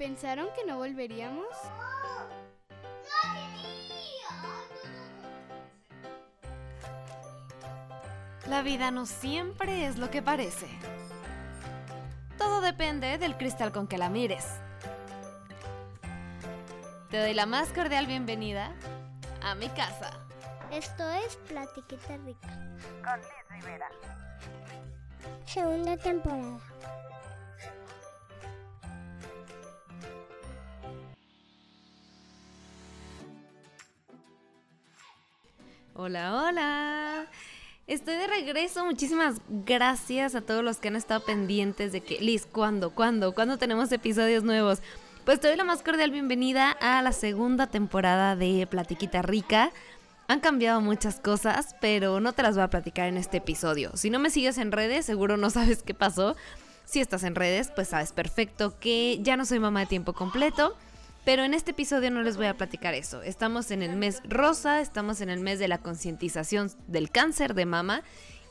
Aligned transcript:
¿Pensaron 0.00 0.48
que 0.56 0.64
no 0.64 0.78
volveríamos? 0.78 1.44
La 8.48 8.62
vida 8.62 8.90
no 8.90 9.04
siempre 9.04 9.86
es 9.86 9.98
lo 9.98 10.10
que 10.10 10.22
parece. 10.22 10.68
Todo 12.38 12.62
depende 12.62 13.18
del 13.18 13.36
cristal 13.36 13.72
con 13.72 13.86
que 13.86 13.98
la 13.98 14.08
mires. 14.08 14.46
Te 17.10 17.18
doy 17.18 17.34
la 17.34 17.44
más 17.44 17.68
cordial 17.68 18.06
bienvenida 18.06 18.72
a 19.42 19.54
mi 19.54 19.68
casa. 19.68 20.12
Esto 20.70 21.06
es 21.10 21.36
Platiquita 21.46 22.16
Rica. 22.24 22.48
Con 23.04 23.20
Liz 23.20 23.50
Rivera. 23.50 23.90
Segunda 25.44 25.98
temporada. 25.98 26.58
Hola, 36.02 36.34
hola. 36.34 37.26
Estoy 37.86 38.14
de 38.14 38.26
regreso. 38.26 38.86
Muchísimas 38.86 39.42
gracias 39.50 40.34
a 40.34 40.40
todos 40.40 40.64
los 40.64 40.78
que 40.78 40.88
han 40.88 40.96
estado 40.96 41.22
pendientes 41.26 41.92
de 41.92 42.00
que, 42.00 42.18
Liz, 42.20 42.46
¿cuándo? 42.50 42.94
¿Cuándo? 42.94 43.34
¿Cuándo 43.34 43.58
tenemos 43.58 43.92
episodios 43.92 44.42
nuevos? 44.42 44.78
Pues 45.26 45.40
te 45.40 45.48
doy 45.48 45.58
la 45.58 45.64
más 45.64 45.82
cordial 45.82 46.10
bienvenida 46.10 46.70
a 46.70 47.02
la 47.02 47.12
segunda 47.12 47.66
temporada 47.66 48.34
de 48.34 48.66
Platiquita 48.66 49.20
Rica. 49.20 49.72
Han 50.26 50.40
cambiado 50.40 50.80
muchas 50.80 51.20
cosas, 51.20 51.76
pero 51.82 52.18
no 52.18 52.32
te 52.32 52.44
las 52.44 52.54
voy 52.54 52.64
a 52.64 52.70
platicar 52.70 53.06
en 53.06 53.18
este 53.18 53.36
episodio. 53.36 53.94
Si 53.94 54.08
no 54.08 54.18
me 54.18 54.30
sigues 54.30 54.56
en 54.56 54.72
redes, 54.72 55.04
seguro 55.04 55.36
no 55.36 55.50
sabes 55.50 55.82
qué 55.82 55.92
pasó. 55.92 56.34
Si 56.86 57.00
estás 57.00 57.24
en 57.24 57.34
redes, 57.34 57.70
pues 57.74 57.88
sabes 57.88 58.14
perfecto 58.14 58.78
que 58.80 59.18
ya 59.20 59.36
no 59.36 59.44
soy 59.44 59.58
mamá 59.58 59.80
de 59.80 59.86
tiempo 59.86 60.14
completo. 60.14 60.78
Pero 61.24 61.44
en 61.44 61.54
este 61.54 61.72
episodio 61.72 62.10
no 62.10 62.22
les 62.22 62.36
voy 62.36 62.46
a 62.46 62.56
platicar 62.56 62.94
eso. 62.94 63.22
Estamos 63.22 63.70
en 63.70 63.82
el 63.82 63.96
mes 63.96 64.22
rosa, 64.24 64.80
estamos 64.80 65.20
en 65.20 65.28
el 65.28 65.40
mes 65.40 65.58
de 65.58 65.68
la 65.68 65.78
concientización 65.78 66.70
del 66.86 67.10
cáncer 67.10 67.54
de 67.54 67.66
mama 67.66 68.02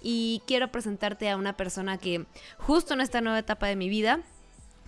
y 0.01 0.41
quiero 0.45 0.71
presentarte 0.71 1.29
a 1.29 1.37
una 1.37 1.57
persona 1.57 1.97
que 1.97 2.25
justo 2.57 2.93
en 2.93 3.01
esta 3.01 3.21
nueva 3.21 3.39
etapa 3.39 3.67
de 3.67 3.75
mi 3.75 3.89
vida 3.89 4.21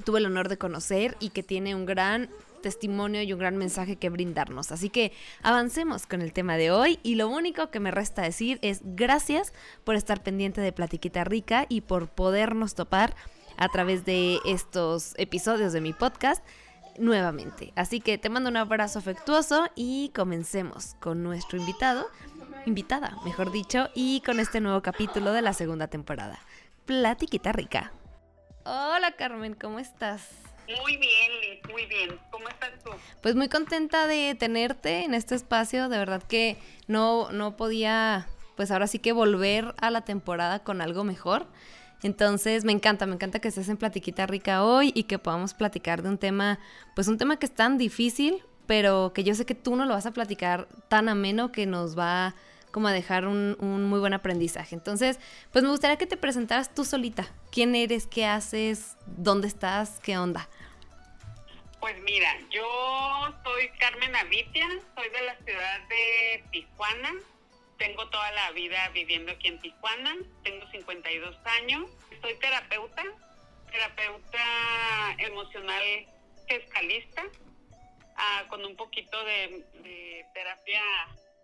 tuve 0.05 0.19
el 0.19 0.25
honor 0.25 0.47
de 0.47 0.57
conocer 0.57 1.17
y 1.19 1.29
que 1.29 1.43
tiene 1.43 1.75
un 1.75 1.85
gran 1.85 2.29
testimonio 2.61 3.23
y 3.23 3.33
un 3.33 3.39
gran 3.39 3.57
mensaje 3.57 3.95
que 3.95 4.09
brindarnos. 4.09 4.71
Así 4.71 4.89
que 4.89 5.11
avancemos 5.41 6.05
con 6.05 6.21
el 6.21 6.31
tema 6.31 6.57
de 6.57 6.71
hoy 6.71 6.99
y 7.03 7.15
lo 7.15 7.27
único 7.27 7.71
que 7.71 7.79
me 7.79 7.91
resta 7.91 8.21
decir 8.21 8.59
es 8.61 8.81
gracias 8.83 9.53
por 9.83 9.95
estar 9.95 10.21
pendiente 10.21 10.61
de 10.61 10.71
Platiquita 10.71 11.23
Rica 11.23 11.65
y 11.67 11.81
por 11.81 12.09
podernos 12.09 12.75
topar 12.75 13.15
a 13.57 13.67
través 13.69 14.05
de 14.05 14.39
estos 14.45 15.13
episodios 15.17 15.73
de 15.73 15.81
mi 15.81 15.93
podcast 15.93 16.43
nuevamente. 16.97 17.73
Así 17.75 18.01
que 18.01 18.17
te 18.17 18.29
mando 18.29 18.49
un 18.49 18.57
abrazo 18.57 18.99
afectuoso 18.99 19.67
y 19.75 20.09
comencemos 20.15 20.95
con 20.99 21.23
nuestro 21.23 21.57
invitado, 21.57 22.07
invitada, 22.65 23.17
mejor 23.25 23.51
dicho, 23.51 23.89
y 23.93 24.21
con 24.21 24.39
este 24.39 24.61
nuevo 24.61 24.81
capítulo 24.81 25.31
de 25.31 25.41
la 25.41 25.53
segunda 25.53 25.87
temporada. 25.87 26.39
Platiquita 26.85 27.51
rica. 27.51 27.91
Hola 28.65 29.13
Carmen, 29.17 29.55
¿cómo 29.55 29.79
estás? 29.79 30.29
Muy 30.83 30.97
bien, 30.97 31.31
Liz, 31.41 31.59
muy 31.71 31.85
bien. 31.85 32.19
¿Cómo 32.31 32.47
estás 32.47 32.71
tú? 32.83 32.91
Pues 33.21 33.35
muy 33.35 33.49
contenta 33.49 34.07
de 34.07 34.35
tenerte 34.35 35.03
en 35.03 35.13
este 35.13 35.35
espacio, 35.35 35.89
de 35.89 35.97
verdad 35.97 36.23
que 36.23 36.57
no, 36.87 37.31
no 37.31 37.57
podía, 37.57 38.27
pues 38.55 38.71
ahora 38.71 38.87
sí 38.87 38.99
que 38.99 39.11
volver 39.11 39.73
a 39.81 39.89
la 39.89 40.01
temporada 40.01 40.63
con 40.63 40.81
algo 40.81 41.03
mejor. 41.03 41.47
Entonces 42.03 42.63
me 42.63 42.71
encanta, 42.71 43.05
me 43.05 43.15
encanta 43.15 43.39
que 43.39 43.47
estés 43.47 43.69
en 43.69 43.77
Platiquita 43.77 44.25
Rica 44.25 44.63
hoy 44.63 44.91
y 44.95 45.03
que 45.03 45.19
podamos 45.19 45.53
platicar 45.53 46.01
de 46.01 46.09
un 46.09 46.17
tema, 46.17 46.59
pues 46.95 47.07
un 47.07 47.17
tema 47.17 47.37
que 47.37 47.45
es 47.45 47.53
tan 47.53 47.77
difícil, 47.77 48.43
pero 48.65 49.13
que 49.13 49.23
yo 49.23 49.35
sé 49.35 49.45
que 49.45 49.55
tú 49.55 49.75
no 49.75 49.85
lo 49.85 49.93
vas 49.93 50.05
a 50.05 50.11
platicar 50.11 50.67
tan 50.87 51.09
ameno 51.09 51.51
que 51.51 51.65
nos 51.65 51.97
va 51.97 52.33
como 52.71 52.87
a 52.87 52.91
dejar 52.91 53.27
un, 53.27 53.57
un 53.59 53.83
muy 53.83 53.99
buen 53.99 54.13
aprendizaje. 54.13 54.75
Entonces, 54.75 55.19
pues 55.51 55.63
me 55.63 55.69
gustaría 55.69 55.97
que 55.97 56.07
te 56.07 56.17
presentaras 56.17 56.73
tú 56.73 56.85
solita. 56.85 57.27
¿Quién 57.51 57.75
eres? 57.75 58.07
¿Qué 58.07 58.25
haces? 58.25 58.95
¿Dónde 59.05 59.47
estás? 59.47 59.99
¿Qué 60.01 60.17
onda? 60.17 60.47
Pues 61.81 61.95
mira, 62.03 62.29
yo 62.51 62.63
soy 63.43 63.69
Carmen 63.79 64.15
Avitia, 64.15 64.67
soy 64.95 65.09
de 65.09 65.21
la 65.25 65.35
ciudad 65.43 65.79
de 65.89 66.43
Tijuana, 66.51 67.09
tengo 67.81 68.07
toda 68.09 68.31
la 68.33 68.51
vida 68.51 68.89
viviendo 68.89 69.31
aquí 69.31 69.47
en 69.47 69.59
Tijuana, 69.59 70.15
tengo 70.43 70.69
52 70.69 71.35
años, 71.45 71.89
soy 72.21 72.35
terapeuta, 72.35 73.03
terapeuta 73.71 75.15
emocional 75.17 75.83
fiscalista, 76.47 77.23
ah, 78.17 78.45
con 78.49 78.63
un 78.63 78.75
poquito 78.75 79.17
de, 79.25 80.25
terapia 80.31 80.81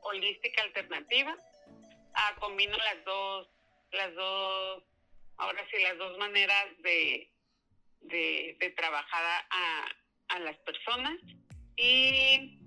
holística 0.02 0.62
alternativa. 0.62 1.36
Ah, 2.14 2.36
combino 2.40 2.78
las 2.78 3.04
dos, 3.04 3.48
las 3.92 4.14
dos, 4.14 4.84
ahora 5.38 5.66
sí, 5.72 5.82
las 5.82 5.98
dos 5.98 6.20
maneras 6.20 6.68
de, 6.84 7.32
de, 8.02 8.58
de 8.60 8.70
trabajar 8.72 9.24
a, 9.50 9.88
a 10.36 10.40
las 10.40 10.58
personas. 10.58 11.18
Y 11.78 12.60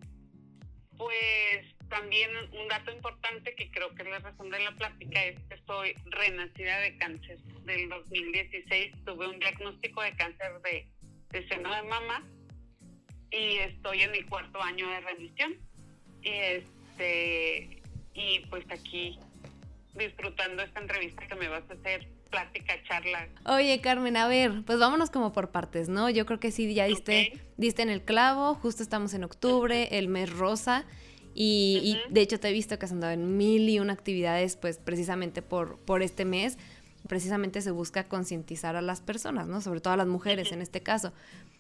pues 0.98 1.79
también 1.90 2.30
un 2.52 2.68
dato 2.68 2.90
importante 2.92 3.54
que 3.54 3.70
creo 3.70 3.94
que 3.94 4.02
es 4.02 4.08
la 4.08 4.20
razón 4.20 4.48
de 4.48 4.58
la 4.60 4.72
plática 4.72 5.22
es 5.24 5.38
que 5.48 5.58
soy 5.66 5.92
renacida 6.06 6.78
de 6.78 6.96
cáncer. 6.96 7.38
Del 7.64 7.88
2016 7.90 8.94
tuve 9.04 9.28
un 9.28 9.38
diagnóstico 9.38 10.00
de 10.02 10.14
cáncer 10.16 10.62
de, 10.62 10.88
de 11.30 11.48
seno 11.48 11.74
de 11.74 11.82
mama 11.82 12.24
y 13.30 13.58
estoy 13.58 14.02
en 14.02 14.12
mi 14.12 14.22
cuarto 14.22 14.62
año 14.62 14.88
de 14.88 15.00
remisión. 15.00 15.56
Y 16.22 16.30
este 16.30 17.82
y 18.14 18.40
pues 18.50 18.64
aquí 18.70 19.18
disfrutando 19.94 20.62
esta 20.62 20.80
entrevista 20.80 21.26
que 21.26 21.34
me 21.34 21.48
vas 21.48 21.62
a 21.70 21.74
hacer 21.74 22.06
plática, 22.30 22.74
charla. 22.84 23.28
Oye, 23.44 23.80
Carmen, 23.80 24.16
a 24.16 24.28
ver, 24.28 24.62
pues 24.64 24.78
vámonos 24.78 25.10
como 25.10 25.32
por 25.32 25.50
partes, 25.50 25.88
¿no? 25.88 26.08
Yo 26.10 26.26
creo 26.26 26.38
que 26.38 26.52
sí, 26.52 26.72
ya 26.74 26.84
diste, 26.86 27.32
Ok. 27.34 27.40
diste 27.56 27.82
en 27.82 27.90
el 27.90 28.04
clavo, 28.04 28.54
justo 28.54 28.82
estamos 28.84 29.14
en 29.14 29.24
octubre, 29.24 29.88
el 29.98 30.06
mes 30.08 30.30
rosa, 30.30 30.84
y, 31.34 31.98
de 32.08 32.20
hecho 32.20 32.40
te 32.40 32.48
he 32.48 32.52
visto 32.52 32.78
que 32.78 32.86
has 32.86 32.92
andado 32.92 33.12
en 33.12 33.36
mil 33.36 33.68
y 33.68 33.78
una 33.78 33.92
actividades, 33.92 34.56
pues 34.56 34.78
precisamente 34.78 35.42
por, 35.42 35.78
por 35.78 36.02
este 36.02 36.24
mes, 36.24 36.58
precisamente 37.08 37.62
se 37.62 37.70
busca 37.70 38.08
concientizar 38.08 38.76
a 38.76 38.82
las 38.82 39.00
personas, 39.00 39.46
¿no? 39.46 39.60
Sobre 39.60 39.80
todo 39.80 39.94
a 39.94 39.96
las 39.96 40.06
mujeres 40.06 40.52
en 40.52 40.62
este 40.62 40.82
caso. 40.82 41.12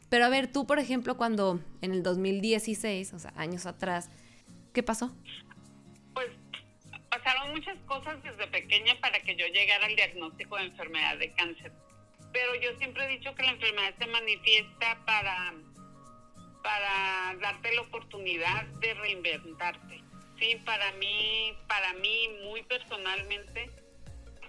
Pero 0.08 0.24
a 0.24 0.28
ver, 0.28 0.52
tú, 0.52 0.66
por 0.66 0.78
ejemplo, 0.78 1.16
cuando 1.16 1.60
en 1.82 1.92
el 1.92 2.02
2016, 2.02 3.14
o 3.14 3.18
sea, 3.18 3.32
años 3.36 3.66
atrás, 3.66 4.10
¿qué 4.72 4.82
pasó? 4.82 5.14
Pues 6.14 6.28
pasaron 7.08 7.52
muchas 7.52 7.78
cosas 7.86 8.22
desde 8.22 8.46
pequeña 8.48 8.94
para 9.00 9.20
que 9.20 9.36
yo 9.36 9.46
llegara 9.46 9.86
al 9.86 9.94
diagnóstico 9.94 10.56
de 10.56 10.64
enfermedad 10.64 11.16
de 11.18 11.32
cáncer. 11.32 11.72
Pero 12.32 12.54
yo 12.56 12.76
siempre 12.78 13.04
he 13.04 13.18
dicho 13.18 13.34
que 13.34 13.42
la 13.44 13.52
enfermedad 13.52 13.94
se 13.98 14.06
manifiesta 14.06 14.98
para, 15.06 15.54
para 16.62 17.34
darte 17.40 17.74
la 17.74 17.82
oportunidad 17.82 18.64
de 18.80 18.94
reinventarte. 18.94 20.02
Sí, 20.38 20.56
para 20.64 20.92
mí, 20.92 21.54
para 21.68 21.92
mí 21.94 22.28
muy 22.44 22.62
personalmente, 22.62 23.70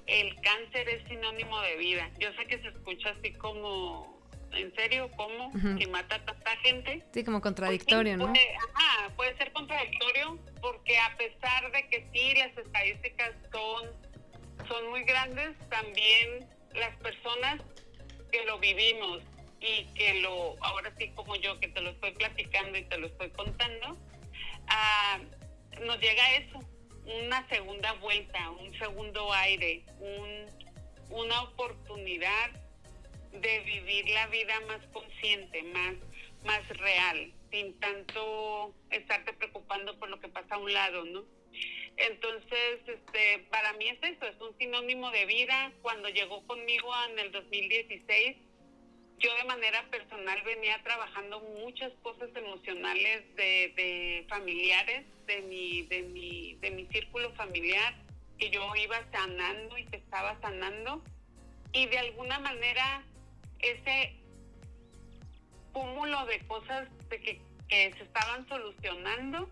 el 0.08 0.36
cáncer 0.42 0.88
es 0.90 1.08
sinónimo 1.08 1.60
de 1.62 1.78
vida. 1.78 2.10
Yo 2.20 2.32
sé 2.34 2.46
que 2.46 2.62
se 2.62 2.70
escucha 2.70 3.10
así 3.10 3.34
como, 3.34 4.22
¿en 4.54 4.74
serio? 4.76 5.10
¿Cómo? 5.18 5.52
Que 5.78 5.88
mata 5.88 6.16
a 6.16 6.26
tanta 6.26 6.58
gente. 6.58 7.04
Sí, 7.14 7.24
como 7.24 7.38
Pues 7.38 7.44
contradictorio, 7.44 8.18
¿no? 8.18 8.26
Ajá, 8.26 9.10
puede 9.16 9.36
ser 9.38 9.52
contradictorio 9.52 10.40
porque 10.62 10.98
a 10.98 11.16
pesar 11.18 11.72
de 11.72 11.88
que 11.90 12.08
sí 12.14 12.34
las 12.36 12.58
estadísticas 12.58 13.32
son, 13.52 13.90
son 14.68 14.90
muy 14.90 15.04
grandes, 15.04 15.58
también 15.70 16.48
las 16.74 16.96
personas 16.98 17.62
que 18.32 18.46
lo 18.46 18.60
vivimos 18.60 19.22
y 19.62 19.86
que 19.94 20.16
lo, 20.22 20.56
ahora 20.62 20.92
sí 20.98 21.10
como 21.12 21.36
yo 21.36 21.60
que 21.60 21.68
te 21.68 21.82
lo 21.82 21.92
estoy 21.92 22.12
platicando 22.14 22.78
y 22.78 22.84
te 22.86 22.98
lo 22.98 23.08
estoy 23.08 23.30
contando, 23.30 23.98
ah, 24.68 25.20
nos 25.86 26.00
llega 26.00 26.36
eso, 26.36 26.60
una 27.06 27.48
segunda 27.48 27.94
vuelta, 27.94 28.50
un 28.50 28.74
segundo 28.78 29.32
aire, 29.34 29.84
un, 30.00 30.48
una 31.10 31.44
oportunidad 31.44 32.52
de 33.32 33.60
vivir 33.60 34.10
la 34.10 34.28
vida 34.28 34.60
más 34.62 34.86
consciente, 34.88 35.64
más, 35.64 35.96
más 36.44 36.68
real, 36.78 37.32
sin 37.52 37.80
tanto 37.80 38.74
estarte 38.90 39.34
preocupando 39.34 39.98
por 40.00 40.10
lo 40.10 40.20
que 40.20 40.28
pasa 40.28 40.56
a 40.56 40.58
un 40.58 40.74
lado, 40.74 41.06
¿no? 41.06 41.24
Entonces, 41.98 42.80
este, 42.88 43.46
para 43.52 43.74
mí 43.74 43.88
es 43.90 44.00
eso, 44.02 44.26
es 44.26 44.40
un 44.42 44.58
sinónimo 44.58 45.12
de 45.12 45.26
vida. 45.26 45.72
Cuando 45.82 46.10
llegó 46.10 46.46
conmigo 46.48 46.92
en 47.10 47.20
el 47.20 47.32
2016, 47.32 48.38
yo 49.22 49.34
de 49.36 49.44
manera 49.44 49.84
personal 49.92 50.42
venía 50.44 50.82
trabajando 50.84 51.40
muchas 51.64 51.92
cosas 52.02 52.30
emocionales 52.36 53.24
de, 53.36 54.26
familiares, 54.28 55.06
de 55.28 55.42
mi, 55.42 55.84
de 55.84 56.02
mi, 56.04 56.56
de 56.56 56.72
mi 56.72 56.88
círculo 56.88 57.32
familiar, 57.34 57.94
que 58.40 58.50
yo 58.50 58.76
iba 58.76 59.00
sanando 59.12 59.78
y 59.78 59.86
que 59.86 59.98
estaba 59.98 60.40
sanando. 60.42 61.04
Y 61.72 61.86
de 61.86 62.00
alguna 62.00 62.40
manera 62.40 63.04
ese 63.60 64.16
cúmulo 65.72 66.26
de 66.26 66.40
cosas 66.48 66.90
de 67.10 67.22
que, 67.22 67.42
se 67.70 68.04
estaban 68.04 68.46
solucionando. 68.50 69.50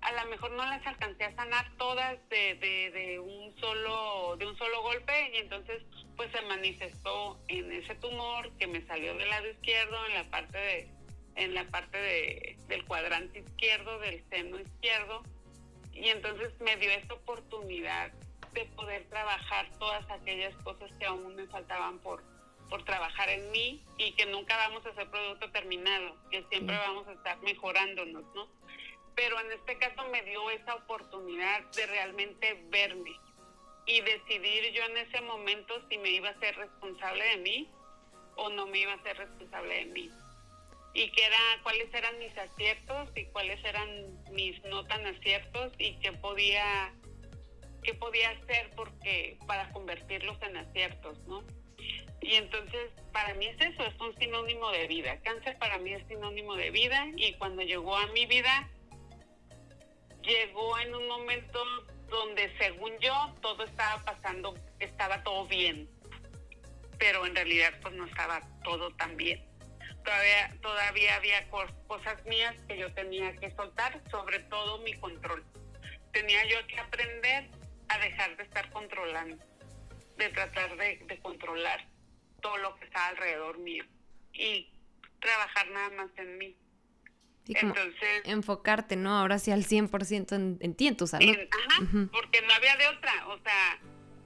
A 0.00 0.12
lo 0.12 0.30
mejor 0.30 0.50
no 0.52 0.64
las 0.66 0.84
alcancé 0.86 1.24
a 1.24 1.36
sanar 1.36 1.70
todas 1.76 2.18
de 2.28 3.20
un 3.22 3.54
solo 3.60 4.36
de 4.36 4.46
un 4.46 4.58
solo 4.58 4.82
golpe 4.82 5.30
y 5.34 5.36
entonces 5.36 5.82
pues 6.16 6.30
se 6.32 6.42
manifestó 6.42 7.38
en 7.48 7.72
ese 7.72 7.94
tumor 7.96 8.50
que 8.58 8.66
me 8.66 8.84
salió 8.86 9.14
del 9.16 9.28
lado 9.28 9.48
izquierdo 9.48 10.06
en 10.06 10.14
la 10.14 10.24
parte 10.30 10.58
de 10.58 10.94
en 11.36 11.54
la 11.54 11.64
parte 11.64 11.98
de, 11.98 12.56
del 12.68 12.84
cuadrante 12.84 13.40
izquierdo 13.40 13.98
del 13.98 14.22
seno 14.30 14.60
izquierdo 14.60 15.22
y 15.92 16.08
entonces 16.08 16.52
me 16.60 16.76
dio 16.76 16.90
esta 16.90 17.14
oportunidad 17.14 18.12
de 18.52 18.64
poder 18.66 19.04
trabajar 19.08 19.68
todas 19.78 20.08
aquellas 20.10 20.54
cosas 20.62 20.90
que 20.98 21.06
aún 21.06 21.34
me 21.34 21.46
faltaban 21.46 21.98
por, 21.98 22.22
por 22.70 22.84
trabajar 22.84 23.28
en 23.28 23.50
mí 23.50 23.84
y 23.98 24.12
que 24.12 24.26
nunca 24.26 24.56
vamos 24.56 24.86
a 24.86 24.94
ser 24.94 25.10
producto 25.10 25.50
terminado, 25.50 26.16
que 26.30 26.44
siempre 26.44 26.76
vamos 26.76 27.06
a 27.08 27.12
estar 27.12 27.40
mejorándonos, 27.42 28.24
¿no? 28.34 28.48
Pero 29.16 29.38
en 29.40 29.52
este 29.52 29.78
caso 29.78 30.08
me 30.10 30.22
dio 30.22 30.50
esa 30.50 30.74
oportunidad 30.74 31.62
de 31.72 31.86
realmente 31.86 32.64
verme 32.68 33.10
y 33.86 34.00
decidir 34.00 34.72
yo 34.72 34.84
en 34.84 34.96
ese 34.98 35.20
momento 35.20 35.74
si 35.88 35.98
me 35.98 36.10
iba 36.10 36.30
a 36.30 36.40
ser 36.40 36.56
responsable 36.56 37.24
de 37.24 37.36
mí 37.38 37.70
o 38.36 38.48
no 38.50 38.66
me 38.66 38.78
iba 38.78 38.92
a 38.92 39.02
ser 39.02 39.16
responsable 39.16 39.74
de 39.74 39.84
mí 39.86 40.10
y 40.94 41.10
que 41.10 41.24
era 41.24 41.38
cuáles 41.64 41.92
eran 41.92 42.18
mis 42.18 42.36
aciertos 42.38 43.10
y 43.16 43.24
cuáles 43.26 43.62
eran 43.64 43.88
mis 44.32 44.62
no 44.64 44.86
tan 44.86 45.04
aciertos 45.06 45.72
y 45.78 45.98
qué 45.98 46.12
podía 46.12 46.94
qué 47.82 47.92
podía 47.94 48.30
hacer 48.30 48.70
porque 48.76 49.36
para 49.46 49.70
convertirlos 49.72 50.40
en 50.40 50.56
aciertos, 50.56 51.18
¿no? 51.26 51.44
Y 52.22 52.34
entonces 52.34 52.92
para 53.12 53.34
mí 53.34 53.46
es 53.46 53.60
eso, 53.60 53.84
es 53.84 54.00
un 54.00 54.16
sinónimo 54.16 54.70
de 54.70 54.86
vida. 54.86 55.20
Cáncer 55.22 55.58
para 55.58 55.78
mí 55.78 55.92
es 55.92 56.06
sinónimo 56.06 56.54
de 56.54 56.70
vida 56.70 57.08
y 57.16 57.34
cuando 57.34 57.62
llegó 57.62 57.96
a 57.96 58.06
mi 58.12 58.24
vida 58.24 58.70
llegó 60.22 60.78
en 60.78 60.94
un 60.94 61.06
momento 61.08 61.62
donde 62.14 62.56
según 62.58 62.92
yo 63.00 63.34
todo 63.40 63.64
estaba 63.64 64.02
pasando, 64.02 64.54
estaba 64.78 65.22
todo 65.22 65.46
bien, 65.46 65.88
pero 66.98 67.26
en 67.26 67.34
realidad 67.34 67.72
pues 67.82 67.94
no 67.94 68.06
estaba 68.06 68.40
todo 68.62 68.90
tan 68.96 69.16
bien 69.16 69.54
todavía, 70.04 70.54
todavía 70.60 71.16
había 71.16 71.48
cosas 71.50 72.24
mías 72.26 72.54
que 72.68 72.78
yo 72.78 72.92
tenía 72.92 73.34
que 73.36 73.50
soltar, 73.52 74.00
sobre 74.10 74.38
todo 74.40 74.78
mi 74.78 74.92
control. 74.94 75.44
Tenía 76.12 76.44
yo 76.44 76.64
que 76.68 76.78
aprender 76.78 77.50
a 77.88 77.98
dejar 77.98 78.36
de 78.36 78.44
estar 78.44 78.70
controlando, 78.70 79.44
de 80.16 80.28
tratar 80.28 80.76
de, 80.76 81.18
controlar 81.22 81.84
todo 82.40 82.56
lo 82.58 82.76
que 82.76 82.84
está 82.84 83.08
alrededor 83.08 83.58
mío 83.58 83.84
y 84.32 84.70
trabajar 85.20 85.68
nada 85.70 85.90
más 85.90 86.10
en 86.16 86.38
mí. 86.38 86.56
Entonces, 87.46 88.22
enfocarte, 88.24 88.96
¿no? 88.96 89.18
Ahora 89.18 89.38
sí 89.38 89.50
al 89.50 89.64
100% 89.64 90.34
en, 90.34 90.58
en 90.60 90.74
ti, 90.74 90.86
en 90.86 90.96
tu 90.96 91.06
salud. 91.06 91.30
ajá, 91.30 92.08
porque 92.10 92.42
no 92.42 92.54
había 92.54 92.76
de 92.76 92.88
otra, 92.88 93.28
o 93.28 93.38
sea, 93.38 93.80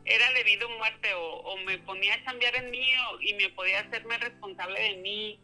era 0.05 0.33
debido 0.33 0.69
a 0.69 0.79
muerte 0.79 1.13
o, 1.15 1.41
o, 1.41 1.57
me 1.65 1.79
ponía 1.79 2.15
a 2.15 2.25
cambiar 2.25 2.55
en 2.57 2.71
mí 2.71 2.87
y 3.21 3.35
me 3.35 3.49
podía 3.51 3.81
hacerme 3.81 4.17
responsable 4.19 4.81
de 4.81 4.97
mí 4.99 5.41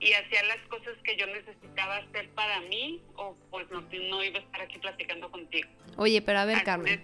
y 0.00 0.12
hacía 0.14 0.42
las 0.44 0.58
cosas 0.68 0.94
que 1.04 1.16
yo 1.16 1.26
necesitaba 1.26 1.98
hacer 1.98 2.30
para 2.30 2.60
mí 2.62 3.02
o 3.16 3.36
pues 3.50 3.70
no, 3.70 3.82
no 3.82 4.24
iba 4.24 4.38
a 4.38 4.42
estar 4.42 4.60
aquí 4.62 4.78
platicando 4.78 5.30
contigo. 5.30 5.68
Oye, 5.96 6.22
pero 6.22 6.40
a 6.40 6.44
ver, 6.46 6.64
Carmen. 6.64 7.02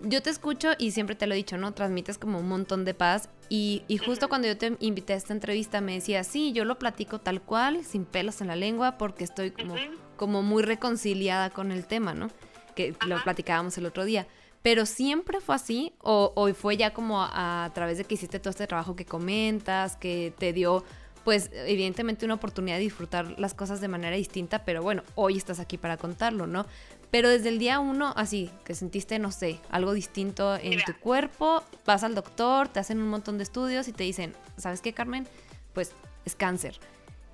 Yo 0.00 0.22
te 0.22 0.30
escucho 0.30 0.72
y 0.78 0.90
siempre 0.90 1.16
te 1.16 1.26
lo 1.26 1.34
he 1.34 1.36
dicho, 1.36 1.56
¿no? 1.56 1.72
Transmites 1.72 2.18
como 2.18 2.38
un 2.38 2.48
montón 2.48 2.84
de 2.84 2.94
paz 2.94 3.28
y, 3.48 3.82
y 3.88 3.98
justo 3.98 4.28
cuando 4.28 4.48
yo 4.48 4.56
te 4.56 4.76
invité 4.80 5.14
a 5.14 5.16
esta 5.16 5.32
entrevista 5.32 5.80
me 5.80 5.94
decía, 5.94 6.24
sí, 6.24 6.52
yo 6.52 6.64
lo 6.64 6.78
platico 6.78 7.20
tal 7.20 7.40
cual, 7.42 7.84
sin 7.84 8.04
pelos 8.04 8.40
en 8.40 8.48
la 8.48 8.56
lengua, 8.56 8.98
porque 8.98 9.24
estoy 9.24 9.50
como, 9.50 9.76
como 10.16 10.42
muy 10.42 10.62
reconciliada 10.62 11.50
con 11.50 11.72
el 11.72 11.86
tema, 11.86 12.14
¿no? 12.14 12.28
Que 12.74 12.94
lo 13.06 13.22
platicábamos 13.22 13.78
el 13.78 13.86
otro 13.86 14.04
día. 14.04 14.26
Pero 14.62 14.86
siempre 14.86 15.40
fue 15.40 15.54
así, 15.54 15.92
o, 16.00 16.32
o 16.34 16.52
fue 16.54 16.76
ya 16.76 16.94
como 16.94 17.22
a, 17.22 17.64
a 17.64 17.72
través 17.74 17.98
de 17.98 18.04
que 18.04 18.14
hiciste 18.14 18.38
todo 18.40 18.50
este 18.50 18.66
trabajo 18.66 18.96
que 18.96 19.04
comentas, 19.04 19.96
que 19.96 20.32
te 20.38 20.52
dio 20.52 20.84
pues 21.24 21.50
evidentemente 21.54 22.26
una 22.26 22.34
oportunidad 22.34 22.76
de 22.76 22.82
disfrutar 22.82 23.40
las 23.40 23.54
cosas 23.54 23.80
de 23.80 23.88
manera 23.88 24.14
distinta, 24.14 24.64
pero 24.64 24.82
bueno, 24.82 25.02
hoy 25.14 25.38
estás 25.38 25.58
aquí 25.58 25.78
para 25.78 25.96
contarlo, 25.96 26.46
¿no? 26.46 26.66
Pero 27.14 27.28
desde 27.28 27.48
el 27.48 27.60
día 27.60 27.78
uno, 27.78 28.12
así, 28.16 28.50
que 28.64 28.74
sentiste, 28.74 29.20
no 29.20 29.30
sé, 29.30 29.60
algo 29.70 29.92
distinto 29.92 30.56
en 30.56 30.82
tu 30.82 30.98
cuerpo, 30.98 31.62
vas 31.86 32.02
al 32.02 32.16
doctor, 32.16 32.66
te 32.66 32.80
hacen 32.80 33.00
un 33.00 33.06
montón 33.06 33.38
de 33.38 33.44
estudios 33.44 33.86
y 33.86 33.92
te 33.92 34.02
dicen, 34.02 34.34
¿sabes 34.56 34.80
qué, 34.80 34.92
Carmen? 34.92 35.28
Pues 35.74 35.94
es 36.24 36.34
cáncer. 36.34 36.80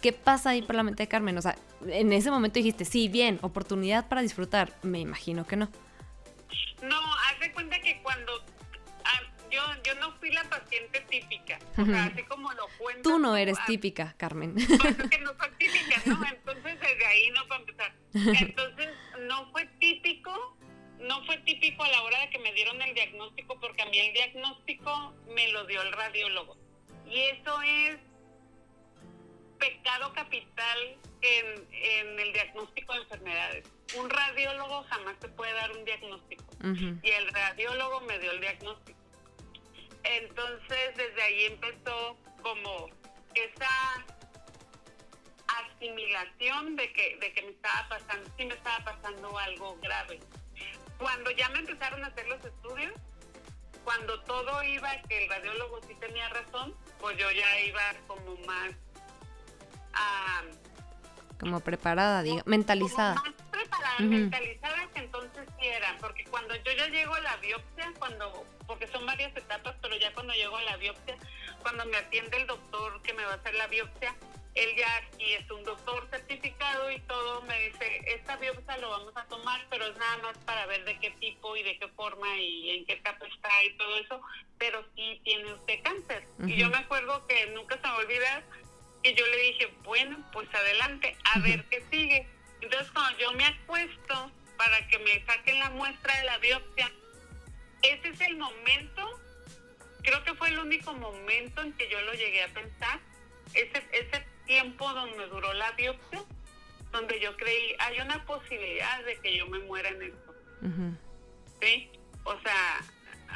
¿Qué 0.03 0.13
pasa 0.13 0.51
ahí 0.51 0.61
por 0.61 0.77
la 0.77 0.83
mente 0.83 1.05
de 1.05 1.09
Carmen? 1.09 1.39
O 1.39 1.41
sea, 1.41 1.57
en 1.87 2.13
ese 2.13 2.31
momento 2.31 2.59
dijiste, 2.59 2.85
sí, 2.85 3.09
bien, 3.09 3.39
oportunidad 3.41 4.07
para 4.07 4.21
disfrutar. 4.21 4.71
Me 4.83 5.01
imagino 5.01 5.47
que 5.47 5.57
no. 5.57 5.71
No, 6.83 7.01
haz 7.15 7.41
de 7.41 7.51
cuenta 7.51 7.81
que 7.81 8.03
cuando 8.03 8.33
yo, 9.51 9.63
yo 9.83 9.95
no 9.95 10.13
fui 10.19 10.31
la 10.31 10.45
paciente 10.45 11.01
típica, 11.09 11.59
o 11.79 11.87
sea, 11.87 12.05
así 12.05 12.23
como 12.25 12.53
lo 12.53 12.67
cuento. 12.79 13.09
Tú 13.09 13.19
no 13.19 13.35
eres 13.35 13.57
típica, 13.67 14.15
Carmen. 14.19 14.57
Pues 14.57 15.09
que 15.09 15.19
no 15.21 15.33
soy 15.39 15.51
típica, 15.59 16.03
¿no? 16.05 16.23
Entonces 16.23 16.81
desde 16.81 17.07
ahí 17.07 17.31
no 17.31 17.49
para 17.49 17.61
empezar. 17.61 18.00
Entonces 18.15 18.91
no 19.21 19.51
fue 19.53 19.67
típico, 19.79 20.57
no 20.99 21.25
fue 21.25 21.39
típico 21.39 21.85
a 21.85 21.89
la 21.89 22.03
hora 22.03 22.21
de 22.21 22.31
que 22.31 22.39
me 22.39 22.53
dieron 22.53 22.81
el 22.83 22.95
diagnóstico, 22.95 23.59
porque 23.61 23.83
a 23.83 23.87
mí 23.87 23.99
el 23.99 24.13
diagnóstico 24.13 25.15
me 25.35 25.49
lo 25.53 25.65
dio 25.67 25.83
el 25.83 25.93
radiólogo. 25.93 26.57
Y 27.07 27.21
eso 27.21 27.63
es 27.63 27.99
pecado 29.59 30.13
capital 30.15 30.97
en, 31.21 31.69
en 31.73 32.21
el 32.21 32.33
diagnóstico 32.33 32.95
de 32.95 33.01
enfermedades. 33.01 33.69
Un 33.99 34.09
radiólogo 34.09 34.85
jamás 34.85 35.19
te 35.19 35.29
puede 35.29 35.53
dar 35.55 35.71
un 35.73 35.85
diagnóstico. 35.85 36.45
Y 37.03 37.11
el 37.11 37.29
radiólogo 37.29 38.01
me 38.03 38.19
dio 38.19 38.31
el 38.33 38.41
diagnóstico. 38.41 38.99
Entonces 40.03 40.97
desde 40.97 41.23
ahí 41.23 41.45
empezó 41.45 42.17
como 42.43 42.89
esa 43.35 44.07
asimilación 45.61 46.77
de 46.77 46.93
que, 46.93 47.17
de 47.21 47.33
que 47.33 47.43
me 47.43 47.51
estaba 47.51 47.89
pasando, 47.89 48.31
sí 48.37 48.45
me 48.45 48.55
estaba 48.55 48.85
pasando 48.85 49.39
algo 49.39 49.79
grave. 49.83 50.21
Cuando 50.99 51.31
ya 51.31 51.49
me 51.51 51.61
empezaron 51.61 52.05
a 52.05 52.09
hacer 52.09 52.27
los 52.29 52.45
estudios, 52.45 52.93
cuando 53.85 54.21
todo 54.23 54.63
iba, 54.63 54.91
que 55.09 55.25
el 55.25 55.31
radiólogo 55.31 55.81
sí 55.87 55.95
tenía 55.99 56.29
razón, 56.29 56.75
pues 57.01 57.17
yo 57.17 57.31
ya 57.31 57.61
iba 57.61 57.83
como 58.07 58.37
más 58.47 58.73
a... 59.95 60.43
como 61.39 61.61
preparada, 61.61 62.23
diga, 62.23 62.43
mentalizada. 62.45 63.15
más 63.15 63.35
preparada, 63.51 63.99
mentalizada 64.01 64.87
que 64.93 65.01
entonces 65.01 65.49
sí 65.59 65.67
era, 65.67 65.97
porque 65.99 66.25
cuando 66.25 66.55
yo 66.57 66.73
ya 66.73 66.89
llego 66.89 67.15
a 67.15 67.21
la 67.21 67.37
biopsia, 67.37 67.93
cuando 67.99 68.47
porque 68.67 68.87
son 68.87 69.05
varias 69.05 69.37
etapas, 69.37 69.75
pero 69.83 69.97
ya 69.97 70.13
cuando 70.15 70.33
llego 70.33 70.57
a 70.57 70.63
la 70.63 70.77
biopsia, 70.77 71.17
cuando 71.63 71.85
me 71.87 71.97
atiende 71.97 72.37
el 72.37 72.47
doctor 72.47 73.03
que 73.03 73.13
me 73.15 73.25
va 73.25 73.33
a 73.33 73.35
hacer 73.35 73.55
la 73.55 73.67
biopsia, 73.67 74.15
él 74.55 74.77
ya 74.77 74.97
aquí 74.97 75.35
es 75.35 75.51
un 75.51 75.63
doctor 75.65 76.09
certificado 76.11 76.91
y 76.91 76.99
todo, 77.01 77.43
me 77.43 77.69
dice, 77.69 78.03
esta 78.07 78.37
biopsia 78.37 78.79
lo 78.79 78.91
vamos 78.91 79.17
a 79.17 79.25
tomar, 79.27 79.65
pero 79.71 79.87
es 79.87 79.97
nada 79.97 80.19
más 80.19 80.39
para 80.39 80.67
ver 80.67 80.85
de 80.85 80.99
qué 80.99 81.11
tipo 81.13 81.57
y 81.57 81.63
de 81.63 81.79
qué 81.79 81.89
forma 81.89 82.37
y 82.37 82.71
en 82.71 82.87
qué 82.87 82.95
etapa 82.95 83.27
está 83.27 83.65
y 83.65 83.77
todo 83.77 83.97
eso, 83.99 84.21
pero 84.59 84.85
sí 84.97 85.21
tiene 85.25 85.53
usted 85.53 85.83
cáncer. 85.83 86.27
Y 86.47 86.57
yo 86.57 86.69
me 86.69 86.79
acuerdo 86.79 87.27
que 87.27 87.47
nunca 87.49 87.77
se 87.81 87.87
me 87.87 87.95
olvida 87.95 88.43
que 89.03 89.15
yo 89.15 89.27
le 89.27 89.37
dije, 89.37 89.73
bueno, 89.85 90.19
pues 90.33 90.53
adelante, 90.55 91.17
a 91.33 91.39
ver 91.41 91.65
qué 91.71 91.83
sigue. 91.91 92.27
Entonces 92.61 92.91
cuando 92.93 93.19
yo 93.19 93.33
me 93.33 93.45
acuesto 93.45 94.31
para 94.57 94.87
que 94.89 94.99
me 94.99 95.25
saquen 95.25 95.59
la 95.59 95.71
muestra 95.71 96.15
de 96.19 96.25
la 96.25 96.39
biopsia, 96.39 96.93
ese 97.83 98.09
es 98.09 98.21
el 98.21 98.37
momento, 98.37 99.21
creo 100.03 100.23
que 100.25 100.35
fue 100.35 100.49
el 100.49 100.59
único 100.59 100.93
momento 100.93 101.63
en 101.63 101.73
que 101.75 101.89
yo 101.89 102.01
lo 102.03 102.13
llegué 102.13 102.43
a 102.43 102.49
pensar, 102.49 103.01
ese, 103.55 103.83
ese 103.93 104.27
tiempo 104.51 104.93
donde 104.93 105.29
duró 105.29 105.53
la 105.53 105.71
biopsia, 105.73 106.25
donde 106.91 107.21
yo 107.21 107.37
creí, 107.37 107.77
hay 107.79 108.01
una 108.01 108.25
posibilidad 108.27 109.05
de 109.05 109.17
que 109.21 109.39
yo 109.39 109.47
me 109.47 109.61
muera 109.61 109.91
en 109.91 110.03
esto. 110.03 110.35
¿Sí? 111.63 111.89
O 112.25 112.33
sea, 112.41 112.81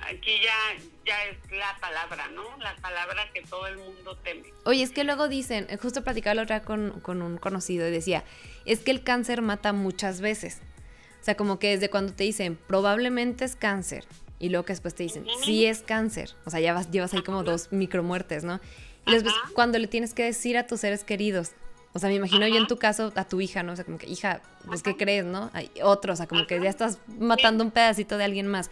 aquí 0.08 0.40
ya, 0.42 0.84
ya 1.06 1.24
es 1.26 1.38
la 1.52 1.76
palabra, 1.80 2.26
¿no? 2.30 2.42
La 2.58 2.74
palabra 2.78 3.30
que 3.32 3.42
todo 3.42 3.68
el 3.68 3.76
mundo 3.76 4.16
teme. 4.24 4.52
Oye, 4.64 4.82
es 4.82 4.90
que 4.90 5.04
luego 5.04 5.28
dicen, 5.28 5.68
justo 5.80 6.02
platicaba 6.02 6.34
la 6.34 6.42
otra 6.42 6.62
con, 6.62 6.98
con 6.98 7.22
un 7.22 7.38
conocido 7.38 7.86
y 7.86 7.92
decía, 7.92 8.24
es 8.64 8.80
que 8.80 8.90
el 8.90 9.04
cáncer 9.04 9.40
mata 9.40 9.72
muchas 9.72 10.20
veces. 10.20 10.62
O 11.20 11.24
sea, 11.24 11.36
como 11.36 11.60
que 11.60 11.68
desde 11.68 11.90
cuando 11.90 12.12
te 12.12 12.24
dicen, 12.24 12.56
probablemente 12.56 13.44
es 13.44 13.54
cáncer, 13.54 14.04
y 14.40 14.48
luego 14.48 14.64
que 14.64 14.72
después 14.72 14.96
te 14.96 15.04
dicen, 15.04 15.26
sí 15.44 15.64
es 15.64 15.82
cáncer. 15.82 16.30
O 16.44 16.50
sea, 16.50 16.58
ya 16.58 16.74
vas, 16.74 16.90
llevas 16.90 17.14
ahí 17.14 17.22
como 17.22 17.44
dos 17.44 17.70
micromuertes, 17.70 18.42
¿no? 18.42 18.60
Y 19.06 19.12
después 19.12 19.34
cuando 19.54 19.78
le 19.78 19.86
tienes 19.86 20.14
que 20.14 20.24
decir 20.24 20.56
a 20.56 20.66
tus 20.66 20.80
seres 20.80 21.04
queridos, 21.04 21.52
o 21.92 21.98
sea, 21.98 22.08
me 22.08 22.16
imagino 22.16 22.46
yo 22.48 22.56
en 22.56 22.66
tu 22.66 22.76
caso 22.76 23.12
a 23.14 23.24
tu 23.24 23.40
hija, 23.40 23.62
¿no? 23.62 23.72
O 23.72 23.76
sea, 23.76 23.84
como 23.84 23.98
que, 23.98 24.08
hija, 24.08 24.42
pues, 24.66 24.82
¿qué 24.82 24.96
crees, 24.96 25.24
no? 25.24 25.50
Hay 25.52 25.70
otro, 25.80 26.12
o 26.12 26.16
sea, 26.16 26.26
como 26.26 26.44
que 26.46 26.60
ya 26.60 26.68
estás 26.68 26.98
matando 27.18 27.62
un 27.62 27.70
pedacito 27.70 28.18
de 28.18 28.24
alguien 28.24 28.48
más. 28.48 28.68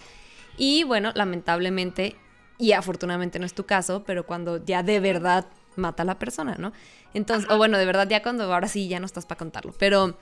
Y 0.57 0.83
bueno, 0.83 1.13
lamentablemente, 1.15 2.17
y 2.59 2.73
afortunadamente 2.73 3.39
no 3.39 3.47
es 3.47 3.55
tu 3.55 3.65
caso, 3.65 4.03
pero 4.05 4.27
cuando 4.27 4.65
ya 4.65 4.83
de 4.83 4.99
verdad 4.99 5.47
mata 5.77 6.03
a 6.03 6.07
la 6.07 6.19
persona, 6.19 6.57
¿no? 6.59 6.73
Entonces, 7.15 7.49
o 7.49 7.57
bueno, 7.57 7.79
de 7.79 7.87
verdad 7.87 8.09
ya 8.09 8.23
cuando 8.23 8.53
ahora 8.53 8.67
sí 8.69 8.89
ya 8.89 8.99
no 8.99 9.07
estás 9.07 9.25
para 9.25 9.39
contarlo, 9.39 9.75
pero 9.79 10.19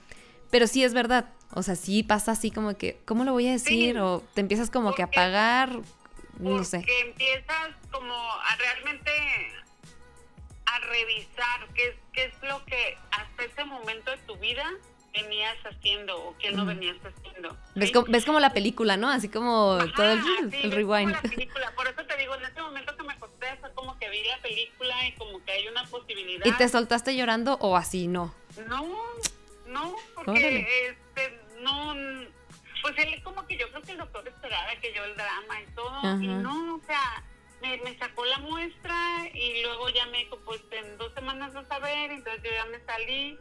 pero 0.50 0.66
sí 0.66 0.82
es 0.82 0.92
verdad, 0.92 1.30
o 1.54 1.62
sea, 1.62 1.76
sí 1.76 2.02
pasa 2.02 2.32
así 2.32 2.50
como 2.50 2.76
que 2.76 3.00
¿cómo 3.04 3.24
lo 3.24 3.32
voy 3.32 3.46
a 3.48 3.52
decir? 3.52 3.98
o 3.98 4.22
te 4.34 4.40
empiezas 4.40 4.68
como 4.70 4.94
que 4.94 5.02
a 5.02 5.06
apagar, 5.06 5.80
no 6.38 6.64
sé. 6.64 6.78
Porque 6.78 7.00
empiezas 7.00 7.70
como 7.90 8.12
a 8.12 8.56
realmente 8.56 9.10
a 10.72 10.78
revisar 10.80 11.68
qué, 11.74 11.98
qué 12.12 12.24
es 12.24 12.42
lo 12.42 12.64
que 12.64 12.96
hasta 13.10 13.44
ese 13.44 13.64
momento 13.64 14.10
de 14.10 14.18
tu 14.18 14.36
vida 14.36 14.64
venías 15.12 15.56
haciendo 15.64 16.16
o 16.22 16.36
qué 16.38 16.52
no 16.52 16.64
venías 16.64 16.96
haciendo. 17.04 17.56
¿Ves, 17.74 17.90
como, 17.90 18.06
ves 18.10 18.24
como 18.24 18.40
la 18.40 18.52
película, 18.52 18.96
¿no? 18.96 19.08
Así 19.08 19.28
como 19.28 19.78
todo 19.96 20.12
el, 20.12 20.54
el 20.54 20.72
rewind. 20.72 21.12
la 21.12 21.22
película. 21.22 21.72
Por 21.74 21.88
eso 21.88 22.04
te 22.04 22.16
digo, 22.16 22.34
en 22.36 22.44
ese 22.44 22.60
momento 22.60 22.96
que 22.96 23.02
me 23.02 23.12
acosté 23.12 23.56
fue 23.60 23.72
como 23.74 23.98
que 23.98 24.08
vi 24.10 24.22
la 24.24 24.38
película 24.38 25.08
y 25.08 25.12
como 25.12 25.44
que 25.44 25.52
hay 25.52 25.68
una 25.68 25.84
posibilidad. 25.84 26.46
¿Y 26.46 26.52
te 26.52 26.68
soltaste 26.68 27.16
llorando 27.16 27.54
o 27.60 27.76
así 27.76 28.06
no? 28.06 28.34
No, 28.68 28.86
no, 29.66 29.96
porque 30.14 30.88
este, 30.88 31.40
no, 31.60 31.94
pues 32.82 32.98
él 32.98 33.22
como 33.22 33.46
que 33.46 33.56
yo 33.56 33.68
creo 33.70 33.82
que 33.82 33.92
el 33.92 33.98
doctor 33.98 34.26
esperaba 34.28 34.74
que 34.80 34.92
yo 34.94 35.04
el 35.04 35.16
drama 35.16 35.60
y 35.60 35.74
todo, 35.74 36.22
y 36.22 36.26
no, 36.26 36.76
o 36.76 36.80
sea, 36.86 37.22
me, 37.60 37.76
me, 37.78 37.98
sacó 37.98 38.24
la 38.24 38.38
muestra 38.38 39.28
y 39.32 39.62
luego 39.62 39.88
ya 39.90 40.06
me 40.06 40.18
dijo, 40.18 40.38
pues 40.44 40.60
en 40.70 40.98
dos 40.98 41.12
semanas 41.14 41.52
vas 41.52 41.70
a 41.70 41.78
ver, 41.78 42.10
entonces 42.10 42.42
yo 42.42 42.50
ya 42.50 42.64
me 42.66 42.80
salí 42.84 43.38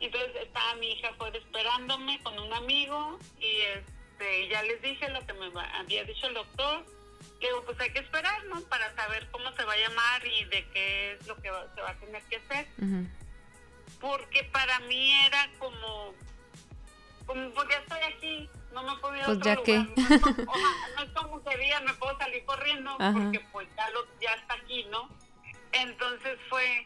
entonces 0.00 0.30
estaba 0.42 0.74
mi 0.76 0.92
hija 0.92 1.12
fuera 1.14 1.38
esperándome 1.38 2.22
con 2.22 2.38
un 2.38 2.52
amigo 2.52 3.18
y 3.40 3.60
este 3.60 4.48
ya 4.48 4.62
les 4.62 4.80
dije 4.82 5.08
lo 5.08 5.24
que 5.26 5.32
me 5.32 5.50
había 5.74 6.04
dicho 6.04 6.26
el 6.26 6.34
doctor. 6.34 6.84
Le 7.40 7.48
digo, 7.48 7.62
pues 7.64 7.80
hay 7.80 7.90
que 7.90 8.00
esperar, 8.00 8.44
¿no? 8.46 8.60
Para 8.62 8.94
saber 8.94 9.28
cómo 9.30 9.50
se 9.52 9.64
va 9.64 9.72
a 9.72 9.76
llamar 9.78 10.26
y 10.26 10.44
de 10.44 10.66
qué 10.70 11.12
es 11.12 11.26
lo 11.26 11.36
que 11.36 11.50
se 11.74 11.80
va 11.80 11.90
a 11.90 11.98
tener 11.98 12.22
que 12.24 12.36
hacer. 12.36 12.66
Porque 14.00 14.44
para 14.44 14.78
mí 14.80 15.12
era 15.26 15.50
como, 15.58 16.14
como, 17.26 17.50
pues 17.50 17.68
ya 17.70 17.76
estoy 17.78 18.00
aquí, 18.00 18.50
no 18.74 18.82
me 18.82 19.00
puedo 19.00 19.16
ir 19.16 19.22
a 19.22 19.26
pues 19.26 19.38
otro 19.38 19.44
ya 19.44 19.54
lugar. 19.54 19.64
Que... 19.64 19.78
No, 19.78 21.04
es 21.04 21.10
como, 21.14 21.42
que 21.42 21.56
día 21.56 21.80
me 21.80 21.94
puedo 21.94 22.18
salir 22.18 22.44
corriendo 22.44 22.96
porque 22.98 23.40
pues 23.52 23.68
ya, 23.76 23.88
lo, 23.90 24.06
ya 24.20 24.34
está 24.34 24.54
aquí, 24.54 24.84
¿no? 24.90 25.08
Entonces 25.72 26.38
fue, 26.48 26.84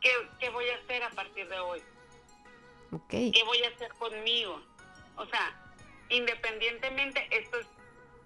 ¿qué, 0.00 0.10
¿qué 0.38 0.50
voy 0.50 0.68
a 0.68 0.76
hacer 0.76 1.02
a 1.02 1.10
partir 1.10 1.48
de 1.48 1.58
hoy? 1.58 1.82
¿Qué 3.08 3.42
voy 3.44 3.62
a 3.62 3.68
hacer 3.68 3.92
conmigo? 3.94 4.62
O 5.16 5.26
sea, 5.26 5.56
independientemente, 6.10 7.26
esto 7.30 7.58
es 7.58 7.66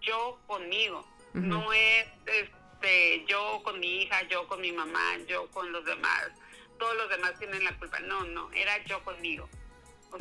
yo 0.01 0.39
conmigo. 0.47 1.07
No 1.35 1.71
es 1.73 2.07
este, 2.27 3.25
yo 3.27 3.61
con 3.63 3.79
mi 3.79 4.03
hija, 4.03 4.23
yo 4.29 4.49
con 4.49 4.61
mi 4.61 4.73
mamá, 4.73 5.19
yo 5.29 5.49
con 5.51 5.71
los 5.71 5.85
demás. 5.85 6.31
Todos 6.79 6.97
los 6.97 7.11
demás 7.11 7.39
tienen 7.39 7.63
la 7.63 7.77
culpa. 7.79 8.01
No, 8.01 8.25
no, 8.25 8.51
era 8.53 8.83
yo 8.85 9.05
conmigo. 9.05 9.49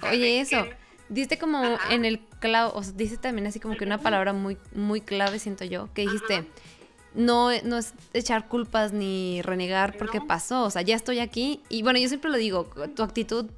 Oye, 0.03 0.41
eso. 0.41 0.67
Diste 1.09 1.37
como 1.37 1.61
en 1.89 2.05
el 2.05 2.19
clavo, 2.39 2.73
o 2.75 2.83
sea, 2.83 2.93
dice 2.95 3.17
también 3.17 3.45
así 3.47 3.59
como 3.59 3.77
que 3.77 3.85
una 3.85 3.99
palabra 3.99 4.33
muy, 4.33 4.57
muy 4.73 5.01
clave, 5.01 5.37
siento 5.39 5.63
yo, 5.63 5.89
que 5.93 6.01
dijiste, 6.01 6.47
no, 7.13 7.49
no 7.63 7.77
es 7.77 7.93
echar 8.13 8.47
culpas 8.47 8.91
ni 8.91 9.41
renegar 9.41 9.97
porque 9.97 10.19
pasó, 10.21 10.63
o 10.63 10.69
sea, 10.69 10.81
ya 10.81 10.95
estoy 10.95 11.19
aquí. 11.19 11.61
Y 11.69 11.83
bueno, 11.83 11.99
yo 11.99 12.07
siempre 12.07 12.29
lo 12.29 12.37
digo, 12.37 12.65
tu 12.95 13.03
actitud 13.03 13.49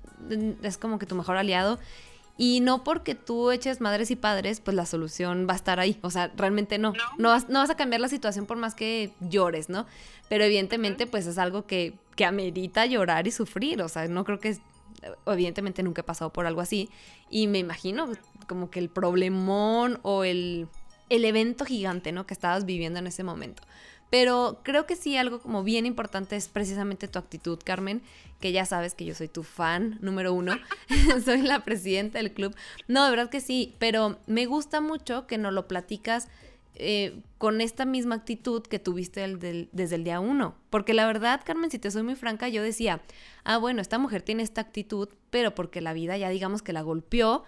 es 0.61 0.77
como 0.77 0.99
que 0.99 1.05
tu 1.05 1.15
mejor 1.15 1.37
aliado. 1.37 1.79
Y 2.39 2.59
no 2.59 2.83
porque 2.83 3.15
tú 3.15 3.49
eches 3.49 3.81
madres 3.81 4.11
y 4.11 4.15
padres, 4.15 4.59
pues 4.59 4.75
la 4.75 4.85
solución 4.85 5.47
va 5.49 5.53
a 5.53 5.55
estar 5.55 5.79
ahí. 5.79 5.97
O 6.03 6.11
sea, 6.11 6.31
realmente 6.37 6.77
no. 6.77 6.93
No, 7.17 7.29
vas, 7.29 7.49
no 7.49 7.59
vas, 7.59 7.71
a 7.71 7.75
cambiar 7.75 7.99
la 7.99 8.09
situación 8.09 8.45
por 8.45 8.57
más 8.57 8.75
que 8.75 9.11
llores, 9.21 9.69
¿no? 9.69 9.87
Pero 10.29 10.43
evidentemente, 10.43 11.07
pues 11.07 11.25
es 11.25 11.39
algo 11.39 11.65
que, 11.65 11.95
que 12.15 12.25
amerita 12.25 12.85
llorar 12.85 13.25
y 13.25 13.31
sufrir. 13.31 13.81
O 13.81 13.89
sea, 13.89 14.07
no 14.07 14.23
creo 14.23 14.39
que... 14.39 14.55
Evidentemente 15.25 15.83
nunca 15.83 16.01
he 16.01 16.03
pasado 16.03 16.31
por 16.31 16.45
algo 16.45 16.61
así. 16.61 16.89
Y 17.29 17.47
me 17.47 17.59
imagino 17.59 18.11
como 18.47 18.69
que 18.69 18.79
el 18.79 18.89
problemón 18.89 19.99
o 20.03 20.23
el, 20.23 20.67
el 21.09 21.25
evento 21.25 21.65
gigante, 21.65 22.11
¿no? 22.11 22.25
Que 22.25 22.33
estabas 22.33 22.65
viviendo 22.65 22.99
en 22.99 23.07
ese 23.07 23.23
momento. 23.23 23.63
Pero 24.09 24.61
creo 24.63 24.85
que 24.85 24.95
sí, 24.95 25.17
algo 25.17 25.39
como 25.39 25.63
bien 25.63 25.85
importante 25.85 26.35
es 26.37 26.47
precisamente 26.47 27.07
tu 27.07 27.19
actitud, 27.19 27.59
Carmen, 27.63 28.01
que 28.39 28.51
ya 28.51 28.65
sabes 28.65 28.93
que 28.93 29.03
yo 29.03 29.13
soy 29.13 29.27
tu 29.27 29.43
fan 29.43 29.97
número 30.01 30.33
uno, 30.33 30.53
soy 31.25 31.41
la 31.41 31.65
presidenta 31.65 32.19
del 32.19 32.31
club. 32.31 32.55
No, 32.87 33.03
de 33.03 33.09
verdad 33.09 33.29
que 33.29 33.41
sí, 33.41 33.75
pero 33.79 34.17
me 34.25 34.45
gusta 34.45 34.79
mucho 34.79 35.27
que 35.27 35.37
nos 35.37 35.51
lo 35.51 35.67
platicas 35.67 36.29
eh, 36.79 37.21
con 37.37 37.59
esta 37.61 37.85
misma 37.85 38.15
actitud 38.15 38.61
que 38.61 38.79
tuviste 38.79 39.21
desde 39.71 39.95
el 39.95 40.03
día 40.03 40.19
uno. 40.19 40.55
Porque 40.69 40.93
la 40.93 41.07
verdad, 41.07 41.41
Carmen, 41.43 41.71
si 41.71 41.79
te 41.79 41.91
soy 41.91 42.03
muy 42.03 42.15
franca, 42.15 42.49
yo 42.49 42.61
decía, 42.61 43.01
ah, 43.43 43.57
bueno, 43.57 43.81
esta 43.81 43.97
mujer 43.97 44.21
tiene 44.21 44.43
esta 44.43 44.61
actitud, 44.61 45.09
pero 45.29 45.55
porque 45.55 45.81
la 45.81 45.93
vida 45.93 46.17
ya 46.17 46.29
digamos 46.29 46.61
que 46.61 46.73
la 46.73 46.81
golpeó 46.81 47.43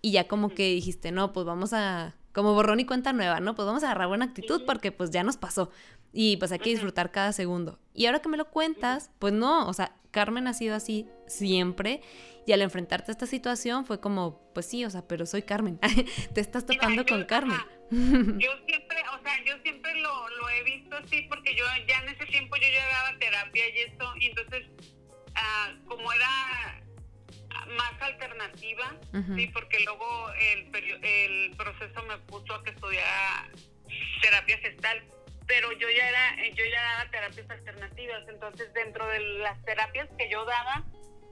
y 0.00 0.12
ya 0.12 0.26
como 0.26 0.48
que 0.48 0.74
dijiste, 0.74 1.12
no, 1.12 1.32
pues 1.32 1.46
vamos 1.46 1.72
a, 1.72 2.16
como 2.32 2.54
borrón 2.54 2.80
y 2.80 2.84
cuenta 2.84 3.12
nueva, 3.12 3.40
¿no? 3.40 3.54
Pues 3.54 3.66
vamos 3.66 3.84
a 3.84 3.86
agarrar 3.86 4.08
buena 4.08 4.24
actitud 4.24 4.62
porque 4.66 4.90
pues 4.90 5.10
ya 5.10 5.22
nos 5.22 5.36
pasó. 5.36 5.70
Y 6.12 6.36
pues 6.38 6.50
hay 6.52 6.58
que 6.58 6.70
disfrutar 6.70 7.10
cada 7.10 7.32
segundo. 7.32 7.78
Y 7.94 8.06
ahora 8.06 8.20
que 8.20 8.28
me 8.28 8.36
lo 8.36 8.50
cuentas, 8.50 9.10
pues 9.18 9.32
no, 9.32 9.68
o 9.68 9.72
sea, 9.72 9.94
Carmen 10.12 10.46
ha 10.46 10.54
sido 10.54 10.76
así 10.76 11.08
siempre. 11.26 12.00
Y 12.46 12.52
al 12.52 12.62
enfrentarte 12.62 13.10
a 13.10 13.12
esta 13.12 13.26
situación 13.26 13.86
fue 13.86 14.00
como, 14.00 14.40
pues 14.52 14.66
sí, 14.66 14.84
o 14.84 14.90
sea, 14.90 15.02
pero 15.06 15.26
soy 15.26 15.42
Carmen. 15.42 15.78
Te 16.34 16.40
estás 16.40 16.66
topando 16.66 17.04
con 17.04 17.24
Carmen. 17.24 17.58
yo 17.90 18.50
siempre, 18.66 18.98
o 19.18 19.22
sea, 19.22 19.44
yo 19.44 19.54
siempre 19.62 19.94
lo, 20.00 20.28
lo, 20.28 20.48
he 20.50 20.62
visto 20.64 20.96
así 20.96 21.22
porque 21.22 21.54
yo 21.56 21.64
ya 21.88 21.98
en 22.02 22.10
ese 22.10 22.26
tiempo 22.26 22.56
yo 22.56 22.68
ya 22.72 22.86
daba 22.88 23.18
terapia 23.18 23.68
y 23.68 23.78
esto. 23.90 24.12
Y 24.20 24.26
entonces, 24.26 24.66
uh, 25.30 25.88
como 25.88 26.12
era 26.12 26.82
más 27.76 28.02
alternativa, 28.02 28.96
sí, 29.34 29.46
porque 29.48 29.80
luego 29.84 30.30
el, 30.32 30.70
el 31.02 31.56
proceso 31.56 32.02
me 32.06 32.18
puso 32.18 32.54
a 32.54 32.62
que 32.64 32.70
estudiara 32.70 33.50
terapia 34.20 34.58
gestal 34.58 35.02
pero 35.46 35.72
yo 35.72 35.88
ya 35.90 36.08
era, 36.08 36.42
eh, 36.42 36.52
yo 36.54 36.64
ya 36.64 36.82
daba 36.82 37.10
terapias 37.10 37.50
alternativas, 37.50 38.22
entonces 38.28 38.72
dentro 38.72 39.06
de 39.06 39.20
las 39.38 39.62
terapias 39.64 40.08
que 40.18 40.30
yo 40.30 40.44
daba 40.44 40.84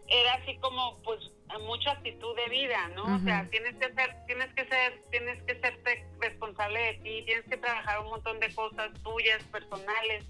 era 0.08 0.34
así 0.34 0.56
como 0.58 1.00
pues 1.02 1.20
mucha 1.60 1.92
actitud 1.92 2.34
de 2.36 2.48
vida, 2.48 2.88
¿no? 2.94 3.16
O 3.16 3.18
sea, 3.20 3.48
tienes 3.50 3.74
que 3.76 3.92
ser, 3.92 4.16
tienes 4.26 4.52
que 4.54 4.64
ser, 4.66 5.02
tienes 5.10 5.42
que 5.44 5.60
serte 5.60 6.06
responsable 6.20 6.80
de 6.80 6.94
ti, 6.94 7.22
tienes 7.26 7.44
que 7.44 7.56
trabajar 7.56 8.00
un 8.00 8.10
montón 8.10 8.40
de 8.40 8.52
cosas 8.54 8.90
tuyas, 9.02 9.42
personales. 9.44 10.24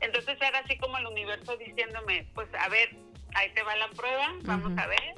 Entonces 0.00 0.36
era 0.40 0.58
así 0.60 0.78
como 0.78 0.98
el 0.98 1.06
universo 1.06 1.56
diciéndome, 1.56 2.26
pues 2.34 2.48
a 2.54 2.68
ver, 2.68 2.90
ahí 3.34 3.50
te 3.50 3.62
va 3.62 3.76
la 3.76 3.88
prueba, 3.90 4.32
vamos 4.42 4.76
a 4.78 4.86
ver 4.86 5.14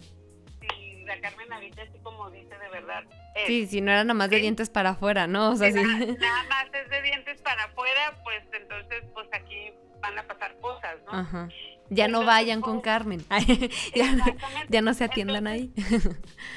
la 1.06 1.20
Carmen 1.20 1.52
ahorita 1.52 1.82
así 1.82 1.98
como 2.02 2.30
dice 2.30 2.56
de 2.58 2.68
verdad. 2.70 3.04
sí, 3.46 3.66
si 3.66 3.80
no 3.80 3.90
era 3.90 4.04
nada 4.04 4.14
más 4.14 4.30
de 4.30 4.38
dientes 4.38 4.70
para 4.70 4.90
afuera, 4.90 5.26
¿no? 5.26 5.50
O 5.50 5.56
sea, 5.56 5.70
nada, 5.70 5.84
nada, 6.18 6.42
más 6.48 6.66
es 6.72 6.88
de 6.88 7.02
dientes 7.02 7.40
para 7.42 7.64
afuera, 7.64 8.18
pues 8.24 8.42
entonces 8.52 9.04
pues 9.14 9.28
aquí 9.32 9.72
van 10.00 10.18
a 10.18 10.22
pasar 10.24 10.56
cosas, 10.60 10.96
¿no? 11.06 11.12
Ajá. 11.12 11.48
Ya 11.90 12.08
no 12.08 12.24
vayan 12.24 12.60
con 12.62 12.80
pues, 12.80 12.84
Carmen. 12.84 13.24
ya, 14.68 14.80
no 14.80 14.94
se 14.94 15.04
atiendan 15.04 15.46
ahí. 15.46 15.72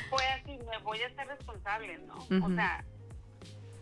fue 0.10 0.26
así, 0.28 0.58
me 0.58 0.78
voy 0.84 1.02
a 1.02 1.14
ser 1.14 1.28
responsable, 1.28 1.98
¿no? 2.00 2.46
O 2.46 2.50
sea, 2.56 2.86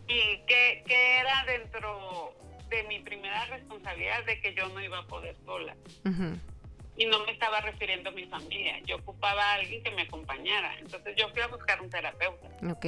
y 0.08 0.38
que, 0.46 0.82
que 0.86 1.18
era 1.18 1.44
dentro 1.46 2.34
de 2.68 2.82
mi 2.84 3.00
primera 3.00 3.44
responsabilidad 3.46 4.24
de 4.24 4.40
que 4.40 4.54
yo 4.54 4.68
no 4.68 4.80
iba 4.80 4.98
a 4.98 5.06
poder 5.06 5.36
sola. 5.44 5.76
Uh 6.04 6.36
y 6.96 7.06
no 7.06 7.24
me 7.24 7.32
estaba 7.32 7.60
refiriendo 7.60 8.10
a 8.10 8.12
mi 8.12 8.24
familia. 8.26 8.80
Yo 8.86 8.96
ocupaba 8.96 9.42
a 9.42 9.54
alguien 9.54 9.82
que 9.82 9.90
me 9.90 10.02
acompañara. 10.02 10.78
Entonces 10.78 11.14
yo 11.16 11.28
fui 11.30 11.42
a 11.42 11.48
buscar 11.48 11.80
un 11.80 11.90
terapeuta. 11.90 12.48
Ok. 12.70 12.86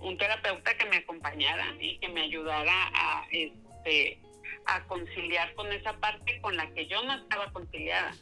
Un 0.00 0.18
terapeuta 0.18 0.76
que 0.76 0.84
me 0.86 0.96
acompañara 0.96 1.64
y 1.80 1.96
que 1.98 2.08
me 2.08 2.22
ayudara 2.22 2.72
a, 2.92 3.26
este, 3.30 4.18
a 4.66 4.84
conciliar 4.84 5.54
con 5.54 5.72
esa 5.72 5.94
parte 5.94 6.40
con 6.40 6.56
la 6.56 6.68
que 6.72 6.86
yo 6.86 7.02
no 7.04 7.14
estaba 7.14 7.50
conciliada. 7.52 8.12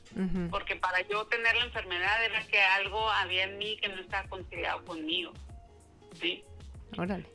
Porque 0.50 0.76
para 0.76 1.00
yo 1.08 1.26
tener 1.26 1.56
la 1.56 1.64
enfermedad 1.64 2.24
era 2.24 2.46
que 2.46 2.60
algo 2.60 3.10
había 3.10 3.44
en 3.44 3.58
mí 3.58 3.76
que 3.78 3.88
no 3.88 4.00
estaba 4.00 4.28
conciliado 4.28 4.84
conmigo. 4.84 5.32
¿Sí? 6.20 6.44
Órale. 6.96 7.26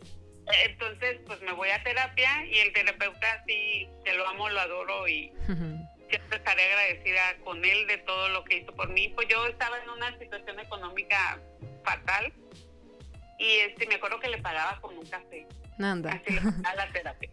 Entonces, 0.66 1.20
pues 1.26 1.42
me 1.42 1.54
voy 1.54 1.70
a 1.70 1.84
terapia 1.84 2.46
y 2.46 2.60
el 2.60 2.72
terapeuta 2.72 3.44
sí, 3.48 3.88
te 4.04 4.14
lo 4.14 4.28
amo, 4.28 4.48
lo 4.50 4.60
adoro 4.60 5.08
y 5.08 5.32
siempre 6.10 6.38
estaré 6.38 6.64
agradecida 6.64 7.38
con 7.44 7.64
él 7.64 7.88
de 7.88 7.98
todo 8.00 8.30
lo 8.30 8.44
que 8.44 8.58
hizo 8.58 8.74
por 8.74 8.90
mí. 8.90 9.10
Pues 9.10 9.28
yo 9.28 9.46
estaba 9.48 9.78
en 9.80 9.90
una 9.90 10.18
situación 10.18 10.60
económica 10.60 11.40
fatal 11.84 12.34
y 13.38 13.48
este 13.58 13.88
me 13.88 13.96
acuerdo 13.96 14.20
que 14.20 14.30
le 14.30 14.38
pagaba 14.40 14.80
con 14.82 14.98
un 14.98 15.06
café. 15.06 15.48
Anda. 15.80 16.12
Así 16.12 16.34
le 16.34 16.42
pagaba 16.42 16.76
la 16.76 16.92
terapia. 16.92 17.30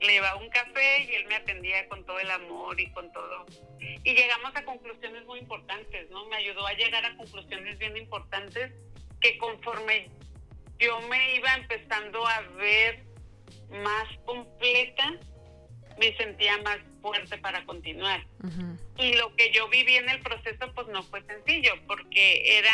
Le 0.00 0.12
llevaba 0.12 0.36
un 0.36 0.48
café 0.50 1.04
y 1.04 1.14
él 1.14 1.26
me 1.26 1.36
atendía 1.36 1.88
con 1.88 2.04
todo 2.04 2.18
el 2.18 2.30
amor 2.30 2.78
y 2.78 2.90
con 2.92 3.10
todo. 3.12 3.46
Y 3.80 4.14
llegamos 4.14 4.54
a 4.54 4.64
conclusiones 4.64 5.24
muy 5.24 5.40
importantes, 5.40 6.10
¿no? 6.10 6.26
Me 6.26 6.36
ayudó 6.36 6.66
a 6.66 6.72
llegar 6.74 7.04
a 7.04 7.16
conclusiones 7.16 7.78
bien 7.78 7.96
importantes 7.96 8.72
que 9.20 9.38
conforme 9.38 10.10
yo 10.78 11.00
me 11.08 11.36
iba 11.36 11.54
empezando 11.54 12.26
a 12.26 12.40
ver 12.56 13.04
más 13.70 14.06
completa, 14.24 15.18
me 15.98 16.16
sentía 16.16 16.58
más 16.62 16.78
fuerte 17.00 17.38
para 17.38 17.64
continuar. 17.64 18.24
Ujú. 18.42 18.76
Y 18.98 19.14
lo 19.14 19.34
que 19.36 19.50
yo 19.52 19.68
viví 19.68 19.96
en 19.96 20.08
el 20.08 20.20
proceso, 20.20 20.72
pues 20.74 20.86
no 20.88 21.02
fue 21.04 21.22
sencillo, 21.24 21.72
porque 21.86 22.58
era, 22.58 22.72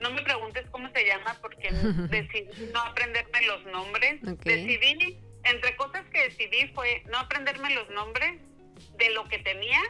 no 0.00 0.10
me 0.10 0.22
preguntes 0.22 0.64
cómo 0.70 0.90
se 0.92 1.06
llama, 1.06 1.36
porque 1.40 1.70
decidí 2.10 2.70
no 2.72 2.80
aprenderme 2.80 3.42
los 3.46 3.64
nombres. 3.66 4.20
Ok. 4.26 4.44
Decidí, 4.44 5.18
entre 5.44 5.76
cosas 5.76 6.04
que 6.12 6.22
decidí 6.24 6.68
fue 6.74 7.02
no 7.10 7.18
aprenderme 7.18 7.74
los 7.74 7.88
nombres 7.90 8.40
de 8.98 9.10
lo 9.10 9.28
que 9.28 9.38
tenía 9.38 9.80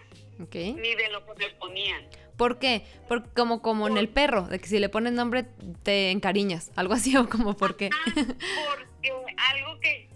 Ok. 0.40 0.54
ni 0.54 0.94
de 0.94 1.08
lo 1.10 1.24
que 1.26 1.46
me 1.46 1.50
ponían. 1.54 2.08
¿Por 2.36 2.58
qué? 2.58 2.86
Porque 3.06 3.28
como, 3.34 3.60
como 3.60 3.86
en 3.86 3.98
el 3.98 4.08
perro, 4.08 4.42
de 4.42 4.58
que 4.58 4.66
si 4.66 4.78
le 4.78 4.88
pones 4.88 5.12
nombre 5.12 5.44
te 5.82 6.10
encariñas, 6.10 6.72
algo 6.74 6.94
así 6.94 7.14
o 7.18 7.28
como 7.28 7.54
por 7.56 7.76
qué. 7.76 7.90
Porque 8.14 9.12
algo 9.36 9.78
que 9.80 10.08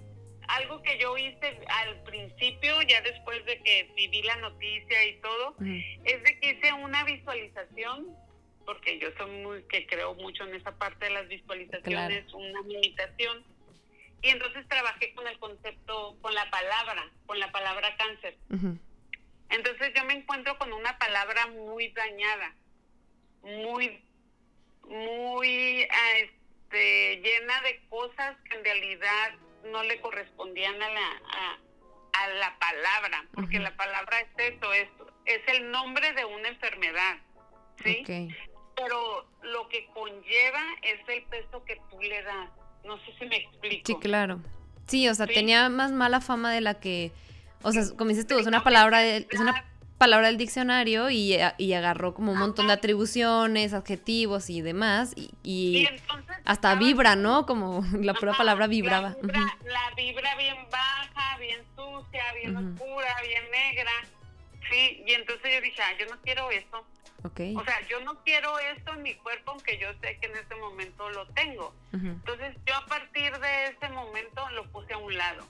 algo 0.57 0.83
que 0.83 0.99
yo 0.99 1.17
hice 1.17 1.59
al 1.69 2.01
principio, 2.05 2.81
ya 2.83 3.01
después 3.03 3.45
de 3.47 3.61
que 3.63 3.91
viví 3.97 4.23
la 4.23 4.37
noticia 4.37 5.07
y 5.07 5.21
todo, 5.21 5.57
es 6.05 6.23
de 6.23 6.39
que 6.41 6.51
hice 6.51 6.73
una 6.73 7.05
visualización, 7.05 8.17
porque 8.65 8.99
yo 8.99 9.09
soy 9.17 9.31
muy, 9.43 9.63
que 9.65 9.87
creo 9.87 10.15
mucho 10.15 10.45
en 10.45 10.55
esa 10.55 10.73
parte 10.77 11.07
de 11.07 11.13
las 11.13 11.29
visualizaciones, 11.29 12.33
una 12.33 12.63
meditación, 12.63 13.45
y 14.23 14.29
entonces 14.29 14.67
trabajé 14.69 15.13
con 15.15 15.27
el 15.27 15.39
concepto, 15.39 16.17
con 16.23 16.35
la 16.35 16.49
palabra, 16.51 17.11
con 17.27 17.39
la 17.39 17.53
palabra 17.53 17.95
cáncer. 17.97 18.37
Entonces 19.51 19.93
yo 19.95 20.05
me 20.05 20.15
encuentro 20.15 20.57
con 20.59 20.73
una 20.73 20.99
palabra 20.99 21.47
muy 21.49 21.89
dañada, 21.89 22.55
muy, 23.43 24.03
muy 24.89 25.87
ah, 25.91 26.19
este, 26.19 27.21
llena 27.23 27.61
de 27.63 27.81
cosas 27.89 28.37
que 28.49 28.57
en 28.57 28.65
realidad 28.65 29.35
no 29.67 29.83
le 29.83 30.01
correspondían 30.01 30.75
a 30.83 30.89
la, 30.91 31.01
a, 31.33 31.59
a 32.25 32.29
la 32.29 32.59
palabra, 32.59 33.25
porque 33.35 33.59
la 33.59 33.77
palabra 33.77 34.21
es 34.21 34.55
eso, 34.55 34.73
es, 34.73 34.89
es 35.27 35.41
el 35.49 35.71
nombre 35.71 36.13
de 36.13 36.25
una 36.25 36.49
enfermedad, 36.49 37.17
¿sí? 37.83 38.05
Pero 38.77 39.27
lo 39.43 39.69
que 39.69 39.87
conlleva 39.95 40.63
es 40.83 41.01
el 41.09 41.23
peso 41.25 41.65
que 41.65 41.81
tú 41.91 42.01
le 42.01 42.23
das. 42.23 42.51
No 42.85 42.99
sé 43.05 43.15
si 43.19 43.27
me 43.27 43.37
explico. 43.37 43.85
Sí, 43.87 43.97
claro. 44.01 44.41
Sí, 44.87 45.09
o 45.09 45.15
sea, 45.15 45.27
Sí. 45.27 45.35
tenía 45.35 45.69
más 45.69 45.93
mala 45.93 46.21
fama 46.21 46.53
de 46.53 46.61
la 46.61 46.75
que, 46.81 47.13
o 47.63 47.73
sea, 47.73 47.83
como 47.97 48.11
dices 48.11 48.27
tú, 48.27 48.39
es 48.39 48.47
una 48.47 48.63
palabra, 48.65 48.99
de- 48.99 49.27
es 49.31 49.41
una 49.41 49.65
palabra 50.05 50.27
del 50.27 50.37
diccionario 50.37 51.09
y, 51.09 51.37
y 51.57 51.73
agarró 51.73 52.13
como 52.13 52.33
un 52.33 52.39
montón 52.39 52.67
de 52.67 52.75
atribuciones, 52.75 53.73
adjetivos 53.73 54.51
y 54.51 54.61
demás 54.61 55.15
y, 55.17 55.31
y 55.43 55.79
Y 55.79 55.87
entonces 55.87 56.37
hasta 56.45 56.75
vibra, 56.75 57.17
¿no? 57.17 57.47
Como 57.47 57.83
la 58.01 58.13
pura 58.13 58.33
Ajá, 58.33 58.39
palabra 58.39 58.67
la 58.67 58.71
vibraba. 58.71 59.17
la 59.23 59.91
vibra 59.97 60.37
bien 60.37 60.57
baja, 60.71 61.39
bien 61.39 61.61
sucia, 61.75 62.23
bien 62.35 62.55
oscura, 62.55 63.17
bien 63.27 63.45
negra. 63.51 63.91
Sí, 64.71 65.03
y 65.07 65.13
entonces 65.13 65.51
yo 65.55 65.61
dije, 65.63 65.81
ah, 65.83 65.93
yo 65.99 66.07
no 66.15 66.21
quiero 66.23 66.51
eso. 66.51 66.85
Ok. 67.23 67.41
O 67.57 67.65
sea, 67.65 67.81
yo 67.89 68.01
no 68.01 68.23
quiero 68.25 68.59
esto 68.59 68.93
en 68.93 69.03
mi 69.03 69.15
cuerpo, 69.15 69.53
aunque 69.53 69.79
yo 69.79 69.89
sé 70.03 70.19
que 70.21 70.27
en 70.27 70.37
este 70.37 70.55
momento 70.57 71.09
lo 71.11 71.27
tengo. 71.29 71.75
Entonces 71.93 72.55
yo 72.67 72.75
a 72.77 72.85
partir 72.85 73.33
de 73.39 73.67
ese 73.69 73.89
momento 73.89 74.47
lo 74.51 74.65
puse 74.71 74.93
a 74.93 74.99
un 74.99 75.17
lado. 75.17 75.47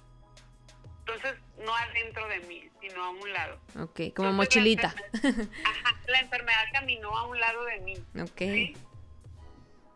Entonces, 1.07 1.35
no 1.59 1.75
adentro 1.75 2.27
de 2.29 2.41
mí, 2.41 2.71
sino 2.81 3.05
a 3.05 3.11
un 3.11 3.31
lado. 3.33 3.61
Ok, 3.77 3.77
como 3.77 4.01
Entonces, 4.07 4.23
la 4.25 4.33
mochilita. 4.33 4.95
enfermedad- 5.13 5.49
Ajá, 5.67 5.97
la 6.07 6.21
enfermedad 6.21 6.65
caminó 6.73 7.17
a 7.17 7.27
un 7.27 7.39
lado 7.39 7.65
de 7.67 7.79
mí. 7.81 7.95
Ok. 8.23 8.39
¿sí? 8.39 8.77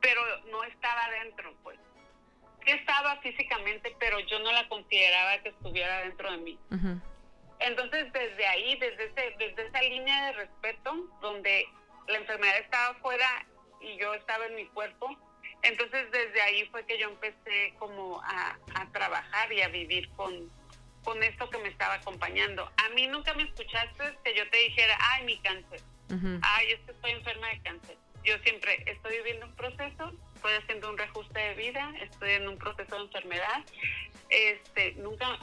Pero 0.03 0.21
no 0.51 0.63
estaba 0.65 1.05
adentro, 1.07 1.55
pues. 1.63 1.79
Sí 2.65 2.73
estaba 2.73 3.17
físicamente, 3.23 3.97
pero 3.99 4.21
yo 4.21 4.39
no 4.41 4.53
la 4.53 4.69
consideraba 4.69 5.39
que 5.43 5.49
estuviera 5.49 6.01
dentro 6.03 6.31
de 6.31 6.37
mí. 6.39 6.59
Entonces, 7.61 8.13
desde 8.13 8.47
ahí, 8.47 8.77
desde, 8.79 9.05
ese, 9.07 9.35
desde 9.39 9.67
esa 9.67 9.81
línea 9.83 10.27
de 10.27 10.33
respeto, 10.35 10.95
donde 11.23 11.65
la 12.07 12.19
enfermedad 12.19 12.59
estaba 12.59 12.95
fuera 13.01 13.47
y 13.81 13.97
yo 13.99 14.13
estaba 14.15 14.45
en 14.47 14.57
mi 14.57 14.67
cuerpo, 14.67 15.09
entonces 15.63 16.11
desde 16.13 16.41
ahí 16.43 16.67
fue 16.67 16.85
que 16.87 16.99
yo 16.99 17.09
empecé 17.09 17.75
como 17.79 18.21
a, 18.23 18.59
a 18.75 18.87
trabajar 18.93 19.51
y 19.53 19.63
a 19.63 19.69
vivir 19.69 20.09
con, 20.11 20.51
con 21.09 21.23
esto 21.23 21.49
que 21.49 21.57
me 21.59 21.69
estaba 21.71 21.95
acompañando. 21.95 22.71
A 22.77 22.91
mí 22.95 23.07
nunca 23.07 23.33
me 23.33 23.45
escuchaste 23.45 24.05
que 24.23 24.35
yo 24.37 24.47
te 24.51 24.59
dijera, 24.59 24.95
ay, 25.13 25.25
mi 25.25 25.39
cáncer 25.39 25.81
ay, 26.43 26.73
es 26.73 26.81
que 26.81 26.93
estoy 26.93 27.11
enferma 27.13 27.49
de 27.49 27.61
cáncer. 27.61 27.97
Yo 28.25 28.35
siempre 28.39 28.83
estoy 28.87 29.17
viviendo 29.19 29.45
un 29.47 29.55
proceso, 29.57 30.13
estoy 30.35 30.53
haciendo 30.55 30.89
un 30.91 30.97
reajuste 30.99 31.39
de 31.39 31.55
vida, 31.55 31.93
estoy 32.01 32.31
en 32.33 32.49
un 32.49 32.57
proceso 32.59 32.97
de 32.97 33.03
enfermedad. 33.03 33.63
Este, 34.31 34.93
nunca, 34.95 35.39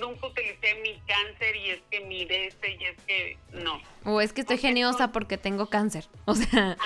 nunca 0.00 0.26
utilicé 0.26 0.74
mi 0.82 1.00
cáncer 1.06 1.54
y 1.56 1.70
es 1.70 1.80
que 1.90 2.00
mi 2.00 2.24
de 2.24 2.46
este 2.48 2.72
y 2.80 2.84
es 2.84 3.00
que 3.06 3.38
no. 3.52 3.80
O 4.04 4.20
es 4.20 4.32
que 4.32 4.40
estoy 4.42 4.56
Porque 4.56 4.68
geniosa 4.68 5.06
no- 5.06 5.12
porque 5.12 5.38
tengo 5.38 5.68
cáncer. 5.70 6.04
O 6.26 6.34
sea, 6.34 6.72
Ajá, 6.72 6.76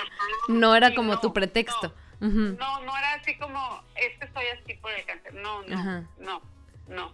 no 0.47 0.75
era 0.75 0.93
como 0.93 1.13
no, 1.13 1.19
tu 1.19 1.33
pretexto. 1.33 1.93
No, 2.19 2.81
no 2.81 2.97
era 2.97 3.13
así 3.15 3.35
como, 3.37 3.83
es 3.95 4.15
que 4.19 4.25
estoy 4.25 4.45
así 4.47 4.73
por 4.75 4.91
el 4.91 5.03
cáncer. 5.05 5.33
No, 5.33 5.63
no, 5.63 5.75
Ajá. 5.75 6.03
no, 6.19 6.41
no. 6.87 7.13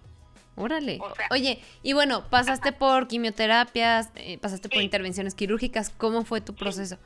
Órale. 0.58 0.98
O 1.00 1.16
sea- 1.16 1.28
Oye, 1.32 1.62
y 1.84 1.94
bueno, 1.94 2.28
pasaste 2.30 2.72
por 2.74 3.08
quimioterapias, 3.08 4.10
eh, 4.16 4.38
pasaste 4.40 4.70
por 4.70 4.80
Sí. 4.80 4.84
intervenciones 4.86 5.36
quirúrgicas. 5.36 5.92
¿Cómo 5.92 6.26
fue 6.26 6.42
tu 6.42 6.56
proceso? 6.56 6.98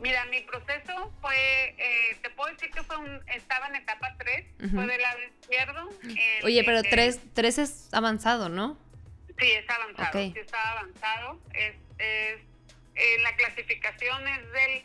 Mira, 0.00 0.24
mi 0.26 0.40
proceso 0.40 1.12
fue, 1.20 1.74
eh, 1.78 2.16
te 2.22 2.30
puedo 2.30 2.52
decir 2.52 2.70
que 2.70 2.82
fue 2.82 2.96
un, 2.96 3.20
estaba 3.28 3.68
en 3.68 3.76
etapa 3.76 4.14
3, 4.18 4.46
Ujú. 4.64 4.70
fue 4.76 4.86
del 4.86 5.00
lado 5.02 5.18
izquierdo. 5.40 5.88
Oye, 6.44 6.62
pero 6.64 6.78
en- 6.78 6.90
tres, 6.90 7.20
tres 7.34 7.58
es 7.58 7.88
avanzado, 7.92 8.48
¿no? 8.48 8.78
Sí, 9.38 9.50
es 9.50 9.68
avanzado, 9.68 10.08
Ok. 10.08 10.32
sí 10.34 10.40
está 10.40 10.70
avanzado. 10.72 11.40
Es, 11.54 11.74
es, 11.98 12.40
eh, 12.94 13.18
la 13.22 13.34
clasificación 13.36 14.26
es 14.28 14.52
del 14.52 14.84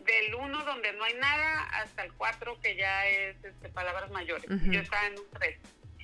del 0.00 0.34
1 0.34 0.64
donde 0.64 0.92
no 0.94 1.04
hay 1.04 1.12
nada 1.14 1.62
hasta 1.74 2.02
el 2.02 2.12
4 2.14 2.58
que 2.62 2.74
ya 2.74 3.06
es 3.06 3.36
este, 3.44 3.68
palabras 3.68 4.10
mayores. 4.10 4.46
Yo 4.64 4.80
estaba 4.80 5.06
en 5.06 5.12
un 5.12 5.24
3. 5.34 5.58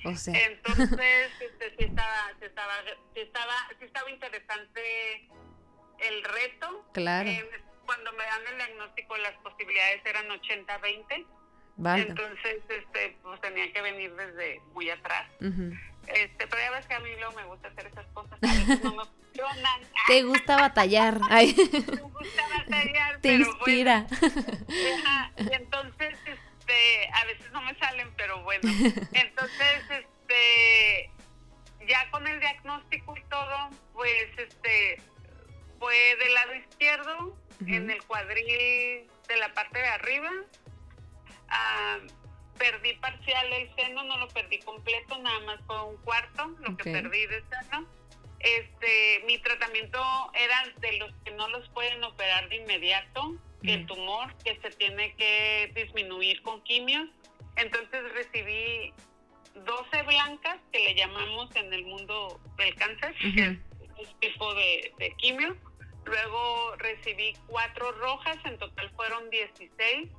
O 0.05 0.15
sea, 0.15 0.33
Entonces, 0.39 1.31
este, 1.41 1.69
sí, 1.77 1.85
estaba, 1.85 2.31
sí, 2.39 2.45
estaba, 2.45 2.73
sí, 3.13 3.19
estaba, 3.21 3.53
sí 3.79 3.85
estaba 3.85 4.09
interesante 4.11 5.29
el 5.99 6.23
reto. 6.23 6.85
claro. 6.93 7.29
Eh, 7.29 7.49
cuando 7.85 8.11
me 8.13 8.23
dan 8.25 8.41
el 8.51 8.57
diagnóstico 8.57 9.15
las 9.17 9.33
posibilidades 9.37 10.05
eran 10.05 10.27
80-20. 10.27 11.25
Vale. 11.77 12.01
Entonces, 12.03 12.57
este, 12.69 13.17
pues 13.23 13.39
tenía 13.39 13.71
que 13.71 13.81
venir 13.81 14.13
desde 14.15 14.59
muy 14.73 14.89
atrás. 14.89 15.29
Ujú. 15.39 15.71
Este, 16.07 16.47
pero 16.47 16.61
ya 16.61 16.71
ves 16.71 16.85
que 16.87 16.93
a 16.95 16.99
mí 16.99 17.09
luego 17.17 17.31
me 17.33 17.43
gusta 17.45 17.67
hacer 17.69 17.87
esas 17.87 18.05
cosas, 18.07 18.33
a 18.41 18.47
veces 18.47 18.83
no 18.83 18.95
me 18.95 19.03
funcionan. 19.33 19.81
Te 20.07 20.23
gusta 20.23 20.57
batallar. 20.57 21.19
Ay, 21.29 21.55
Me 21.57 22.01
gusta 22.01 22.47
batallar, 22.57 23.13
te 23.21 23.29
pero 23.29 23.35
inspira. 23.45 24.05
bueno. 24.09 25.51
Y 25.51 25.53
entonces, 25.53 26.17
este, 26.67 27.09
a 27.13 27.25
veces 27.25 27.51
no 27.51 27.61
me 27.61 27.75
salen, 27.75 28.11
pero 28.15 28.41
bueno. 28.43 28.61
Entonces, 29.13 29.83
este, 29.89 31.09
ya 31.87 32.09
con 32.11 32.27
el 32.27 32.39
diagnóstico 32.39 33.15
y 33.17 33.23
todo, 33.29 33.69
pues, 33.93 34.27
este, 34.37 35.01
fue 35.79 35.95
del 36.17 36.33
lado 36.33 36.55
izquierdo, 36.55 37.37
en 37.65 37.89
el 37.89 38.03
cuadril 38.03 39.09
de 39.27 39.37
la 39.37 39.53
parte 39.53 39.79
de 39.79 39.87
arriba. 39.87 40.29
Ah, 41.49 41.97
perdí 42.57 42.93
parcial 42.95 43.53
el 43.53 43.73
seno, 43.75 44.03
no 44.03 44.17
lo 44.17 44.27
perdí 44.29 44.59
completo, 44.59 45.17
nada 45.19 45.39
más 45.41 45.59
fue 45.65 45.83
un 45.83 45.97
cuarto 45.97 46.47
lo 46.59 46.75
que 46.75 46.91
perdí 46.91 47.25
de 47.27 47.43
seno. 47.49 47.87
Este, 48.39 49.23
mi 49.25 49.39
tratamiento 49.39 49.99
era 50.35 50.63
de 50.77 50.97
los 50.99 51.11
que 51.23 51.31
no 51.31 51.47
los 51.49 51.67
pueden 51.69 52.03
operar 52.03 52.49
de 52.49 52.57
inmediato, 52.57 53.35
el 53.63 53.85
tumor 53.85 54.35
que 54.43 54.59
se 54.61 54.69
tiene 54.71 55.15
que 55.15 55.71
disminuir 55.75 56.41
con 56.41 56.61
quimios. 56.63 57.09
Entonces 57.55 58.13
recibí 58.13 58.93
12 59.65 60.03
blancas 60.03 60.57
que 60.71 60.79
le 60.79 60.95
llamamos 60.95 61.55
en 61.55 61.73
el 61.73 61.85
mundo 61.85 62.39
del 62.57 62.75
cáncer, 62.75 63.15
que 63.19 63.41
es 63.41 64.09
un 64.09 64.19
tipo 64.19 64.53
de, 64.53 64.93
de 64.99 65.11
quimio. 65.17 65.57
Luego 66.05 66.75
recibí 66.77 67.33
cuatro 67.47 67.91
rojas, 67.93 68.37
en 68.45 68.57
total 68.57 68.89
fueron 68.91 69.29
16 69.29 70.09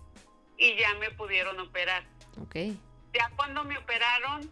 y 0.58 0.76
ya 0.76 0.94
me 0.94 1.10
pudieron 1.12 1.58
operar. 1.60 2.04
Ok. 2.42 2.56
Ya 3.14 3.30
cuando 3.36 3.64
me 3.64 3.78
operaron, 3.78 4.50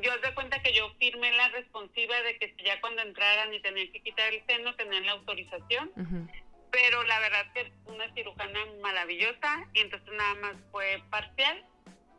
yo 0.00 0.18
de 0.18 0.34
cuenta 0.34 0.62
que 0.62 0.72
yo 0.72 0.90
firmé 0.98 1.32
la 1.32 1.48
responsiva 1.50 2.20
de 2.22 2.38
que 2.38 2.54
ya 2.64 2.80
cuando 2.80 3.02
entraran 3.02 3.52
y 3.52 3.60
tenían 3.60 3.92
que 3.92 4.00
quitar 4.00 4.32
el 4.32 4.42
seno, 4.46 4.74
tenían 4.76 5.04
la 5.04 5.12
autorización. 5.12 5.90
Pero 6.72 7.04
la 7.04 7.20
verdad 7.20 7.52
que 7.52 7.60
es 7.60 7.72
una 7.86 8.12
cirujana 8.14 8.58
maravillosa 8.80 9.68
y 9.74 9.80
entonces 9.80 10.12
nada 10.14 10.34
más 10.36 10.54
fue 10.72 11.02
parcial. 11.10 11.64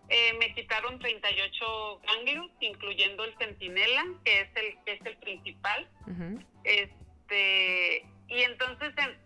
Eh, 0.10 0.34
me 0.39 0.54
quitaron 0.54 1.00
38 1.00 2.02
ganglios, 2.06 2.52
incluyendo 2.60 3.24
el 3.26 3.36
centinela, 3.38 4.06
que 4.24 4.42
es 4.42 4.50
el, 4.56 4.78
que 4.86 4.94
es 4.94 5.06
el 5.06 5.18
principal. 5.18 5.89
Este, 6.63 8.06
y 8.28 8.44
entonces 8.44 8.94
en, 8.98 9.18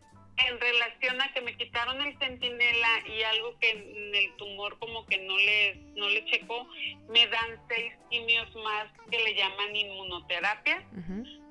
en 0.47 0.59
relación 0.59 1.21
a 1.21 1.33
que 1.33 1.41
me 1.41 1.57
quitaron 1.57 1.99
el 2.01 2.17
centinela 2.19 3.07
y 3.07 3.23
algo 3.23 3.57
que 3.59 3.71
en 3.71 4.15
el 4.15 4.35
tumor 4.37 4.77
como 4.79 5.05
que 5.07 5.17
no 5.17 5.35
le, 5.35 5.75
no 5.95 6.07
le 6.09 6.23
checó, 6.25 6.67
me 7.09 7.27
dan 7.27 7.59
seis 7.67 7.93
quimios 8.09 8.47
más 8.55 8.87
que 9.11 9.19
le 9.19 9.35
llaman 9.35 9.75
inmunoterapia 9.75 10.85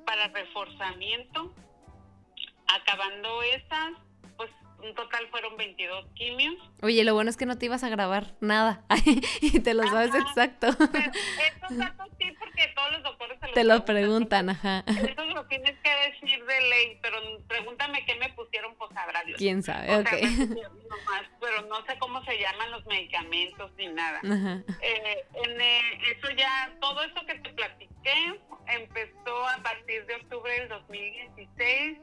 para 0.06 0.28
reforzamiento. 0.28 1.52
Acabando 2.68 3.42
esas, 3.42 3.92
pues 4.36 4.50
un 4.82 4.94
total 4.94 5.26
fueron 5.30 5.56
22 5.56 6.06
quimios. 6.14 6.54
Oye, 6.82 7.02
lo 7.04 7.14
bueno 7.14 7.30
es 7.30 7.36
que 7.36 7.46
no 7.46 7.56
te 7.58 7.66
ibas 7.66 7.82
a 7.84 7.88
grabar 7.88 8.34
nada 8.40 8.84
y 9.40 9.60
te 9.60 9.74
lo 9.74 9.82
sabes 9.84 10.10
Ajá. 10.14 10.18
exacto. 10.28 10.68
Pero 10.92 11.10
estos 11.46 11.76
datos 11.78 12.08
sí, 12.20 12.32
porque 12.38 12.72
todos 12.74 12.92
los 12.92 13.02
doctores 13.02 13.38
los 13.40 13.52
Te 13.52 13.64
lo 13.64 13.84
preguntan, 13.84 14.50
ajá. 14.50 14.84
Eso 14.86 15.24
lo 15.26 15.46
tienes 15.46 15.76
que 15.78 15.90
decir 16.10 16.44
de 16.44 16.60
ley, 16.68 16.98
pero 17.02 17.18
pregúntame 17.46 18.04
qué 18.04 18.14
me 18.16 18.28
pusieron, 18.34 18.74
pues 18.76 18.92
sabrá 18.92 19.22
Dios. 19.24 19.38
¿Quién 19.38 19.62
sabe? 19.62 19.90
O 19.96 20.00
Ok. 20.00 20.08
sea, 20.08 20.20
nomás, 20.28 21.22
pero 21.40 21.62
no 21.68 21.84
sé 21.86 21.98
cómo 21.98 22.22
se 22.24 22.38
llaman 22.38 22.70
los 22.72 22.84
medicamentos 22.86 23.70
ni 23.78 23.88
nada. 23.88 24.18
Ajá. 24.18 24.62
Eh, 24.82 25.24
en, 25.44 25.60
eh, 25.60 25.80
eso 26.16 26.30
ya, 26.36 26.72
todo 26.80 27.02
eso 27.02 27.24
que 27.26 27.34
te 27.38 27.50
platiqué 27.50 28.40
empezó 28.68 29.48
a 29.48 29.56
partir 29.62 30.04
de 30.06 30.14
octubre 30.16 30.52
del 30.60 30.68
2016 30.68 31.98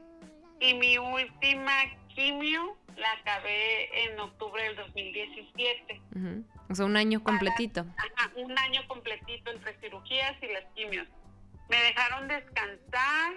y 0.60 0.74
mi 0.74 0.98
última 0.98 1.72
quimio 2.14 2.76
la 2.96 3.10
acabé 3.12 4.04
en 4.04 4.18
octubre 4.20 4.62
del 4.62 4.76
2017. 4.76 6.00
Ujú. 6.16 6.44
O 6.70 6.74
sea, 6.74 6.86
un 6.86 6.96
año 6.96 7.22
completito. 7.22 7.84
Ajá, 7.96 8.30
un 8.36 8.56
año 8.58 8.86
completito 8.86 9.50
entre 9.50 9.74
cirugías 9.80 10.34
y 10.42 10.46
las 10.46 10.64
quimios. 10.74 11.06
Me 11.68 11.76
dejaron 11.82 12.28
descansar 12.28 13.32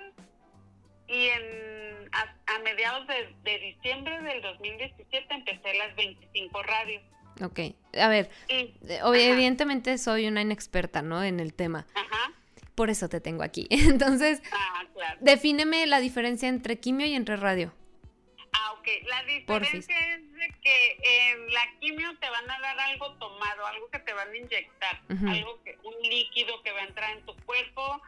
y 1.07 1.27
en, 1.27 2.09
a, 2.11 2.55
a 2.55 2.59
mediados 2.59 3.07
de, 3.07 3.33
de 3.43 3.59
diciembre 3.59 4.21
del 4.21 4.41
2017 4.41 5.33
empecé 5.33 5.73
las 5.77 5.95
25 5.95 6.63
radios. 6.63 7.03
Ok. 7.43 7.59
A 7.99 8.07
ver, 8.09 8.29
Y, 8.49 8.73
evidentemente 8.89 9.97
soy 9.97 10.27
una 10.27 10.41
inexperta, 10.41 11.01
¿no? 11.01 11.23
En 11.23 11.39
el 11.39 11.53
tema. 11.53 11.85
ajá, 11.95 12.31
Por 12.77 12.91
eso 12.91 13.09
te 13.09 13.19
tengo 13.19 13.41
aquí. 13.41 13.65
Entonces, 13.71 14.39
ah, 14.51 14.83
claro. 14.93 15.17
defíneme 15.19 15.87
la 15.87 15.99
diferencia 15.99 16.47
entre 16.47 16.79
quimio 16.79 17.07
y 17.07 17.15
entre 17.15 17.35
radio. 17.35 17.73
Ah, 18.53 18.73
ok. 18.73 18.87
La 19.07 19.23
diferencia 19.23 19.97
es 20.13 20.31
de 20.33 20.47
que 20.61 20.97
en 21.31 21.51
la 21.53 21.61
quimio 21.79 22.15
te 22.19 22.29
van 22.29 22.47
a 22.47 22.59
dar 22.59 22.79
algo 22.81 23.13
tomado, 23.13 23.65
algo 23.65 23.89
que 23.89 23.97
te 23.97 24.13
van 24.13 24.29
a 24.29 24.37
inyectar, 24.37 25.01
algo 25.09 25.59
que, 25.63 25.75
un 25.83 25.95
líquido 26.07 26.61
que 26.61 26.71
va 26.71 26.81
a 26.81 26.83
entrar 26.83 27.17
en 27.17 27.25
tu 27.25 27.35
cuerpo, 27.37 27.99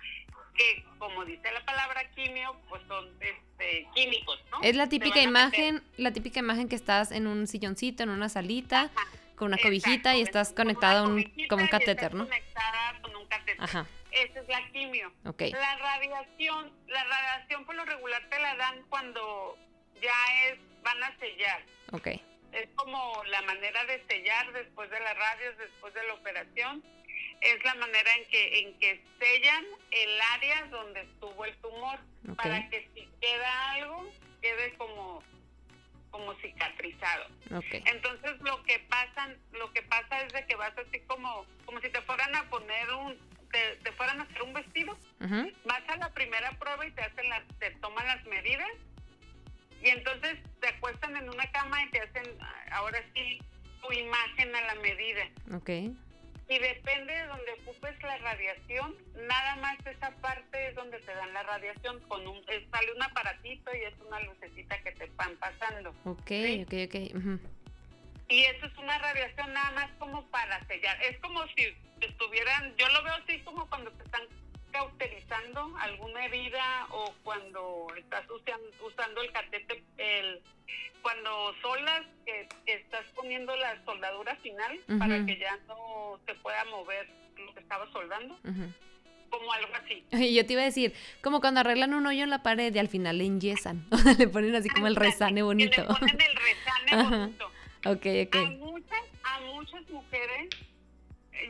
que 0.55 0.85
como 0.99 1.25
dice 1.25 1.51
la 1.51 1.65
palabra 1.65 2.07
quimio, 2.11 2.55
pues 2.69 2.83
son 2.87 3.09
este, 3.21 3.87
químicos, 3.95 4.39
¿no? 4.51 4.59
Es 4.61 4.75
la 4.75 4.87
típica 4.87 5.15
meter- 5.15 5.29
imagen, 5.29 5.83
la 5.97 6.11
típica 6.11 6.41
imagen 6.41 6.69
que 6.69 6.75
estás 6.75 7.11
en 7.11 7.25
un 7.25 7.47
silloncito, 7.47 8.03
en 8.03 8.09
una 8.09 8.29
salita, 8.29 8.91
Ajá, 8.95 9.07
con 9.35 9.47
una 9.47 9.55
exacto, 9.55 9.69
cobijita 9.69 10.15
y 10.15 10.21
es 10.21 10.27
estás 10.27 10.49
con 10.49 10.57
conectada 10.65 10.99
a 10.99 11.03
un, 11.07 11.23
como 11.49 11.63
un 11.63 11.69
catéter, 11.69 12.13
¿no? 12.13 12.25
conectada 12.25 12.99
con 13.01 13.15
un 13.15 13.25
catéter. 13.25 13.63
Ajá, 13.63 13.87
quimio. 14.79 15.11
ok. 15.25 15.41
La 15.51 15.77
radiación, 15.77 16.71
la 16.87 17.03
radiación 17.03 17.65
por 17.65 17.75
lo 17.75 17.85
regular 17.85 18.21
te 18.29 18.39
la 18.39 18.55
dan 18.55 18.81
cuando 18.89 19.57
ya 20.01 20.47
es, 20.47 20.59
van 20.83 21.03
a 21.03 21.17
sellar. 21.17 21.61
Ok, 21.91 22.07
Es 22.53 22.69
como 22.75 23.23
la 23.25 23.41
manera 23.41 23.83
de 23.85 24.03
sellar 24.07 24.51
después 24.53 24.89
de 24.89 24.99
las 24.99 25.17
radios, 25.17 25.57
después 25.57 25.93
de 25.93 26.07
la 26.07 26.13
operación. 26.13 26.83
Es 27.41 27.63
la 27.63 27.75
manera 27.75 28.09
en 28.15 28.25
que, 28.29 28.59
en 28.59 28.79
que 28.79 29.01
sellan 29.19 29.65
el 29.91 30.21
área 30.33 30.65
donde 30.65 31.01
estuvo 31.01 31.45
el 31.45 31.55
tumor 31.57 31.99
ok. 32.29 32.35
para 32.35 32.69
que 32.69 32.87
si 32.93 33.07
queda 33.21 33.71
algo, 33.71 34.11
quede 34.41 34.73
como, 34.75 35.23
como 36.11 36.33
cicatrizado. 36.35 37.25
Ok. 37.55 37.81
Entonces 37.85 38.39
lo 38.41 38.61
que 38.63 38.79
pasa, 38.79 39.29
lo 39.51 39.71
que 39.71 39.81
pasa 39.83 40.21
es 40.23 40.33
de 40.33 40.45
que 40.47 40.55
vas 40.55 40.77
así 40.77 40.99
como, 41.01 41.45
como 41.65 41.79
si 41.81 41.89
te 41.89 42.01
fueran 42.01 42.35
a 42.35 42.49
poner 42.49 42.91
un, 42.91 43.17
te, 43.51 43.75
te 43.83 43.91
fueran 43.93 44.19
a 44.19 44.23
hacer 44.23 44.41
un 44.43 44.53
vestido. 44.53 44.97
Vas 45.65 45.83
a 45.89 45.97
la 45.97 46.09
primera 46.13 46.51
prueba 46.59 46.85
y 46.85 46.91
te 46.91 47.01
hacen 47.01 47.29
las, 47.29 47.43
te 47.59 47.71
toman 47.81 48.05
las 48.05 48.23
medidas 48.25 48.69
y 49.81 49.89
entonces 49.89 50.37
te 50.59 50.67
acuestan 50.67 51.15
en 51.15 51.29
una 51.29 51.49
cama 51.51 51.83
y 51.85 51.89
te 51.91 52.01
hacen 52.01 52.25
ah, 52.41 52.65
ahora 52.71 52.99
sí 53.13 53.39
tu 53.81 53.91
imagen 53.93 54.55
a 54.55 54.61
la 54.61 54.75
medida. 54.75 55.23
Ok. 55.55 55.69
Y 56.51 56.57
depende 56.57 57.13
de 57.13 57.25
donde 57.27 57.51
ocupes 57.61 58.01
la 58.01 58.17
radiación, 58.17 58.95
nada 59.27 59.55
más 59.57 59.77
esa 59.85 60.09
parte 60.15 60.69
es 60.69 60.75
donde 60.75 60.97
te 61.01 61.13
dan 61.13 61.31
la 61.31 61.43
radiación. 61.43 61.99
Con 62.07 62.27
un, 62.27 62.37
eh, 62.47 62.67
sale 62.71 62.91
un 62.93 63.03
aparatito 63.03 63.71
y 63.75 63.83
es 63.83 63.93
una 64.07 64.19
lucecita 64.21 64.81
que 64.81 64.91
te 64.93 65.05
van 65.15 65.35
pasando. 65.37 65.93
Ok, 66.05 66.27
Sí. 66.27 66.65
ok, 66.65 66.73
ok. 66.87 67.49
Y 68.29 68.41
eso 68.45 68.65
es 68.67 68.77
una 68.77 68.97
radiación 68.99 69.51
nada 69.53 69.71
más 69.71 69.89
como 69.97 70.23
para 70.27 70.63
sellar. 70.67 71.01
Es 71.03 71.17
como 71.19 71.41
si 71.55 71.67
estuvieran, 72.01 72.73
yo 72.77 72.87
lo 72.89 73.03
veo 73.03 73.13
así 73.15 73.39
como 73.39 73.67
cuando 73.69 73.91
te 73.91 74.03
están 74.03 74.21
cauterizando 74.71 75.75
alguna 75.79 76.25
herida 76.25 76.87
o 76.91 77.13
cuando 77.23 77.87
estás 77.97 78.23
usan- 78.29 78.59
usando 78.85 79.21
el 79.23 79.31
catete, 79.31 79.83
el, 79.97 80.39
cuando 81.01 81.53
solas, 81.61 82.03
que, 82.25 82.47
que 82.65 82.73
estás 82.73 83.03
poniendo 83.15 83.55
la 83.55 83.83
soldadura 83.83 84.35
final 84.37 84.79
para 84.99 85.25
que 85.25 85.37
ya 85.37 85.57
no 85.67 86.19
se 86.25 86.35
pueda 86.35 86.63
mover 86.65 87.07
lo 87.37 87.53
que 87.53 87.59
estaba 87.61 87.91
soldando, 87.91 88.37
como 89.29 89.51
algo 89.53 89.73
así. 89.83 90.03
Y 90.11 90.35
yo 90.35 90.45
te 90.45 90.53
iba 90.53 90.61
a 90.61 90.65
decir, 90.65 90.93
como 91.23 91.41
cuando 91.41 91.61
arreglan 91.61 91.93
un 91.93 92.05
hoyo 92.05 92.23
en 92.23 92.29
la 92.29 92.43
pared 92.43 92.73
y 92.73 92.79
al 92.79 92.89
final 92.89 93.17
le 93.17 93.25
enyesan. 93.25 93.85
Le 94.19 94.27
ponen 94.27 94.55
así 94.55 94.69
como 94.69 94.87
el 94.87 94.95
resane 94.95 95.41
bonito. 95.41 95.81
le 95.81 95.87
ponen 95.87 96.21
el 96.21 96.35
resane 96.35 96.91
Ajá. 96.91 97.29
Bonito. 97.83 97.91
Ok, 97.91 98.35
A 98.35 98.45
muchas, 98.51 99.01
a 99.23 99.39
muchas 99.41 99.89
mujeres, 99.89 100.49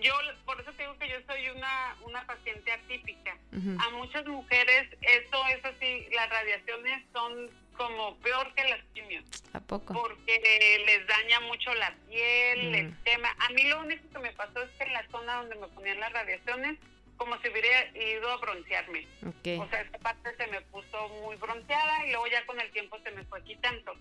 yo 0.02 0.14
por 0.46 0.60
eso 0.62 0.72
te 0.74 0.84
digo 0.84 0.98
que 1.00 1.10
yo 1.10 1.16
soy 1.28 1.50
una, 1.50 1.96
una 2.06 2.26
paciente 2.26 2.72
atípica. 2.72 3.36
A 3.80 3.90
muchas 3.92 4.26
mujeres 4.28 4.88
esto 5.02 5.38
es 5.48 5.66
así, 5.66 6.08
las 6.14 6.30
radiaciones 6.30 7.04
son 7.14 7.50
como 7.76 8.16
peor 8.18 8.54
que 8.56 8.64
las 8.66 8.84
quimios, 8.94 9.24
¿A 9.54 9.60
poco? 9.62 9.94
porque 9.94 10.84
les 10.86 11.08
daña 11.08 11.40
mucho 11.42 11.74
la 11.76 11.94
piel, 12.10 12.70
Mm. 12.70 12.72
les 12.72 12.98
quema. 13.06 13.30
A 13.40 13.50
mí 13.52 13.64
lo 13.64 13.80
único 13.80 14.04
que 14.12 14.20
me 14.20 14.32
pasó 14.34 14.62
es 14.62 14.70
que 14.72 14.84
en 14.84 14.94
la 14.94 15.08
zona 15.10 15.36
donde 15.38 15.56
me 15.56 15.68
ponían 15.70 16.00
las 16.00 16.12
radiaciones, 16.12 16.78
como 17.20 17.38
si 17.42 17.50
hubiera 17.50 17.86
ido 17.96 18.32
a 18.32 18.38
broncearme. 18.38 19.06
O 19.24 19.28
Ok. 19.30 19.70
sea, 19.70 19.82
esta 19.82 20.00
parte 20.00 20.36
se 20.38 20.48
me 20.48 20.62
puso 20.62 21.10
muy 21.22 21.36
bronceada 21.36 22.08
y 22.08 22.12
luego 22.12 22.26
ya 22.28 22.44
con 22.46 22.60
el 22.60 22.72
tiempo 22.72 22.98
se 23.04 23.12
me 23.12 23.24
fue 23.26 23.44
quitando. 23.44 23.94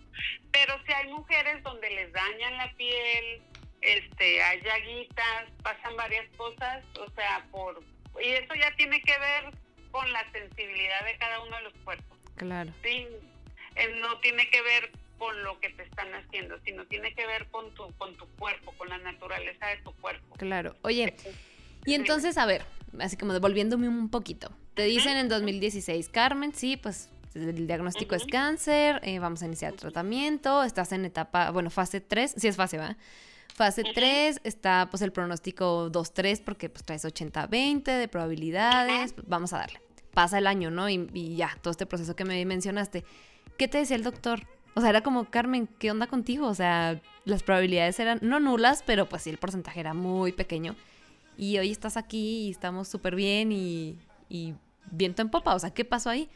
Pero 0.52 0.74
si 0.86 0.92
hay 0.94 1.08
mujeres 1.08 1.62
donde 1.64 1.90
les 1.90 2.12
dañan 2.12 2.56
la 2.56 2.72
piel, 2.74 3.42
este, 3.82 4.42
hay 4.42 4.62
llaguitas, 4.62 5.50
pasan 5.62 5.96
varias 5.96 6.26
cosas, 6.36 6.82
o 6.98 7.10
sea, 7.10 7.44
por 7.50 7.82
y 8.22 8.30
eso 8.30 8.54
ya 8.54 8.74
tiene 8.76 9.00
que 9.02 9.16
ver 9.18 9.52
con 9.90 10.10
la 10.12 10.24
sensibilidad 10.32 11.04
de 11.04 11.16
cada 11.18 11.40
uno 11.42 11.56
de 11.56 11.62
los 11.64 11.74
cuerpos. 11.84 12.18
Claro. 12.36 12.72
Sí, 12.82 13.06
Eh, 13.76 13.94
no 14.00 14.18
tiene 14.20 14.48
que 14.50 14.60
ver 14.62 14.90
con 15.18 15.40
lo 15.44 15.60
que 15.60 15.70
te 15.70 15.82
están 15.84 16.12
haciendo, 16.14 16.58
sino 16.64 16.84
tiene 16.86 17.14
que 17.14 17.26
ver 17.26 17.46
con 17.50 17.72
tu 17.74 17.92
con 17.96 18.16
tu 18.16 18.26
cuerpo, 18.36 18.72
con 18.72 18.88
la 18.88 18.98
naturaleza 18.98 19.66
de 19.68 19.76
tu 19.78 19.92
cuerpo. 20.00 20.34
Claro. 20.36 20.74
Oye, 20.82 21.14
y 21.90 21.94
entonces, 21.94 22.38
a 22.38 22.46
ver, 22.46 22.64
así 23.00 23.16
como 23.16 23.32
devolviéndome 23.32 23.88
un 23.88 24.08
poquito. 24.08 24.50
Te 24.74 24.84
dicen 24.84 25.16
en 25.16 25.28
2016, 25.28 26.08
Carmen, 26.08 26.52
sí, 26.54 26.76
pues 26.76 27.08
el 27.34 27.66
diagnóstico 27.66 28.14
es 28.14 28.24
cáncer, 28.26 29.00
eh, 29.02 29.18
vamos 29.18 29.42
a 29.42 29.46
iniciar 29.46 29.74
tratamiento, 29.74 30.62
estás 30.62 30.92
en 30.92 31.04
etapa, 31.04 31.50
bueno, 31.50 31.70
fase 31.70 32.00
3, 32.00 32.34
sí 32.36 32.48
es 32.48 32.56
fase, 32.56 32.78
¿va? 32.78 32.96
Fase 33.54 33.82
Ujú. 33.82 33.92
3, 33.94 34.40
está 34.44 34.88
pues 34.90 35.02
el 35.02 35.12
pronóstico 35.12 35.90
2-3 35.90 36.42
porque 36.44 36.68
pues 36.68 36.84
traes 36.84 37.04
80-20 37.04 37.82
de 37.82 38.08
probabilidades, 38.08 39.12
pues, 39.12 39.28
vamos 39.28 39.52
a 39.52 39.58
darle. 39.58 39.80
Pasa 40.14 40.38
el 40.38 40.46
año, 40.46 40.70
¿no? 40.70 40.88
Y, 40.88 41.08
y 41.12 41.36
ya, 41.36 41.56
todo 41.62 41.70
este 41.72 41.86
proceso 41.86 42.14
que 42.16 42.24
me 42.24 42.44
mencionaste. 42.44 43.04
¿Qué 43.56 43.68
te 43.68 43.78
decía 43.78 43.96
el 43.96 44.04
doctor? 44.04 44.46
O 44.74 44.80
sea, 44.80 44.90
era 44.90 45.02
como, 45.02 45.24
Carmen, 45.24 45.68
¿qué 45.78 45.90
onda 45.90 46.06
contigo? 46.06 46.46
O 46.46 46.54
sea, 46.54 47.00
las 47.24 47.42
probabilidades 47.42 47.98
eran 47.98 48.20
no 48.22 48.38
nulas, 48.38 48.84
pero 48.86 49.08
pues 49.08 49.22
sí, 49.22 49.30
el 49.30 49.38
porcentaje 49.38 49.80
era 49.80 49.92
muy 49.92 50.32
pequeño. 50.32 50.76
Y 51.38 51.56
hoy 51.56 51.70
estás 51.70 51.96
aquí 51.96 52.48
y 52.48 52.50
estamos 52.50 52.88
súper 52.88 53.14
bien 53.14 53.52
y, 53.52 53.96
y 54.28 54.54
viento 54.90 55.22
en 55.22 55.30
popa. 55.30 55.54
O 55.54 55.58
sea, 55.60 55.72
¿qué 55.72 55.84
pasó 55.84 56.10
ahí? 56.10 56.28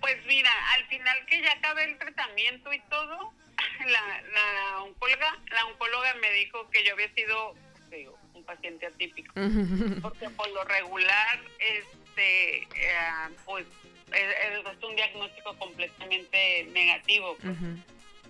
Pues 0.00 0.16
mira, 0.26 0.50
al 0.74 0.86
final 0.86 1.18
que 1.26 1.42
ya 1.42 1.52
acabé 1.52 1.84
el 1.84 1.98
tratamiento 1.98 2.72
y 2.72 2.80
todo, 2.88 3.34
la, 3.86 4.22
la 4.22 4.82
oncóloga, 4.82 5.38
la 5.52 5.66
oncóloga 5.66 6.14
me 6.14 6.32
dijo 6.32 6.68
que 6.70 6.82
yo 6.82 6.94
había 6.94 7.12
sido 7.12 7.54
digo, 7.90 8.18
un 8.32 8.42
paciente 8.44 8.86
atípico, 8.86 9.34
porque 10.02 10.30
por 10.30 10.48
lo 10.48 10.64
regular, 10.64 11.40
este, 11.58 12.62
eh, 12.62 13.36
pues 13.44 13.66
es, 14.14 14.66
es 14.66 14.82
un 14.82 14.96
diagnóstico 14.96 15.54
completamente 15.58 16.64
negativo. 16.72 17.36
pues. 17.40 17.56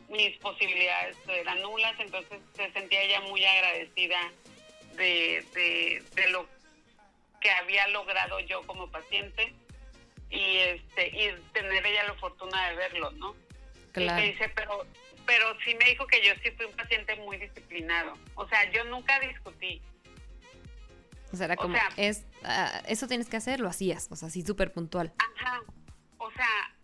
Mis 0.09 0.37
posibilidades 0.39 1.17
eran 1.29 1.63
nulas, 1.63 1.95
entonces 2.01 2.41
se 2.57 2.73
sentía 2.73 3.01
ella 3.03 3.21
muy 3.21 3.45
agradecida 3.45 4.33
de, 4.97 5.45
de, 5.55 6.05
de 6.15 6.29
lo 6.31 6.49
que 7.41 7.51
había 7.51 7.89
logrado 7.89 8.39
yo 8.41 8.63
como 8.67 8.91
paciente 8.91 9.53
y 10.31 10.57
este 10.59 11.09
y 11.09 11.31
tener 11.53 11.85
ella 11.87 12.05
la 12.05 12.15
fortuna 12.15 12.69
de 12.71 12.77
verlo, 12.77 13.11
¿no? 13.13 13.35
Claro. 13.93 14.19
Y 14.21 14.23
me 14.23 14.33
dice, 14.33 14.49
pero, 14.55 14.87
pero 15.27 15.57
sí 15.65 15.75
me 15.75 15.87
dijo 15.87 16.07
que 16.07 16.25
yo 16.25 16.33
sí 16.43 16.51
fui 16.53 16.67
un 16.67 16.77
paciente 16.77 17.17
muy 17.17 17.39
disciplinado. 17.39 18.17
O 18.35 18.47
sea, 18.49 18.71
yo 18.71 18.85
nunca 18.85 19.19
discutí. 19.21 19.83
O 21.33 21.37
sea, 21.37 21.47
era 21.47 21.55
o 21.55 21.59
como, 21.59 21.75
sea- 21.75 21.89
es, 21.97 22.25
ah, 22.45 22.83
eso 22.87 23.07
tienes 23.09 23.29
que 23.29 23.37
hacer, 23.37 23.61
lo 23.61 23.69
hacías. 23.69 24.09
O 24.11 24.17
sea, 24.17 24.31
sí, 24.31 24.43
súper 24.43 24.73
puntual. 24.73 25.13
Ajá. 25.19 25.61
O 26.19 26.31
sea, 26.33 26.75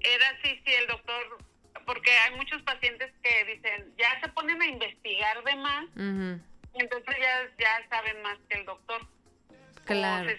era 0.00 0.28
así, 0.30 0.60
sí, 0.64 0.72
el 0.72 0.86
doctor, 0.86 1.38
porque 1.84 2.10
hay 2.10 2.34
muchos 2.36 2.62
pacientes 2.62 3.12
que 3.22 3.44
dicen, 3.44 3.92
ya 3.98 4.20
se 4.20 4.28
ponen 4.28 4.60
a 4.62 4.66
investigar 4.66 5.42
de 5.44 5.56
más, 5.56 5.84
y 5.96 6.40
entonces 6.80 7.14
ya, 7.20 7.48
ya 7.58 7.88
saben 7.88 8.22
más 8.22 8.38
que 8.48 8.58
el 8.58 8.66
doctor. 8.66 9.06
Claro. 9.84 10.30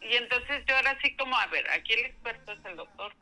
Y 0.00 0.14
entonces 0.14 0.64
yo 0.68 0.76
era 0.76 0.92
así 0.92 1.14
como, 1.16 1.36
a 1.36 1.46
ver, 1.48 1.68
aquí 1.70 1.92
el 1.94 2.06
experto 2.06 2.52
es 2.52 2.64
el 2.64 2.76
doctor. 2.76 3.12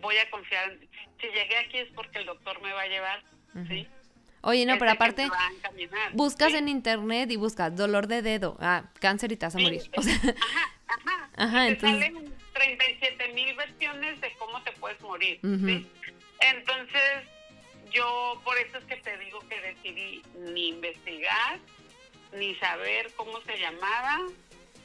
Voy 0.00 0.16
a 0.16 0.30
confiar. 0.30 0.76
Si 1.20 1.26
llegué 1.28 1.56
aquí 1.58 1.78
es 1.78 1.88
porque 1.94 2.18
el 2.18 2.26
doctor 2.26 2.60
me 2.62 2.72
va 2.72 2.82
a 2.82 2.86
llevar, 2.86 3.22
¿sí? 3.68 3.86
Oye, 4.40 4.66
no, 4.66 4.74
Es 4.74 4.78
pero 4.78 4.90
aparte, 4.90 5.28
buscas 6.12 6.50
¿sí? 6.52 6.58
en 6.58 6.68
internet 6.68 7.30
y 7.30 7.36
buscas 7.36 7.74
dolor 7.74 8.06
de 8.08 8.20
dedo, 8.22 8.56
ah, 8.60 8.84
cáncer 9.00 9.32
y 9.32 9.36
te 9.36 9.46
vas 9.46 9.54
a 9.54 9.58
Sí, 9.58 9.64
morir. 9.64 9.80
sí. 9.82 9.90
O 9.96 10.02
sea, 10.02 10.14
Ajá, 10.86 10.96
ajá. 10.96 11.30
Ajá, 11.36 11.66
entonces- 11.68 12.00
salen 12.12 12.34
37 12.54 13.32
mil 13.32 13.54
versiones 13.56 14.20
de 14.20 14.32
cómo 14.38 14.62
te 14.62 14.72
puedes 14.72 15.00
morir. 15.02 15.38
¿sí? 15.42 15.86
Entonces, 16.40 17.24
yo 17.94 18.40
por 18.44 18.58
eso 18.58 18.78
es 18.78 18.84
que 18.84 18.96
te 18.96 19.16
digo 19.18 19.38
que 19.48 19.60
decidí 19.60 20.22
ni 20.36 20.68
investigar, 20.68 21.58
ni 22.32 22.54
saber 22.56 23.12
cómo 23.14 23.40
se 23.42 23.56
llamaba, 23.58 24.20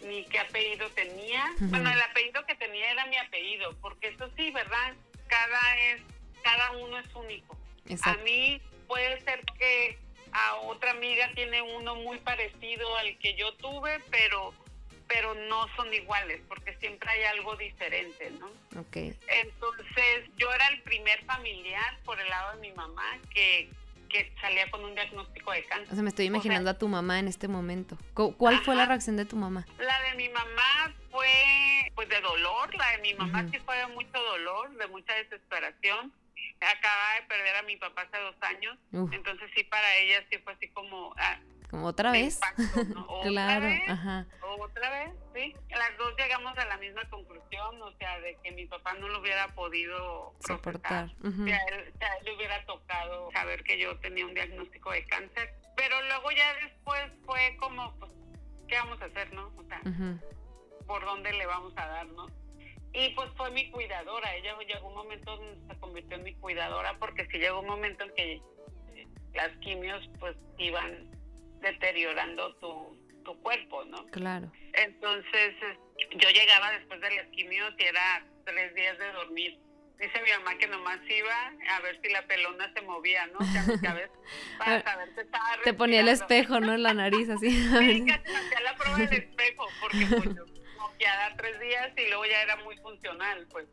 ni 0.04 0.24
qué 0.26 0.39
apellido 0.39 0.89
tenía. 0.91 1.45
Bueno, 1.60 1.91
el 1.91 2.02
apellido 2.02 2.45
que 2.45 2.56
tenía 2.56 2.91
era 2.91 3.06
mi 3.08 3.17
apellido, 3.17 3.76
porque 3.82 4.10
eso 4.10 4.30
sí, 4.38 4.52
¿verdad? 4.52 4.93
Cada 5.28 5.78
es, 5.91 6.02
cada 6.43 6.72
uno 6.72 7.00
es 7.00 7.13
único. 7.15 7.58
Exacto. 7.88 8.22
A 8.22 8.24
mí 8.24 8.62
puede 8.88 9.19
ser 9.22 9.43
que 9.58 9.98
a 10.32 10.56
otra 10.58 10.91
amiga 10.91 11.32
tiene 11.34 11.62
uno 11.62 11.95
muy 11.95 12.19
parecido 12.19 12.95
al 12.98 13.17
que 13.17 13.36
yo 13.36 13.54
tuve, 13.56 14.00
pero 14.12 14.54
pero 15.10 15.34
no 15.34 15.67
son 15.76 15.93
iguales, 15.93 16.39
porque 16.48 16.74
siempre 16.78 17.10
hay 17.10 17.24
algo 17.24 17.56
diferente, 17.58 18.32
¿no? 18.39 18.45
ok. 18.80 18.95
Entonces, 19.28 20.30
yo 20.38 20.54
era 20.54 20.67
el 20.69 20.82
primer 20.84 21.22
familiar 21.26 21.98
por 22.06 22.19
el 22.19 22.30
lado 22.30 22.56
de 22.56 22.62
mi 22.62 22.72
mamá 22.76 23.17
que, 23.34 23.69
que 24.08 24.32
salía 24.39 24.69
con 24.72 24.86
un 24.86 24.93
diagnóstico 24.95 25.52
de 25.52 25.62
O 25.62 25.67
cáncer. 25.67 25.93
sea, 25.95 26.04
me 26.04 26.10
estoy 26.10 26.26
sea- 26.26 26.36
imaginando 26.36 26.69
a 26.69 26.78
tu 26.78 26.88
mamá 26.88 27.19
en 27.19 27.28
este 27.28 27.48
momento. 27.48 27.98
Cu- 28.13 28.36
¿Cuál 28.38 28.60
fue 28.63 28.76
la 28.76 28.86
reacción 28.86 29.17
de 29.17 29.26
tu 29.26 29.36
mamá? 29.36 29.65
La 29.80 30.00
de 30.04 30.13
mi 30.15 30.30
mamá 30.30 30.93
fue 31.12 31.28
pues 31.95 32.08
de 32.08 32.22
dolor, 32.22 32.74
la 32.76 32.91
de 32.91 32.98
mi 33.00 33.13
mamá 33.15 33.45
sí 33.52 33.58
fue 33.65 33.76
de 33.78 33.88
mucho 33.88 34.17
dolor, 34.22 34.69
de 34.78 34.88
mucha 34.88 35.13
desesperación. 35.15 36.13
Acaba 36.62 37.15
de 37.15 37.22
perder 37.28 37.56
a 37.56 37.62
mi 37.63 37.78
papá 37.78 38.02
hace 38.04 38.17
dos 38.22 38.36
años, 38.41 38.78
entonces 39.12 39.50
sí 39.56 39.63
para 39.63 39.95
ella 39.98 40.24
sí 40.30 40.38
fue 40.39 40.54
así 40.54 40.67
como 40.69 41.13
ah, 41.17 41.38
Como 41.70 41.88
otra 41.88 42.12
vez. 42.12 42.36
impacto, 42.58 42.84
¿no? 42.94 43.06
¿Otra 43.10 43.30
claro, 43.30 43.66
vez? 43.66 43.82
ajá. 43.90 44.26
Otra 44.60 44.90
vez, 44.90 45.14
sí. 45.36 45.56
Las 45.70 45.98
dos 45.98 46.14
llegamos 46.18 46.58
a 46.58 46.66
la 46.66 46.78
misma 46.78 47.08
conclusión, 47.10 47.82
o 47.82 47.92
sea, 47.98 48.20
de 48.22 48.38
que 48.44 48.52
mi 48.52 48.66
papá 48.66 48.94
no 48.96 49.08
lo 49.08 49.20
hubiera 49.20 49.48
podido 49.50 50.34
Soportar. 50.40 51.08
procesar. 51.16 51.34
ujú. 51.34 51.46
Si 51.46 51.52
a 51.52 51.58
él, 51.66 51.94
si 52.20 52.26
le 52.26 52.36
hubiera 52.36 52.66
tocado 52.66 53.32
saber 53.32 53.64
que 53.64 53.80
yo 53.80 53.98
tenía 54.00 54.26
un 54.26 54.34
diagnóstico 54.34 54.92
de 54.92 55.06
cáncer. 55.06 55.54
Pero 55.76 56.02
luego 56.08 56.32
ya 56.32 56.54
después 56.66 57.02
fue 57.26 57.56
como, 57.58 57.96
pues, 58.00 58.12
¿qué 58.68 58.76
vamos 58.76 59.02
a 59.02 59.06
hacer, 59.06 59.32
no? 59.34 59.52
O 59.58 59.64
sea. 59.64 59.82
¿por 60.86 61.06
dónde 61.06 61.32
le 61.34 61.46
vamos 61.46 61.72
a 61.78 61.86
dar, 61.88 62.08
no? 62.08 62.26
Y 62.94 63.10
pues 63.14 63.30
fue 63.38 63.52
mi 63.52 63.70
cuidadora. 63.70 64.36
Ella 64.36 64.58
llegó 64.68 64.88
un 64.88 64.96
momento 64.96 65.38
donde 65.38 65.72
se 65.72 65.80
convirtió 65.80 66.18
en 66.18 66.24
mi 66.24 66.34
cuidadora 66.34 66.98
porque 66.98 67.28
sí 67.28 67.38
llegó 67.38 67.60
un 67.60 67.68
momento 67.68 68.04
en 68.06 68.16
que 68.16 68.34
eh, 68.96 69.08
las 69.36 69.50
quimios 69.60 70.10
pues 70.20 70.36
iban 70.58 71.08
deteriorando 71.62 72.56
tu, 72.56 72.98
tu 73.24 73.41
cuerpo, 73.41 73.84
¿no? 73.86 74.06
Claro. 74.08 74.52
Entonces, 74.74 75.56
es- 75.62 76.10
yo 76.17 76.30
llegaba 76.30 76.72
después 76.72 77.00
de 77.02 77.15
las 77.15 77.28
quimios 77.28 77.74
y 77.78 77.84
era 77.84 78.26
tres 78.45 78.74
días 78.76 78.98
de 78.98 79.12
dormir. 79.12 79.58
Dice 80.00 80.22
mi 80.24 80.32
mamá 80.32 80.58
que 80.58 80.67
nomás 80.67 80.98
iba 81.10 81.54
a 81.76 81.82
ver 81.82 82.00
si 82.02 82.10
la 82.10 82.26
pelona 82.26 82.72
se 82.74 82.82
movía, 82.84 83.28
¿no? 83.28 83.39
O 83.39 83.43
sea, 83.43 83.63
mi 83.63 83.78
cabeza, 83.80 84.13
para 84.58 84.82
saber 84.84 85.13
que 85.13 85.22
estaba 85.22 85.45
Te 85.63 85.74
ponía 85.74 86.00
el 86.00 86.08
espejo, 86.08 86.60
¿no? 86.62 86.74
En 86.74 86.84
la 86.84 86.93
nariz, 86.93 87.30
así. 87.30 87.50
Sí, 87.52 88.06
hacía 88.10 88.60
la 88.63 88.76
prueba 88.78 88.98
del 88.98 89.13
espejo, 89.13 89.67
porque 89.82 90.06
pues 90.10 90.36
yo 90.36 90.45
moqueada 91.00 91.36
tres 91.38 91.60
días 91.60 91.92
y 91.98 92.08
luego 92.10 92.26
ya 92.26 92.42
era 92.42 92.56
muy 92.58 92.76
funcional, 92.78 93.48
pues. 93.52 93.66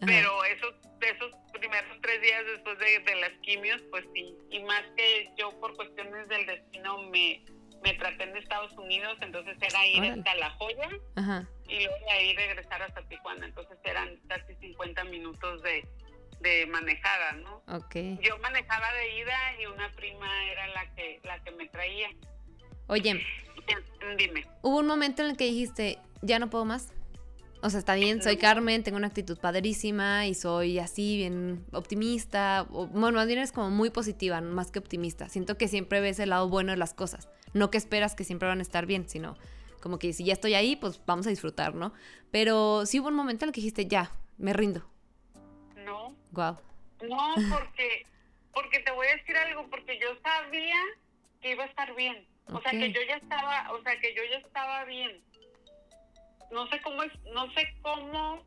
Pero 0.00 0.44
esos, 0.44 0.74
esos 1.00 1.32
primeros 1.52 1.98
tres 2.02 2.20
días 2.20 2.44
después 2.46 2.78
de, 2.78 2.98
de 3.00 3.14
las 3.20 3.30
quimios, 3.42 3.80
pues 3.90 4.04
sí. 4.14 4.36
Y 4.50 4.60
más 4.64 4.82
que 4.96 5.30
yo 5.36 5.50
por 5.60 5.74
cuestiones 5.76 6.28
del 6.28 6.46
destino 6.46 7.02
me, 7.04 7.42
me 7.82 7.94
traté 7.94 8.24
en 8.24 8.36
Estados 8.36 8.72
Unidos, 8.72 9.16
entonces 9.20 9.56
era 9.60 9.86
ir 9.86 9.98
Órale. 10.00 10.12
hasta 10.20 10.34
La 10.36 10.50
Joya 10.50 10.88
Ajá. 11.16 11.48
y 11.68 11.84
luego 11.84 11.94
de 12.06 12.12
ahí 12.12 12.36
regresar 12.36 12.82
hasta 12.82 13.02
Tijuana. 13.08 13.46
Entonces 13.46 13.78
eran 13.84 14.16
casi 14.28 14.54
50 14.56 15.04
minutos 15.04 15.62
de, 15.62 15.86
de 16.40 16.66
manejada, 16.66 17.32
¿no? 17.32 17.62
Ok. 17.68 17.96
Yo 18.20 18.38
manejaba 18.38 18.92
de 18.94 19.18
ida 19.18 19.38
y 19.60 19.66
una 19.66 19.90
prima 19.96 20.50
era 20.50 20.66
la 20.68 20.94
que, 20.94 21.20
la 21.24 21.42
que 21.42 21.50
me 21.52 21.66
traía. 21.68 22.08
Oye, 22.86 23.24
Dime. 24.18 24.46
hubo 24.60 24.80
un 24.80 24.86
momento 24.86 25.22
en 25.22 25.30
el 25.30 25.36
que 25.38 25.44
dijiste, 25.44 25.98
ya 26.24 26.38
no 26.38 26.50
puedo 26.50 26.64
más. 26.64 26.92
O 27.62 27.70
sea, 27.70 27.78
está 27.78 27.94
bien, 27.94 28.22
soy. 28.22 28.36
Carmen, 28.36 28.82
tengo 28.82 28.98
una 28.98 29.06
actitud 29.06 29.38
padrísima 29.38 30.26
y 30.26 30.34
soy 30.34 30.78
así, 30.78 31.16
bien 31.16 31.64
optimista. 31.72 32.66
O, 32.70 32.86
bueno, 32.88 33.16
más 33.16 33.26
bien 33.26 33.38
es 33.38 33.52
como 33.52 33.70
muy 33.70 33.88
positiva, 33.88 34.40
más 34.42 34.70
que 34.70 34.78
optimista. 34.78 35.30
Siento 35.30 35.56
que 35.56 35.66
siempre 35.68 36.00
ves 36.00 36.18
el 36.18 36.30
lado 36.30 36.48
bueno 36.50 36.72
de 36.72 36.76
las 36.76 36.92
cosas. 36.92 37.28
No 37.54 37.70
que 37.70 37.78
esperas 37.78 38.14
que 38.14 38.24
siempre 38.24 38.48
van 38.48 38.58
a 38.58 38.62
estar 38.62 38.84
bien, 38.84 39.08
sino 39.08 39.36
como 39.80 39.98
que 39.98 40.12
si 40.12 40.24
ya 40.24 40.34
estoy 40.34 40.54
ahí, 40.54 40.76
pues 40.76 41.00
vamos 41.06 41.26
a 41.26 41.30
disfrutar, 41.30 41.74
¿no? 41.74 41.94
Pero 42.30 42.84
sí 42.84 43.00
hubo 43.00 43.08
un 43.08 43.14
momento 43.14 43.44
en 43.44 43.48
el 43.50 43.54
que 43.54 43.60
dijiste, 43.60 43.86
ya, 43.86 44.10
me 44.36 44.52
rindo. 44.52 44.86
No, 45.84 46.14
Wow. 46.32 46.58
no, 47.08 47.34
porque, 47.50 48.04
porque 48.52 48.80
te 48.80 48.90
voy 48.92 49.06
a 49.06 49.16
decir 49.16 49.36
algo, 49.36 49.68
porque 49.70 49.98
yo 50.00 50.08
sabía 50.22 50.76
que 51.40 51.52
iba 51.52 51.64
a 51.64 51.66
estar 51.66 51.94
bien. 51.94 52.26
O 52.46 52.60
sea, 52.60 52.72
que 52.72 52.92
yo 52.92 53.00
ya 53.08 53.16
estaba, 53.16 53.72
o 53.72 53.82
sea, 53.82 53.98
que 54.00 54.14
yo 54.14 54.22
ya 54.30 54.38
estaba 54.38 54.84
bien. 54.84 55.22
No 56.50 56.68
sé 56.68 56.80
cómo, 56.82 57.02
es- 57.02 57.20
no 57.32 57.52
sé 57.52 57.74
cómo, 57.82 58.44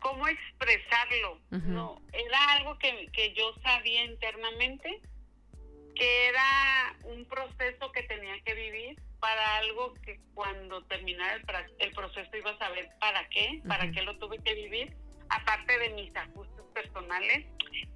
cómo 0.00 0.28
expresarlo. 0.28 1.40
No, 1.72 2.02
era 2.12 2.52
algo 2.52 2.78
que, 2.78 3.06
que 3.12 3.32
yo 3.34 3.52
sabía 3.62 4.04
internamente, 4.04 5.00
que 5.94 6.26
era 6.28 6.96
un 7.04 7.24
proceso 7.26 7.90
que 7.92 8.02
tenía 8.04 8.38
que 8.44 8.54
vivir 8.54 9.00
para 9.20 9.56
algo 9.58 9.94
que 10.04 10.20
cuando 10.34 10.84
terminara 10.84 11.34
el, 11.36 11.44
el 11.78 11.92
proceso 11.92 12.36
iba 12.36 12.50
a 12.50 12.58
saber 12.58 12.88
para 13.00 13.26
qué, 13.30 13.60
para 13.66 13.90
qué 13.90 14.02
lo 14.02 14.18
tuve 14.18 14.38
que 14.42 14.54
vivir, 14.54 14.94
aparte 15.30 15.78
de 15.78 15.90
mis 15.90 16.14
ajustes 16.14 16.64
personales. 16.74 17.46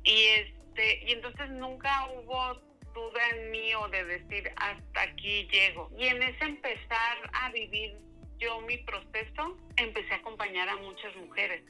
Y 0.05 0.25
este 0.25 1.05
y 1.07 1.13
entonces 1.13 1.51
nunca 1.51 2.07
hubo 2.07 2.55
duda 2.95 3.21
en 3.35 3.51
mí 3.51 3.75
o 3.75 3.87
de 3.89 4.03
decir 4.05 4.51
hasta 4.57 5.03
aquí 5.03 5.47
llego. 5.53 5.91
Y 5.99 6.07
en 6.07 6.23
ese 6.23 6.45
empezar 6.45 7.31
a 7.35 7.51
vivir 7.51 7.99
yo 8.41 8.61
mi 8.63 8.79
proceso, 8.79 9.57
empecé 9.77 10.13
a 10.15 10.17
acompañar 10.17 10.69
a 10.69 10.77
muchas 10.77 11.15
mujeres 11.17 11.63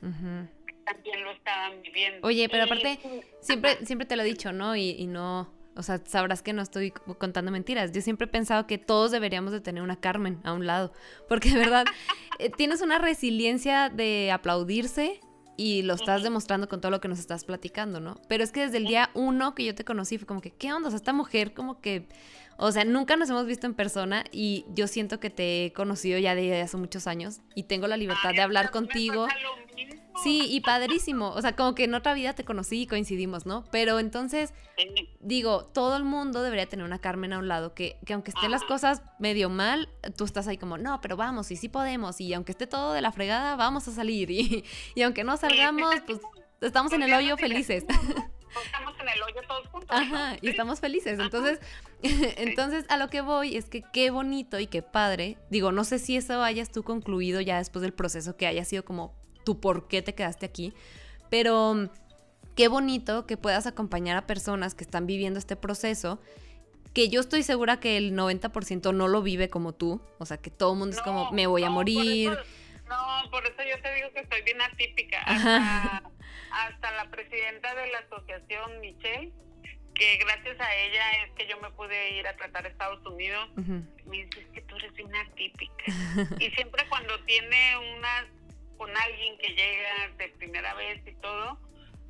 que 0.66 0.74
también 0.84 1.24
lo 1.24 1.30
estaban 1.32 1.82
viviendo. 1.82 2.26
Oye, 2.26 2.48
pero 2.48 2.64
Y- 2.64 2.66
aparte, 2.66 2.98
siempre, 3.40 3.84
siempre 3.84 4.06
te 4.06 4.16
lo 4.16 4.22
he 4.22 4.26
dicho, 4.26 4.52
¿no? 4.52 4.76
Y, 4.76 4.90
y 4.90 5.06
no, 5.06 5.52
o 5.76 5.82
sea, 5.82 5.98
sabrás 6.04 6.42
que 6.42 6.52
no 6.52 6.62
estoy 6.62 6.90
contando 6.90 7.50
mentiras. 7.50 7.92
Yo 7.92 8.00
siempre 8.00 8.26
he 8.26 8.28
pensado 8.28 8.66
que 8.66 8.78
todos 8.78 9.10
deberíamos 9.10 9.52
de 9.52 9.60
tener 9.60 9.82
una 9.82 10.00
Carmen 10.00 10.40
a 10.44 10.52
un 10.52 10.66
lado, 10.66 10.92
porque 11.28 11.50
de 11.50 11.58
verdad 11.58 11.84
eh, 12.38 12.50
tienes 12.50 12.80
una 12.82 12.98
resiliencia 12.98 13.88
de 13.88 14.30
aplaudirse 14.32 15.20
y 15.56 15.82
lo 15.82 15.92
estás 15.92 16.22
demostrando 16.22 16.68
con 16.68 16.80
todo 16.80 16.90
lo 16.90 17.00
que 17.02 17.08
nos 17.08 17.18
estás 17.18 17.44
platicando, 17.44 18.00
¿no? 18.00 18.18
Pero 18.28 18.42
es 18.42 18.50
que 18.50 18.60
desde 18.60 18.78
el 18.78 18.86
día 18.86 19.10
uno 19.12 19.54
que 19.54 19.64
yo 19.64 19.74
te 19.74 19.84
conocí 19.84 20.16
fue 20.16 20.26
como 20.26 20.40
que, 20.40 20.52
¿qué 20.52 20.72
onda? 20.72 20.88
O 20.88 20.90
sea, 20.90 20.96
esta 20.96 21.12
mujer 21.12 21.52
como 21.52 21.82
que, 21.82 22.06
o 22.62 22.72
sea, 22.72 22.84
nunca 22.84 23.16
nos 23.16 23.30
hemos 23.30 23.46
visto 23.46 23.66
en 23.66 23.74
persona 23.74 24.24
y 24.30 24.66
yo 24.74 24.86
siento 24.86 25.18
que 25.18 25.30
te 25.30 25.64
he 25.64 25.72
conocido 25.72 26.18
ya 26.18 26.34
de 26.34 26.60
hace 26.60 26.76
muchos 26.76 27.06
años 27.06 27.40
y 27.54 27.62
tengo 27.62 27.86
la 27.86 27.96
libertad 27.96 28.30
Ay, 28.30 28.36
de 28.36 28.42
hablar 28.42 28.70
contigo. 28.70 29.26
Sí, 30.22 30.46
y 30.50 30.60
padrísimo. 30.60 31.30
O 31.30 31.40
sea, 31.40 31.56
como 31.56 31.74
que 31.74 31.84
en 31.84 31.94
otra 31.94 32.12
vida 32.12 32.34
te 32.34 32.44
conocí 32.44 32.82
y 32.82 32.86
coincidimos, 32.86 33.46
¿no? 33.46 33.64
Pero 33.72 33.98
entonces, 33.98 34.52
digo, 35.20 35.64
todo 35.64 35.96
el 35.96 36.04
mundo 36.04 36.42
debería 36.42 36.66
tener 36.66 36.84
una 36.84 36.98
Carmen 36.98 37.32
a 37.32 37.38
un 37.38 37.48
lado, 37.48 37.72
que, 37.72 37.98
que 38.04 38.12
aunque 38.12 38.30
estén 38.30 38.50
las 38.50 38.62
cosas 38.64 39.02
medio 39.18 39.48
mal, 39.48 39.88
tú 40.18 40.24
estás 40.24 40.46
ahí 40.46 40.58
como, 40.58 40.76
no, 40.76 41.00
pero 41.00 41.16
vamos, 41.16 41.50
y 41.50 41.56
sí 41.56 41.70
podemos, 41.70 42.20
y 42.20 42.34
aunque 42.34 42.52
esté 42.52 42.66
todo 42.66 42.92
de 42.92 43.00
la 43.00 43.10
fregada, 43.12 43.56
vamos 43.56 43.88
a 43.88 43.92
salir. 43.92 44.30
Y, 44.40 44.64
y 44.94 45.02
aunque 45.02 45.24
no 45.24 45.38
salgamos, 45.38 45.94
pues 46.06 46.20
estamos 46.60 46.92
en 46.92 47.02
el 47.02 47.14
hoyo 47.14 47.38
felices. 47.38 47.84
Estamos 48.64 48.94
en 49.00 49.08
el 49.08 49.22
hoyo 49.22 49.40
todos 49.46 49.66
juntos. 49.68 49.90
Ajá, 49.90 50.36
y 50.40 50.48
estamos 50.48 50.80
felices. 50.80 51.18
Entonces, 51.18 51.60
entonces 52.02 52.84
a 52.88 52.96
lo 52.96 53.08
que 53.08 53.20
voy 53.20 53.56
es 53.56 53.66
que 53.66 53.82
qué 53.92 54.10
bonito 54.10 54.58
y 54.58 54.66
qué 54.66 54.82
padre. 54.82 55.38
Digo, 55.50 55.72
no 55.72 55.84
sé 55.84 55.98
si 55.98 56.16
eso 56.16 56.42
hayas 56.42 56.70
tú 56.70 56.82
concluido 56.82 57.40
ya 57.40 57.58
después 57.58 57.82
del 57.82 57.92
proceso 57.92 58.36
que 58.36 58.46
haya 58.46 58.64
sido 58.64 58.84
como 58.84 59.14
tu 59.44 59.60
por 59.60 59.88
qué 59.88 60.02
te 60.02 60.14
quedaste 60.14 60.46
aquí, 60.46 60.74
pero 61.30 61.90
qué 62.54 62.68
bonito 62.68 63.26
que 63.26 63.36
puedas 63.36 63.66
acompañar 63.66 64.16
a 64.16 64.26
personas 64.26 64.74
que 64.74 64.84
están 64.84 65.06
viviendo 65.06 65.38
este 65.38 65.56
proceso, 65.56 66.20
que 66.92 67.08
yo 67.08 67.20
estoy 67.20 67.42
segura 67.42 67.80
que 67.80 67.96
el 67.96 68.14
90% 68.14 68.92
no 68.94 69.08
lo 69.08 69.22
vive 69.22 69.48
como 69.48 69.72
tú, 69.72 70.00
o 70.18 70.26
sea, 70.26 70.36
que 70.36 70.50
todo 70.50 70.72
el 70.72 70.78
mundo 70.78 70.96
es 70.96 71.02
como, 71.02 71.30
me 71.32 71.46
voy 71.46 71.62
a 71.62 71.70
morir. 71.70 72.36
No, 72.90 73.30
por 73.30 73.46
eso 73.46 73.62
yo 73.62 73.80
te 73.80 73.94
digo 73.94 74.12
que 74.12 74.20
estoy 74.20 74.42
bien 74.42 74.60
atípica. 74.60 75.20
Hasta, 75.22 76.02
hasta 76.50 76.90
la 76.92 77.08
presidenta 77.10 77.74
de 77.74 77.86
la 77.86 77.98
asociación, 78.00 78.80
Michelle, 78.80 79.32
que 79.94 80.16
gracias 80.16 80.60
a 80.60 80.74
ella 80.74 81.24
es 81.24 81.32
que 81.32 81.46
yo 81.46 81.60
me 81.60 81.70
pude 81.70 82.16
ir 82.18 82.26
a 82.26 82.36
tratar 82.36 82.66
a 82.66 82.68
Estados 82.68 83.04
Unidos. 83.06 83.48
Me 84.06 84.24
dice, 84.24 84.46
que 84.52 84.60
tú 84.62 84.76
eres 84.76 84.92
una 85.04 85.24
típica. 85.36 85.84
y 86.40 86.50
siempre 86.50 86.84
cuando 86.88 87.18
tiene 87.24 87.76
una 87.96 88.26
con 88.76 88.90
alguien 88.96 89.38
que 89.38 89.48
llega 89.48 90.08
de 90.16 90.28
primera 90.30 90.74
vez 90.74 91.06
y 91.06 91.12
todo, 91.20 91.60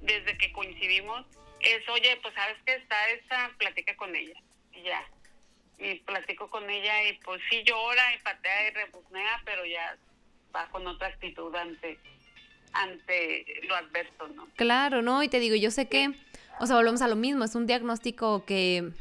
desde 0.01 0.39
que 0.39 0.53
coincidimos, 0.53 1.27
es, 1.61 1.87
oye, 1.89 2.17
pues 2.23 2.33
sabes 2.35 2.57
que 2.65 2.75
está 2.75 3.11
esa, 3.11 3.51
platica 3.59 3.95
con 3.97 4.15
ella. 4.17 4.41
Y 4.73 4.83
ya. 4.83 5.05
Y 5.79 5.97
platico 6.01 6.49
con 6.49 6.71
ella 6.71 7.09
y 7.09 7.15
pues 7.25 7.43
sí 7.51 7.63
llora 7.65 8.15
y 8.15 8.19
patea 8.21 8.69
y 8.69 8.71
rebusnea, 8.71 9.43
pero 9.45 9.67
ya 9.67 9.97
va 10.55 10.69
con 10.71 10.87
otra 10.87 11.09
actitud 11.09 11.55
ante 11.55 11.99
ante 12.73 13.45
lo 13.67 13.75
adverso, 13.75 14.29
¿no? 14.29 14.47
Claro, 14.55 15.03
¿no? 15.03 15.25
Y 15.25 15.29
te 15.29 15.41
digo, 15.41 15.57
yo 15.57 15.73
sé 15.73 15.89
que 15.89 16.15
o 16.61 16.67
sea, 16.67 16.77
volvemos 16.77 17.01
a 17.01 17.09
lo 17.09 17.17
mismo, 17.17 17.43
es 17.43 17.55
un 17.55 17.67
diagnóstico 17.67 18.45
que 18.45 18.93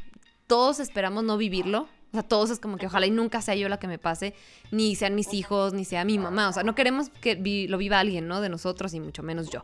todos 0.46 0.80
esperamos 0.80 1.24
no 1.24 1.36
vivirlo. 1.36 1.82
O 1.82 2.12
sea, 2.12 2.22
todos 2.22 2.48
es 2.50 2.58
como 2.58 2.78
que 2.78 2.86
ojalá 2.86 3.06
y 3.06 3.10
nunca 3.10 3.42
sea 3.42 3.54
yo 3.54 3.68
la 3.68 3.78
que 3.78 3.86
me 3.86 3.98
pase, 3.98 4.34
ni 4.72 4.96
sean 4.96 5.14
mis 5.14 5.34
hijos, 5.34 5.74
ni 5.74 5.84
sea 5.84 6.04
mi 6.04 6.18
mamá. 6.18 6.48
O 6.48 6.52
sea, 6.52 6.62
no 6.62 6.74
queremos 6.74 7.10
que 7.10 7.36
lo 7.68 7.76
viva 7.76 8.00
alguien, 8.00 8.26
¿no? 8.26 8.40
De 8.40 8.48
nosotros 8.48 8.94
y 8.94 9.00
mucho 9.00 9.22
menos 9.22 9.50
yo. 9.50 9.60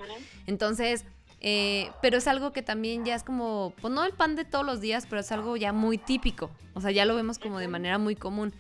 Entonces, 0.46 1.07
eh, 1.40 1.90
pero 2.03 2.18
es 2.18 2.29
algo 2.29 2.53
que 2.53 2.61
también 2.61 3.05
ya 3.07 3.14
es 3.14 3.25
como, 3.25 3.72
pues 3.81 3.92
no 3.92 4.05
el 4.05 4.12
pan 4.12 4.37
de 4.37 4.44
todos 4.44 4.64
los 4.64 4.83
días, 4.83 5.07
pero 5.09 5.22
es 5.22 5.33
algo 5.33 5.57
ya 5.57 5.72
muy 5.72 5.96
típico. 5.96 6.51
O 6.75 6.83
sea, 6.83 6.90
ya 6.90 7.07
lo 7.07 7.16
vemos 7.16 7.38
como 7.38 7.59
de 7.59 7.68
manera 7.68 7.96
muy 7.96 8.14
común 8.14 8.53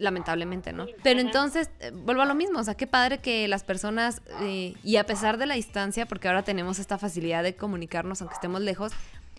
lamentablemente, 0.00 0.72
¿no? 0.72 0.86
Pero 1.02 1.20
entonces, 1.20 1.70
eh, 1.80 1.92
vuelvo 1.94 2.22
a 2.22 2.26
lo 2.26 2.34
mismo, 2.34 2.58
o 2.58 2.64
sea, 2.64 2.74
qué 2.74 2.86
padre 2.86 3.18
que 3.18 3.46
las 3.46 3.62
personas, 3.62 4.22
eh, 4.40 4.74
y 4.82 4.96
a 4.96 5.04
pesar 5.04 5.36
de 5.38 5.46
la 5.46 5.54
distancia, 5.54 6.06
porque 6.06 6.28
ahora 6.28 6.42
tenemos 6.42 6.78
esta 6.78 6.98
facilidad 6.98 7.42
de 7.42 7.54
comunicarnos 7.54 8.20
aunque 8.20 8.34
estemos 8.34 8.60
lejos, 8.60 8.92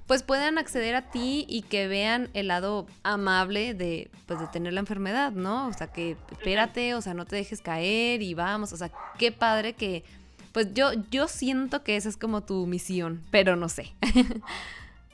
pues 0.08 0.24
puedan 0.24 0.58
acceder 0.58 0.96
a 0.96 1.10
ti 1.10 1.46
y 1.48 1.64
que 1.64 1.88
vean 1.88 2.30
el 2.34 2.48
lado 2.48 2.86
amable 3.04 3.74
de, 3.74 4.10
pues, 4.28 4.40
de 4.40 4.48
tener 4.48 4.74
la 4.74 4.82
enfermedad, 4.82 5.32
¿no? 5.32 5.68
O 5.68 5.74
sea, 5.74 5.88
que 5.88 6.18
espérate, 6.32 6.96
o 6.96 7.02
sea, 7.02 7.14
no 7.14 7.26
te 7.26 7.36
dejes 7.36 7.62
caer 7.62 8.22
y 8.22 8.34
vamos, 8.34 8.74
o 8.74 8.78
sea, 8.78 8.92
qué 9.18 9.32
padre 9.32 9.74
que, 9.74 10.04
pues 10.52 10.74
yo, 10.74 10.92
yo 11.10 11.28
siento 11.28 11.84
que 11.84 11.96
esa 11.96 12.10
es 12.10 12.18
como 12.18 12.44
tu 12.44 12.68
misión, 12.68 13.22
pero 13.32 13.56
no 13.56 13.70
sé. 13.70 13.94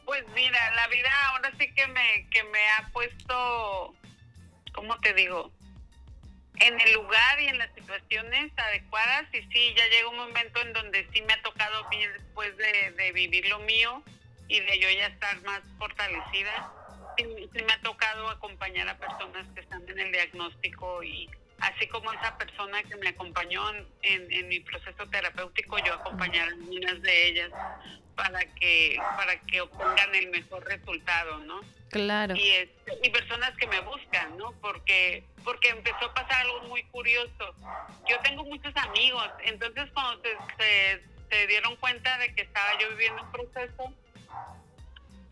Pues 0.07 0.23
mira, 0.33 0.73
la 0.73 0.88
vida 0.88 1.10
ahora 1.33 1.51
sí 1.60 1.69
que 1.73 1.86
me, 1.88 2.29
que 2.29 2.41
me 2.45 2.60
ha 2.79 2.89
puesto 2.93 3.93
¿cómo 4.77 4.95
te 4.99 5.11
digo? 5.15 5.51
En 6.59 6.79
el 6.79 6.93
lugar 6.93 7.41
y 7.41 7.47
en 7.47 7.57
las 7.57 7.73
situaciones 7.73 8.51
adecuadas 8.55 9.25
y 9.33 9.41
sí, 9.51 9.73
ya 9.75 9.87
llega 9.87 10.09
un 10.09 10.17
momento 10.17 10.61
en 10.61 10.71
donde 10.71 11.07
sí 11.11 11.21
me 11.23 11.33
ha 11.33 11.41
tocado 11.41 11.89
mí 11.89 12.05
después 12.05 12.55
de, 12.57 13.11
vivir 13.11 13.47
lo 13.47 13.57
mío 13.59 14.03
y 14.47 14.59
de 14.59 14.79
yo 14.79 14.87
ya 14.91 15.07
estar 15.07 15.41
más 15.41 15.61
fortalecida, 15.79 16.71
sí, 17.17 17.25
me 17.25 17.73
ha 17.73 17.81
tocado 17.81 18.29
acompañar 18.29 18.87
a 18.87 18.97
personas 18.97 19.47
que 19.55 19.61
están 19.61 19.81
en 19.89 19.99
el 19.99 20.11
diagnóstico 20.11 21.01
y 21.01 21.27
así 21.57 21.87
como 21.87 22.13
esa 22.13 22.37
persona 22.37 22.83
que 22.83 22.97
me 22.97 23.09
acompañó 23.09 23.63
en, 24.03 24.47
mi 24.47 24.59
proceso 24.59 25.07
terapéutico, 25.07 25.79
yo 25.79 25.95
acompañar 25.95 26.49
a 26.49 26.51
algunas 26.51 27.01
de 27.01 27.27
ellas 27.29 27.51
para 28.17 28.39
que 28.56 28.97
para 29.15 29.39
que 29.41 29.62
obtengan 29.62 30.15
el 30.15 30.30
mejor 30.30 30.65
resultado, 30.65 31.38
¿no? 31.39 31.62
Claro. 31.91 32.36
Y, 32.36 32.49
este, 32.49 32.97
y 33.03 33.10
personas 33.12 33.56
que 33.58 33.67
me 33.67 33.80
buscan, 33.82 34.38
¿no? 34.38 34.51
Porque 34.60 35.23
porque 35.43 35.69
empezó 35.69 36.06
a 36.06 36.13
pasar 36.13 36.41
algo 36.41 36.63
muy 36.63 36.84
curioso. 36.86 37.56
Yo 38.10 38.19
tengo 38.23 38.43
muchos 38.43 38.75
amigos, 38.75 39.30
entonces 39.45 39.89
cuando 39.93 40.21
se, 40.58 41.01
se, 41.30 41.47
dieron 41.47 41.75
cuenta 41.77 42.17
de 42.17 42.34
que 42.36 42.41
estaba 42.41 42.77
yo 42.80 42.89
viviendo 42.89 43.21
un 43.21 43.32
proceso, 43.32 43.93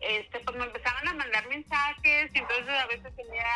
este, 0.00 0.40
pues 0.40 0.56
me 0.56 0.64
empezaron 0.64 1.08
a 1.08 1.12
mandar 1.12 1.46
mensajes 1.48 2.30
y 2.32 2.38
entonces 2.38 2.70
a 2.70 2.86
veces 2.86 3.14
tenía 3.16 3.46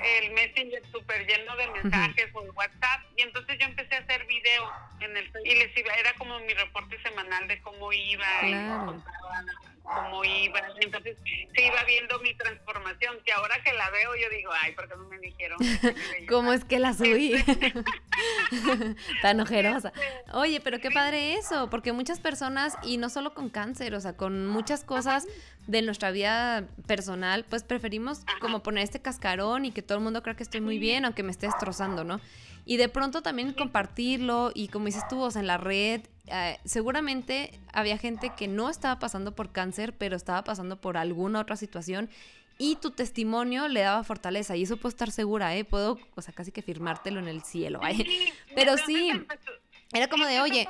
el 0.00 0.30
Messenger 0.32 0.82
súper 0.92 1.26
lleno 1.26 1.56
de 1.56 1.66
mensajes 1.68 2.28
o 2.34 2.42
WhatsApp 2.54 3.02
y 3.16 3.22
entonces 3.22 3.58
yo 3.58 3.66
empecé 3.66 3.96
a 3.96 3.98
hacer 3.98 4.26
videos 4.26 4.70
en 5.00 5.16
el 5.16 5.30
y 5.44 5.54
les 5.54 5.76
iba, 5.76 5.92
era 5.94 6.12
como 6.14 6.38
mi 6.40 6.54
reporte 6.54 7.00
semanal 7.02 7.48
de 7.48 7.60
cómo 7.62 7.92
iba 7.92 8.26
y 8.46 8.54
cómo 9.94 10.24
iba 10.24 10.60
entonces 10.80 11.16
se 11.54 11.66
iba 11.66 11.84
viendo 11.84 12.18
mi 12.20 12.34
transformación 12.34 13.16
que 13.24 13.32
ahora 13.32 13.62
que 13.64 13.72
la 13.72 13.90
veo 13.90 14.14
yo 14.16 14.28
digo 14.30 14.50
ay 14.62 14.72
¿por 14.72 14.88
qué 14.88 14.96
no 14.96 15.04
me 15.04 15.18
dijeron? 15.18 15.58
¿cómo 16.28 16.52
es 16.52 16.64
que 16.64 16.78
la 16.78 16.94
subí? 16.94 17.34
tan 19.22 19.40
ojerosa 19.40 19.92
oye 20.32 20.60
pero 20.60 20.78
qué 20.80 20.90
padre 20.90 21.34
eso 21.34 21.70
porque 21.70 21.92
muchas 21.92 22.20
personas 22.20 22.76
y 22.82 22.96
no 22.98 23.08
solo 23.08 23.34
con 23.34 23.48
cáncer 23.48 23.94
o 23.94 24.00
sea 24.00 24.16
con 24.16 24.46
muchas 24.46 24.84
cosas 24.84 25.26
de 25.68 25.82
nuestra 25.82 26.10
vida 26.10 26.64
personal, 26.86 27.44
pues 27.48 27.62
preferimos 27.62 28.22
como 28.40 28.62
poner 28.62 28.84
este 28.84 29.00
cascarón 29.00 29.66
y 29.66 29.70
que 29.70 29.82
todo 29.82 29.98
el 29.98 30.04
mundo 30.04 30.22
crea 30.22 30.34
que 30.34 30.42
estoy 30.42 30.62
muy 30.62 30.78
bien, 30.78 31.04
aunque 31.04 31.22
me 31.22 31.30
esté 31.30 31.46
destrozando, 31.46 32.04
¿no? 32.04 32.20
Y 32.68 32.76
de 32.76 32.90
pronto 32.90 33.22
también 33.22 33.54
compartirlo 33.54 34.52
y 34.54 34.68
como 34.68 34.84
dices 34.84 35.02
tú, 35.08 35.22
o 35.22 35.30
sea, 35.30 35.40
en 35.40 35.46
la 35.46 35.56
red, 35.56 36.02
eh, 36.26 36.58
seguramente 36.66 37.58
había 37.72 37.96
gente 37.96 38.30
que 38.36 38.46
no 38.46 38.68
estaba 38.68 38.98
pasando 38.98 39.34
por 39.34 39.52
cáncer, 39.52 39.94
pero 39.96 40.14
estaba 40.14 40.44
pasando 40.44 40.78
por 40.78 40.98
alguna 40.98 41.40
otra 41.40 41.56
situación 41.56 42.10
y 42.58 42.76
tu 42.76 42.90
testimonio 42.90 43.68
le 43.68 43.80
daba 43.80 44.04
fortaleza 44.04 44.54
y 44.54 44.64
eso 44.64 44.76
puedo 44.76 44.90
estar 44.90 45.10
segura, 45.10 45.56
¿eh? 45.56 45.64
Puedo, 45.64 45.98
o 46.14 46.20
sea, 46.20 46.34
casi 46.34 46.52
que 46.52 46.60
firmártelo 46.60 47.20
en 47.20 47.28
el 47.28 47.42
cielo, 47.42 47.80
¿eh? 47.88 48.04
Pero 48.54 48.76
sí, 48.76 49.12
era 49.94 50.08
como 50.08 50.26
de, 50.26 50.42
oye, 50.42 50.68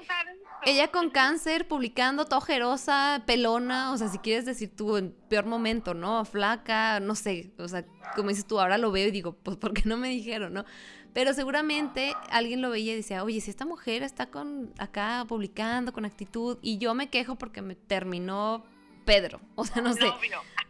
ella 0.65 0.93
con 0.93 1.11
cáncer, 1.11 1.67
publicando, 1.67 2.27
tojerosa, 2.27 3.25
pelona, 3.27 3.91
o 3.91 3.99
sea, 3.99 4.07
si 4.07 4.19
quieres 4.19 4.45
decir 4.45 4.77
tú 4.77 4.99
en 4.99 5.11
peor 5.29 5.47
momento, 5.47 5.95
¿no? 5.95 6.25
Flaca, 6.25 7.01
no 7.01 7.17
sé, 7.17 7.51
o 7.59 7.67
sea, 7.67 7.85
como 8.15 8.29
dices 8.29 8.47
tú, 8.47 8.61
ahora 8.61 8.79
lo 8.79 8.93
veo 8.93 9.09
y 9.09 9.11
digo, 9.11 9.33
pues, 9.33 9.57
¿por 9.57 9.73
qué 9.75 9.83
no 9.85 9.97
me 9.97 10.09
dijeron, 10.11 10.53
no? 10.53 10.65
Pero 11.19 11.35
seguramente 11.35 12.15
alguien 12.31 12.63
lo 12.63 12.71
veía 12.71 12.93
y 12.93 12.97
decía, 12.99 13.25
oye, 13.25 13.41
si 13.41 13.51
esta 13.51 13.67
mujer 13.67 14.05
está 14.05 14.27
con 14.27 14.73
acá 14.79 15.25
publicando 15.27 15.93
con 15.93 16.05
actitud 16.05 16.59
y 16.63 16.79
yo 16.79 16.95
me 16.95 17.11
quejo 17.11 17.35
porque 17.35 17.61
me 17.61 17.75
terminó 17.75 18.65
Pedro, 19.05 19.41
o 19.57 19.65
sea, 19.65 19.83
no 19.83 19.95
sé. 19.95 20.13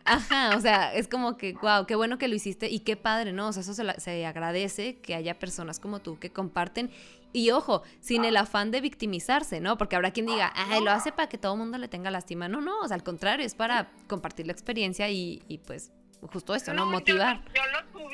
Ajá, 0.07 0.57
o 0.57 0.61
sea, 0.63 0.95
es 0.95 1.07
como 1.07 1.37
que, 1.37 1.53
wow, 1.53 1.85
qué 1.87 1.97
bueno 1.97 2.17
que 2.17 2.29
lo 2.29 2.35
hiciste 2.35 2.71
y 2.71 2.81
qué 2.81 2.97
padre, 2.97 3.35
¿no? 3.35 3.49
O 3.49 3.53
sea, 3.53 3.61
eso 3.61 3.75
se, 3.75 4.01
se 4.01 4.25
agradece 4.25 5.01
que 5.01 5.15
haya 5.15 5.39
personas 5.39 5.81
como 5.81 6.01
tú 6.01 6.19
que 6.19 6.31
comparten 6.31 6.91
y 7.35 7.51
ojo, 7.51 7.83
sin 8.01 8.25
el 8.25 8.39
afán 8.39 8.71
de 8.71 8.81
victimizarse, 8.81 9.61
¿no? 9.61 9.77
Porque 9.77 9.97
habrá 9.97 10.13
quien 10.13 10.25
diga, 10.25 10.51
ay, 10.57 10.83
lo 10.83 10.91
hace 10.91 11.13
para 11.13 11.29
que 11.29 11.37
todo 11.37 11.53
el 11.53 11.59
mundo 11.59 11.77
le 11.77 11.89
tenga 11.89 12.11
lástima. 12.11 12.49
No, 12.49 12.63
no, 12.63 12.81
o 12.81 12.89
sea, 12.89 12.95
al 12.95 13.05
contrario, 13.05 13.45
es 13.45 13.55
para 13.55 13.91
compartir 14.07 14.47
la 14.47 14.53
experiencia 14.55 15.11
y, 15.11 15.43
y 15.47 15.59
pues 15.59 15.93
justo 16.27 16.55
eso, 16.55 16.73
¿no? 16.75 16.87
Motivar. 16.87 17.43
Yo, 17.55 17.63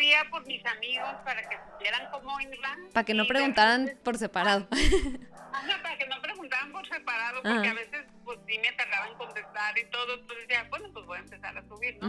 subía 0.04 0.24
por 0.30 0.46
mis 0.46 0.64
amigos 0.66 1.14
para 1.24 1.48
que 1.48 1.56
supieran 1.56 2.10
cómo 2.10 2.38
iban. 2.40 2.90
Para 2.92 3.04
que 3.04 3.14
no 3.14 3.26
preguntaran 3.26 3.98
por 4.02 4.18
separado. 4.18 4.68
para 5.82 5.98
que 5.98 6.06
no 6.06 6.20
preguntaran 6.20 6.72
por 6.72 6.86
separado, 6.88 7.42
porque 7.42 7.68
a 7.68 7.74
veces 7.74 8.04
pues 8.24 8.38
sí 8.46 8.58
me 8.58 8.72
tardaba 8.72 9.08
en 9.08 9.14
contestar 9.14 9.78
y 9.78 9.84
todo, 9.90 10.14
entonces 10.14 10.48
decía, 10.48 10.66
bueno, 10.70 10.90
pues 10.92 11.06
voy 11.06 11.18
a 11.18 11.20
empezar 11.20 11.56
a 11.56 11.62
subir, 11.68 11.98
¿no? 12.00 12.08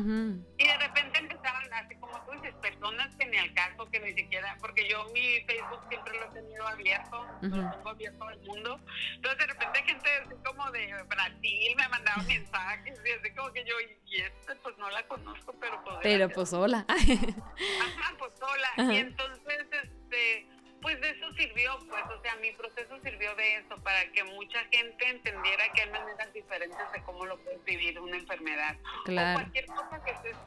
Y 0.58 0.68
de 0.68 0.78
repente 0.78 1.20
empezaban 1.20 1.74
así 1.74 1.96
como 1.96 2.20
tú 2.26 2.32
dices, 2.34 2.56
personas 2.56 3.16
que 3.18 3.26
ni 3.26 3.38
al 3.38 3.54
caso, 3.54 3.90
que 3.92 4.00
ni 4.00 4.14
siquiera, 4.14 4.58
porque 4.60 4.88
yo 4.90 5.06
mi 5.14 5.42
Facebook 5.46 5.82
siempre 5.90 6.18
lo 6.18 6.26
he 6.26 6.30
tenido 6.30 6.68
abierto, 6.68 7.28
lo 7.42 7.72
tengo 7.72 7.90
abierto 7.90 8.24
al 8.24 8.40
mundo, 8.42 8.80
entonces 9.16 9.40
de 9.40 9.48
repente 9.48 9.84
gente 9.84 10.10
así 10.24 10.36
como 10.44 10.72
de 10.72 11.04
Brasil 11.04 11.76
me 11.78 11.88
mandaba 11.90 12.24
mensajes 12.24 13.00
y 13.06 13.12
así 13.12 13.36
como 13.36 13.52
que 13.52 13.66
yo, 13.66 13.76
y 14.06 14.22
este 14.22 14.56
pues 14.56 14.78
no 14.78 14.90
la 14.90 15.08
conozco, 15.08 15.54
pero 15.60 15.84
pues... 15.84 15.98
Pero 16.02 16.30
pues 16.30 16.54
hola. 16.54 16.86
Ajá, 16.90 18.16
pues 18.18 18.32
hola. 18.42 18.94
Y 18.94 18.98
entonces, 18.98 19.68
este 19.84 20.55
pues 20.86 21.02
de 21.02 21.10
eso 21.10 21.26
sirvió, 21.36 21.80
pues, 21.90 22.04
o 22.16 22.22
sea, 22.22 22.36
mi 22.36 22.52
proceso 22.52 22.96
sirvió 23.04 23.34
de 23.34 23.56
eso, 23.56 23.76
para 23.82 24.06
que 24.12 24.24
mucha 24.24 24.64
gente 24.66 25.10
entendiera 25.10 25.64
que 25.74 25.82
hay 25.82 25.90
maneras 25.90 26.32
diferentes 26.32 26.78
de 26.94 27.02
cómo 27.02 27.26
lo 27.26 27.40
puedes 27.40 27.64
vivir 27.66 28.00
una 28.00 28.18
enfermedad. 28.18 28.76
Claro. 29.04 29.32
O 29.32 29.42
cualquier 29.42 29.66
cosa 29.66 30.04
que 30.06 30.12
estés, 30.12 30.38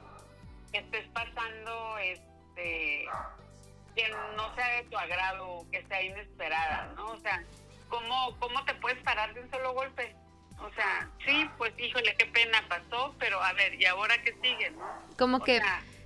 que 0.70 0.78
estés 0.78 1.08
pasando, 1.08 1.98
este, 1.98 3.06
que 3.96 4.08
no 4.36 4.54
sea 4.54 4.76
de 4.76 4.84
tu 4.84 4.96
agrado, 4.96 5.66
que 5.72 5.84
sea 5.88 6.02
inesperada, 6.04 6.92
¿no? 6.94 7.06
O 7.06 7.18
sea, 7.18 7.42
¿cómo, 7.88 8.38
cómo 8.38 8.64
te 8.64 8.74
puedes 8.74 9.02
parar 9.02 9.34
de 9.34 9.40
un 9.40 9.50
solo 9.50 9.72
golpe? 9.72 10.14
O 10.60 10.72
sea, 10.74 11.10
sí, 11.26 11.50
pues 11.58 11.72
híjole, 11.80 12.14
qué 12.16 12.26
pena 12.26 12.64
pasó, 12.68 13.12
pero 13.18 13.42
a 13.42 13.54
ver, 13.54 13.74
¿y 13.74 13.86
ahora 13.86 14.22
qué 14.22 14.34
sigue, 14.40 14.70
no? 14.70 15.02
Como 15.18 15.40
que 15.42 15.60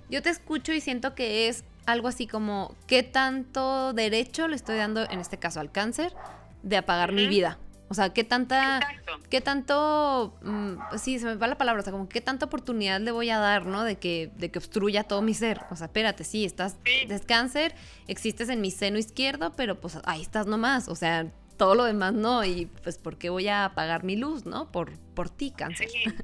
yo 0.09 0.23
te 0.23 0.31
escucho 0.31 0.73
y 0.73 0.81
siento 0.81 1.15
que 1.15 1.49
es 1.49 1.65
algo 1.87 2.09
así 2.09 2.27
como, 2.27 2.75
¿qué 2.87 3.03
tanto 3.03 3.93
derecho 3.93 4.49
le 4.49 4.57
estoy 4.57 4.77
dando, 4.77 5.09
en 5.11 5.21
este 5.21 5.39
caso 5.39 5.61
al 5.61 5.71
cáncer, 5.73 6.15
de 6.63 6.77
apagar 6.77 7.13
mi 7.13 7.27
vida? 7.27 7.59
O 7.89 7.95
sea, 7.95 8.15
qué 8.15 8.25
tanta, 8.25 8.79
Exacto. 8.79 9.19
qué 9.29 9.43
tanto, 9.43 10.35
mm, 10.43 10.97
sí, 10.97 11.19
se 11.19 11.27
me 11.27 11.35
va 11.35 11.47
la 11.47 11.59
palabra, 11.59 11.81
o 11.81 11.85
sea, 11.85 11.93
como 11.93 12.09
qué 12.09 12.23
tanta 12.23 12.47
oportunidad 12.47 12.99
le 13.01 13.11
voy 13.11 13.29
a 13.29 13.39
dar, 13.39 13.67
¿no? 13.67 13.85
De 13.85 13.97
que, 13.97 14.31
de 14.37 14.51
que 14.51 14.59
obstruya 14.59 15.05
todo 15.05 15.21
mi 15.21 15.35
ser. 15.35 15.61
O 15.71 15.77
sea, 15.77 15.87
espérate, 15.89 16.25
sí, 16.25 16.47
estás, 16.47 16.77
Sí. 16.87 17.07
es 17.07 17.23
cáncer, 17.27 17.75
existes 18.07 18.49
en 18.49 18.63
mi 18.63 18.71
seno 18.71 18.97
izquierdo, 18.97 19.53
pero 19.57 19.79
pues 19.79 19.99
ahí 20.05 20.23
estás 20.23 20.47
nomás. 20.47 20.89
O 20.89 20.95
sea, 20.95 21.27
todo 21.59 21.75
lo 21.75 21.85
demás 21.85 22.15
no. 22.15 22.43
Y 22.45 22.65
pues, 22.83 22.97
¿por 22.97 23.19
qué 23.19 23.29
voy 23.29 23.49
a 23.49 23.67
apagar 23.67 24.05
mi 24.05 24.17
luz, 24.17 24.47
no? 24.47 24.73
Por, 24.73 24.93
por 25.15 25.29
ti, 25.29 25.51
cáncer. 25.51 25.91
Sí. 25.91 25.99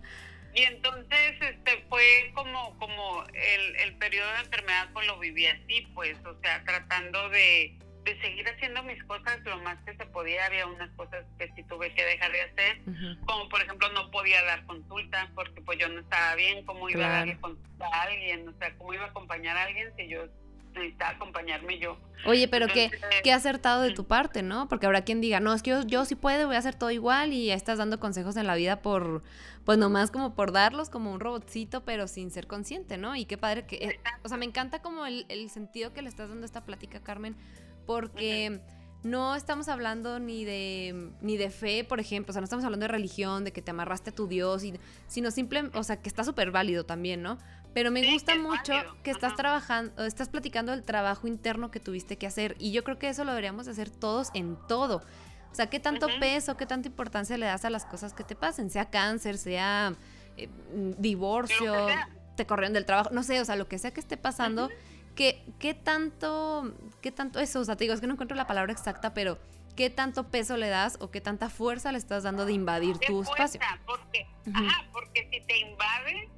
Y 0.58 0.64
entonces 0.64 1.36
este 1.40 1.84
fue 1.88 2.32
como 2.34 2.76
como 2.80 3.22
el, 3.32 3.76
el 3.76 3.94
periodo 3.96 4.28
de 4.32 4.40
enfermedad 4.40 4.88
pues 4.92 5.06
lo 5.06 5.16
viví 5.20 5.46
así, 5.46 5.86
pues, 5.94 6.18
o 6.26 6.36
sea, 6.40 6.64
tratando 6.64 7.28
de, 7.28 7.78
de 8.02 8.20
seguir 8.20 8.48
haciendo 8.48 8.82
mis 8.82 9.00
cosas 9.04 9.38
lo 9.44 9.56
más 9.58 9.78
que 9.84 9.94
se 9.96 10.04
podía. 10.06 10.46
Había 10.46 10.66
unas 10.66 10.90
cosas 10.96 11.24
que 11.38 11.48
sí 11.54 11.62
tuve 11.68 11.94
que 11.94 12.04
dejar 12.04 12.32
de 12.32 12.40
hacer, 12.40 12.80
como 13.24 13.48
por 13.48 13.62
ejemplo 13.62 13.88
no 13.92 14.10
podía 14.10 14.42
dar 14.42 14.66
consulta 14.66 15.30
porque 15.36 15.60
pues 15.60 15.78
yo 15.78 15.88
no 15.88 16.00
estaba 16.00 16.34
bien, 16.34 16.66
cómo 16.66 16.90
iba 16.90 17.06
a 17.06 17.18
darle 17.18 17.38
consulta 17.38 17.86
a 17.92 18.02
alguien, 18.02 18.48
o 18.48 18.58
sea, 18.58 18.76
cómo 18.78 18.94
iba 18.94 19.04
a 19.04 19.08
acompañar 19.10 19.56
a 19.56 19.62
alguien 19.62 19.92
si 19.96 20.08
yo 20.08 20.26
necesitaba 20.74 21.12
acompañarme 21.12 21.78
yo. 21.78 21.98
Oye, 22.26 22.48
pero 22.48 22.66
qué, 22.66 22.90
qué 23.22 23.32
acertado 23.32 23.82
de 23.82 23.90
mm. 23.90 23.94
tu 23.94 24.06
parte, 24.06 24.42
¿no? 24.42 24.68
Porque 24.68 24.86
habrá 24.86 25.02
quien 25.02 25.20
diga, 25.20 25.40
no, 25.40 25.54
es 25.54 25.62
que 25.62 25.70
yo, 25.70 25.82
yo 25.82 26.04
sí 26.04 26.14
puedo, 26.14 26.46
voy 26.46 26.56
a 26.56 26.58
hacer 26.58 26.74
todo 26.74 26.90
igual 26.90 27.32
y 27.32 27.46
ya 27.46 27.54
estás 27.54 27.78
dando 27.78 28.00
consejos 28.00 28.36
en 28.36 28.46
la 28.46 28.54
vida 28.54 28.82
por, 28.82 29.22
pues 29.64 29.78
nomás 29.78 30.10
como 30.10 30.34
por 30.34 30.52
darlos 30.52 30.90
como 30.90 31.12
un 31.12 31.20
robotcito, 31.20 31.84
pero 31.84 32.08
sin 32.08 32.30
ser 32.30 32.46
consciente, 32.46 32.98
¿no? 32.98 33.16
Y 33.16 33.24
qué 33.24 33.38
padre 33.38 33.66
que, 33.66 33.76
eh, 33.76 34.00
o 34.22 34.28
sea, 34.28 34.36
me 34.36 34.44
encanta 34.44 34.80
como 34.80 35.06
el, 35.06 35.26
el 35.28 35.50
sentido 35.50 35.92
que 35.92 36.02
le 36.02 36.08
estás 36.08 36.28
dando 36.28 36.44
a 36.44 36.46
esta 36.46 36.64
plática, 36.64 37.00
Carmen, 37.00 37.36
porque 37.86 38.60
no 39.02 39.36
estamos 39.36 39.68
hablando 39.68 40.18
ni 40.18 40.44
de, 40.44 41.12
ni 41.20 41.36
de 41.36 41.50
fe, 41.50 41.84
por 41.84 42.00
ejemplo, 42.00 42.30
o 42.30 42.32
sea, 42.32 42.40
no 42.40 42.44
estamos 42.44 42.64
hablando 42.64 42.84
de 42.84 42.88
religión, 42.88 43.44
de 43.44 43.52
que 43.52 43.62
te 43.62 43.70
amarraste 43.70 44.10
a 44.10 44.14
tu 44.14 44.26
Dios, 44.26 44.64
y, 44.64 44.74
sino 45.06 45.30
simple, 45.30 45.70
o 45.74 45.82
sea, 45.82 46.00
que 46.00 46.08
está 46.08 46.24
súper 46.24 46.50
válido 46.50 46.84
también, 46.84 47.22
¿no? 47.22 47.38
Pero 47.78 47.92
me 47.92 48.02
Sí, 48.02 48.12
gusta 48.12 48.32
que 48.32 48.38
mucho 48.40 48.72
válido, 48.72 48.96
que 49.04 49.12
estás 49.12 49.28
ajá. 49.34 49.36
trabajando, 49.36 50.04
estás 50.04 50.28
platicando 50.28 50.72
del 50.72 50.82
trabajo 50.82 51.28
interno 51.28 51.70
que 51.70 51.78
tuviste 51.78 52.18
que 52.18 52.26
hacer. 52.26 52.56
Y 52.58 52.72
yo 52.72 52.82
creo 52.82 52.98
que 52.98 53.08
eso 53.08 53.22
lo 53.22 53.30
deberíamos 53.30 53.68
hacer 53.68 53.88
todos 53.88 54.30
en 54.34 54.56
todo. 54.66 54.96
O 55.52 55.54
sea, 55.54 55.70
¿qué 55.70 55.78
tanto 55.78 56.08
peso, 56.18 56.56
qué 56.56 56.66
tanta 56.66 56.88
importancia 56.88 57.38
le 57.38 57.46
das 57.46 57.64
a 57.64 57.70
las 57.70 57.84
cosas 57.84 58.14
que 58.14 58.24
te 58.24 58.34
pasen? 58.34 58.68
Sea 58.68 58.90
cáncer, 58.90 59.38
sea 59.38 59.94
eh, 60.36 60.48
mm, 60.48 61.00
divorcio, 61.00 61.72
que 61.86 61.94
te 62.34 62.46
corrieron 62.46 62.72
del 62.72 62.84
trabajo, 62.84 63.10
no 63.12 63.22
sé, 63.22 63.40
o 63.40 63.44
sea, 63.44 63.54
lo 63.54 63.68
que 63.68 63.78
sea 63.78 63.92
que 63.92 64.00
esté 64.00 64.16
pasando, 64.16 64.70
¿qué, 65.14 65.44
¿qué 65.60 65.72
tanto, 65.74 66.74
qué 67.00 67.12
tanto 67.12 67.38
eso? 67.38 67.60
O 67.60 67.64
sea, 67.64 67.76
te 67.76 67.84
digo, 67.84 67.94
es 67.94 68.00
que 68.00 68.08
no 68.08 68.14
encuentro 68.14 68.36
la 68.36 68.48
palabra 68.48 68.72
exacta, 68.72 69.14
pero 69.14 69.38
¿qué 69.76 69.88
tanto 69.88 70.28
peso 70.32 70.56
le 70.56 70.68
das 70.68 70.96
o 71.00 71.12
qué 71.12 71.20
tanta 71.20 71.48
fuerza 71.48 71.92
le 71.92 71.98
estás 71.98 72.24
dando 72.24 72.44
de 72.44 72.54
invadir 72.54 72.98
¿Qué 72.98 73.06
tu 73.06 73.22
espacio? 73.22 73.60
ajá, 73.62 74.84
porque 74.92 75.28
si 75.32 75.40
te 75.46 75.58
invade, 75.58 76.28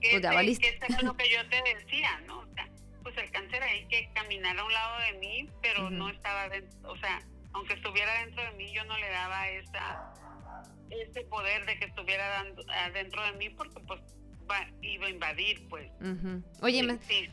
que 0.00 0.10
Pues 0.10 0.22
ya 0.22 0.40
ese- 0.40 0.60
que 0.60 0.78
es 0.88 1.02
lo 1.02 1.16
que 1.16 1.30
yo 1.30 1.48
te 1.48 1.62
decía, 1.74 2.20
¿no? 2.26 2.40
O 2.40 2.54
sea, 2.54 2.68
pues 3.02 3.16
el 3.18 3.30
cáncer 3.30 3.62
ahí 3.62 3.86
que 3.88 4.10
caminara 4.14 4.60
a 4.60 4.64
un 4.64 4.72
lado 4.72 4.98
de 5.12 5.18
mí, 5.18 5.48
pero 5.62 5.82
Ujú. 5.86 5.90
no 5.90 6.08
estaba 6.10 6.48
dentro, 6.48 6.90
o 6.90 6.96
sea, 6.98 7.20
aunque 7.52 7.74
estuviera 7.74 8.12
dentro 8.24 8.42
de 8.42 8.50
mí, 8.52 8.72
yo 8.72 8.84
no 8.84 8.96
le 8.98 9.08
daba 9.10 9.48
esa 9.48 10.12
ese 10.90 11.20
poder 11.22 11.64
de 11.66 11.78
que 11.78 11.84
estuviera 11.84 12.28
dando, 12.30 12.64
adentro 12.68 13.22
de 13.24 13.32
mí 13.34 13.48
porque 13.50 13.78
pues 13.86 14.00
va- 14.50 14.68
iba 14.82 15.06
a 15.06 15.10
invadir, 15.10 15.68
pues. 15.68 15.88
Ujú. 16.00 16.42
Oye, 16.62 16.80
Sí, 16.80 16.86
me, 16.86 16.98
sí. 16.98 17.28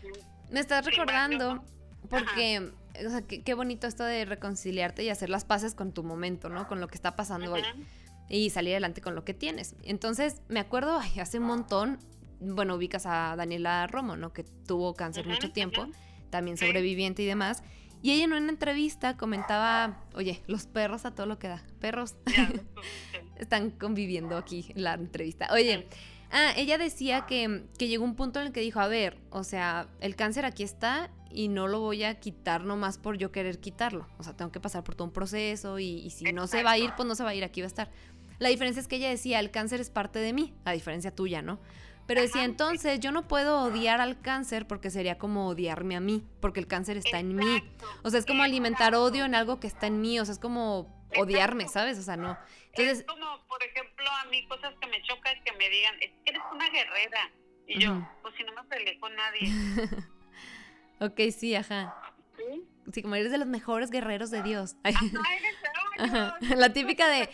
Me 0.51 0.59
estás 0.59 0.85
Sí, 0.85 0.91
recordando 0.91 1.63
porque, 2.07 2.71
o 3.05 3.09
sea, 3.09 3.21
qué, 3.27 3.41
qué 3.41 3.53
bonito 3.55 3.87
esto 3.87 4.03
de 4.03 4.25
reconciliarte 4.25 5.03
y 5.03 5.09
hacer 5.09 5.29
las 5.31 5.43
paces 5.43 5.73
con 5.73 5.91
tu 5.91 6.03
momento, 6.03 6.49
¿no? 6.49 6.67
Con 6.67 6.79
lo 6.79 6.87
que 6.87 6.93
está 6.95 7.15
pasando 7.15 7.53
hoy 7.53 7.61
Ujú. 7.61 7.83
y 8.29 8.51
salir 8.51 8.73
adelante 8.73 9.01
con 9.01 9.15
lo 9.15 9.25
que 9.25 9.33
tienes. 9.33 9.75
Entonces, 9.83 10.39
me 10.49 10.59
acuerdo, 10.59 10.99
ay, 10.99 11.19
hace 11.19 11.39
un 11.39 11.45
montón, 11.45 11.99
bueno, 12.39 12.75
ubicas 12.75 13.05
a 13.05 13.35
Daniela 13.35 13.87
Romo, 13.87 14.15
¿no? 14.15 14.33
Que 14.33 14.43
tuvo 14.43 14.93
cáncer 14.93 15.27
mucho 15.27 15.51
tiempo, 15.51 15.87
también 16.29 16.57
sobreviviente 16.57 17.23
y 17.23 17.25
demás. 17.25 17.63
Y 18.01 18.11
ella 18.11 18.25
en 18.25 18.33
una 18.33 18.49
entrevista 18.49 19.17
comentaba, 19.17 20.03
oye, 20.13 20.41
los 20.47 20.67
perros 20.67 21.05
a 21.05 21.15
todo 21.15 21.25
lo 21.25 21.39
que 21.39 21.47
da. 21.47 21.63
Perros 21.79 22.15
están 23.37 23.71
conviviendo 23.71 24.37
aquí 24.37 24.67
en 24.75 24.83
la 24.83 24.93
entrevista. 24.93 25.47
Oye, 25.51 25.87
ah, 26.31 26.53
ella 26.55 26.77
decía 26.77 27.25
que, 27.25 27.65
que 27.77 27.87
llegó 27.87 28.03
un 28.03 28.15
punto 28.15 28.39
en 28.39 28.47
el 28.47 28.53
que 28.53 28.61
dijo, 28.61 28.79
a 28.79 28.87
ver, 28.87 29.17
o 29.31 29.43
sea, 29.43 29.87
el 29.99 30.15
cáncer 30.15 30.45
aquí 30.45 30.63
está 30.63 31.09
y 31.31 31.47
no 31.47 31.67
lo 31.67 31.79
voy 31.79 32.03
a 32.03 32.19
quitar 32.19 32.63
nomás 32.63 32.99
por 32.99 33.17
yo 33.17 33.31
querer 33.31 33.59
quitarlo. 33.59 34.07
O 34.19 34.23
sea, 34.23 34.35
tengo 34.37 34.51
que 34.51 34.59
pasar 34.59 34.83
por 34.83 34.95
todo 34.95 35.07
un 35.07 35.13
proceso 35.13 35.79
y, 35.79 35.99
y 35.99 36.11
si 36.11 36.25
no 36.31 36.45
se 36.45 36.61
va 36.61 36.71
a 36.71 36.77
ir, 36.77 36.91
pues 36.95 37.07
no 37.07 37.15
se 37.15 37.23
va 37.23 37.31
a 37.31 37.35
ir, 37.35 37.43
aquí 37.43 37.61
va 37.61 37.65
a 37.65 37.67
estar. 37.67 37.91
La 38.39 38.49
diferencia 38.49 38.79
es 38.79 38.87
que 38.87 38.97
ella 38.97 39.09
decía, 39.09 39.39
el 39.39 39.49
cáncer 39.49 39.81
es 39.81 39.89
parte 39.89 40.19
de 40.19 40.31
mí, 40.33 40.53
a 40.63 40.71
diferencia 40.71 41.09
tuya, 41.09 41.41
¿no? 41.41 41.59
Pero 42.07 42.21
decía, 42.21 42.45
entonces 42.45 42.99
yo 43.01 43.11
no 43.11 43.27
puedo 43.27 43.63
odiar 43.63 43.99
al 43.99 44.19
cáncer 44.21 44.65
porque 44.65 44.89
sería 44.89 45.17
como 45.17 45.49
odiarme 45.49 45.97
a 45.97 45.99
mí, 45.99 46.25
porque 46.39 46.61
el 46.61 46.67
cáncer 46.67 46.95
está 46.97 47.19
en 47.19 47.35
mí. 47.35 47.63
O 48.03 48.09
sea, 48.09 48.19
es 48.19 48.25
como 48.25 48.43
alimentar 48.43 48.95
odio 48.95 49.25
en 49.25 49.35
algo 49.35 49.59
que 49.59 49.67
está 49.67 49.87
en 49.87 49.99
mí, 49.99 50.19
o 50.19 50.25
sea, 50.25 50.33
es 50.33 50.39
como 50.39 51.05
odiarme. 51.17 51.67
¿sabes? 51.67 51.99
O 51.99 52.01
sea, 52.01 52.15
no. 52.15 52.31
es 52.73 52.79
Entonces, 52.79 53.05
como, 53.05 53.45
por 53.47 53.61
ejemplo, 53.61 54.05
a 54.23 54.25
mí 54.29 54.47
cosas 54.47 54.73
que 54.79 54.87
me 54.87 55.01
chocan 55.03 55.43
que 55.43 55.51
me 55.53 55.69
digan, 55.69 55.95
es 56.01 56.11
que 56.23 56.31
eres 56.31 56.41
una 56.51 56.69
guerrera. 56.69 57.31
Y 57.67 57.79
yo, 57.79 58.07
pues 58.21 58.33
si 58.35 58.43
no 58.43 58.53
me 58.53 58.63
peleé 58.69 58.97
con 58.99 59.13
nadie. 59.13 59.51
ok, 61.01 61.31
sí, 61.37 61.53
ajá. 61.55 61.93
¿Sí? 62.37 62.63
Sí, 62.93 63.01
como 63.01 63.15
eres 63.15 63.31
de 63.31 63.37
los 63.37 63.47
mejores 63.47 63.89
guerreros 63.89 64.31
de 64.31 64.41
Dios. 64.43 64.77
Ajá, 64.83 65.05
eres 65.05 65.55
Ajá, 65.97 66.37
la 66.55 66.73
típica 66.73 67.07
de. 67.07 67.29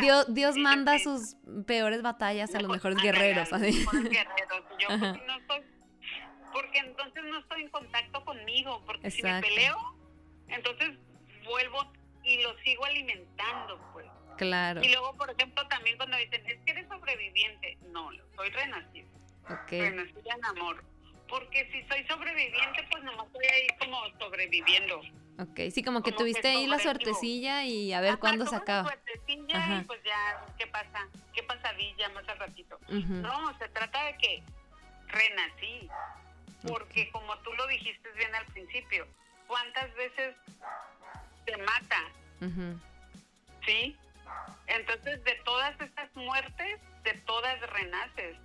Dios, 0.00 0.32
Dios 0.32 0.56
manda 0.56 0.98
sus 0.98 1.36
peores 1.66 2.02
batallas 2.02 2.54
a 2.54 2.60
los 2.60 2.70
mejores 2.70 2.98
guerreros. 3.02 3.52
así. 3.52 3.84
yo, 4.78 4.88
pues, 4.88 5.00
no 5.00 5.36
estoy, 5.38 5.62
porque 6.52 6.78
entonces 6.78 7.24
no 7.24 7.38
estoy 7.38 7.62
en 7.62 7.68
contacto 7.70 8.24
conmigo, 8.24 8.82
porque 8.86 9.10
si 9.10 9.22
me 9.22 9.40
peleo, 9.40 9.76
entonces 10.48 10.90
vuelvo 11.44 11.92
y 12.24 12.42
lo 12.42 12.56
sigo 12.58 12.84
alimentando, 12.84 13.80
pues. 13.92 14.06
Claro, 14.38 14.82
Y 14.82 14.88
luego, 14.88 15.14
por 15.16 15.30
ejemplo, 15.30 15.66
también 15.68 15.96
cuando 15.96 16.16
dicen, 16.16 16.42
es 16.46 16.58
que 16.64 16.72
eres 16.72 16.88
sobreviviente, 16.88 17.76
no, 17.92 18.10
soy 18.34 18.48
renacida. 18.50 19.06
ok. 19.44 19.70
renacida 19.70 20.34
en 20.36 20.44
amor. 20.44 20.84
Porque 21.28 21.68
si 21.70 21.82
soy 21.88 22.04
sobreviviente, 22.06 22.82
pues 22.90 23.04
nomás 23.04 23.26
estoy 23.26 23.46
ahí 23.46 23.66
como 23.78 23.98
sobreviviendo. 24.18 25.00
Ok, 25.42 25.58
sí, 25.72 25.82
como 25.82 25.82
que 25.82 25.82
como 25.82 26.02
que 26.02 26.12
tuviste 26.12 26.48
ahí 26.48 26.66
la 26.66 26.78
suertecilla 26.78 27.64
y 27.64 27.92
a 27.92 28.00
ver 28.00 28.10
Ajá, 28.10 28.20
cuándo 28.20 28.46
se 28.46 28.54
acaba. 28.54 28.84
suertecilla 28.88 29.56
Ajá. 29.56 29.80
y 29.80 29.84
pues 29.84 30.00
ya, 30.04 30.44
¿qué 30.56 30.66
pasa? 30.68 31.08
¿Qué 31.34 31.42
pasadilla 31.42 32.08
más 32.10 32.28
al 32.28 32.38
ratito? 32.38 32.78
No, 32.88 33.58
se 33.58 33.68
trata 33.70 34.04
de 34.04 34.16
que 34.18 34.42
renací. 35.08 35.88
Porque 36.68 37.10
como 37.10 37.36
tú 37.38 37.52
lo 37.54 37.66
dijiste 37.66 38.08
bien 38.12 38.32
al 38.36 38.44
principio, 38.46 39.04
¿cuántas 39.48 39.92
veces 39.94 40.36
te 41.44 41.56
mata? 41.56 42.02
ujú, 42.40 42.78
¿Sí? 43.66 43.96
Entonces, 44.68 45.24
de 45.24 45.34
todas 45.44 45.78
estas 45.80 46.14
muertes, 46.14 46.80
de 47.02 47.14
todas 47.26 47.60
renaces. 47.70 48.36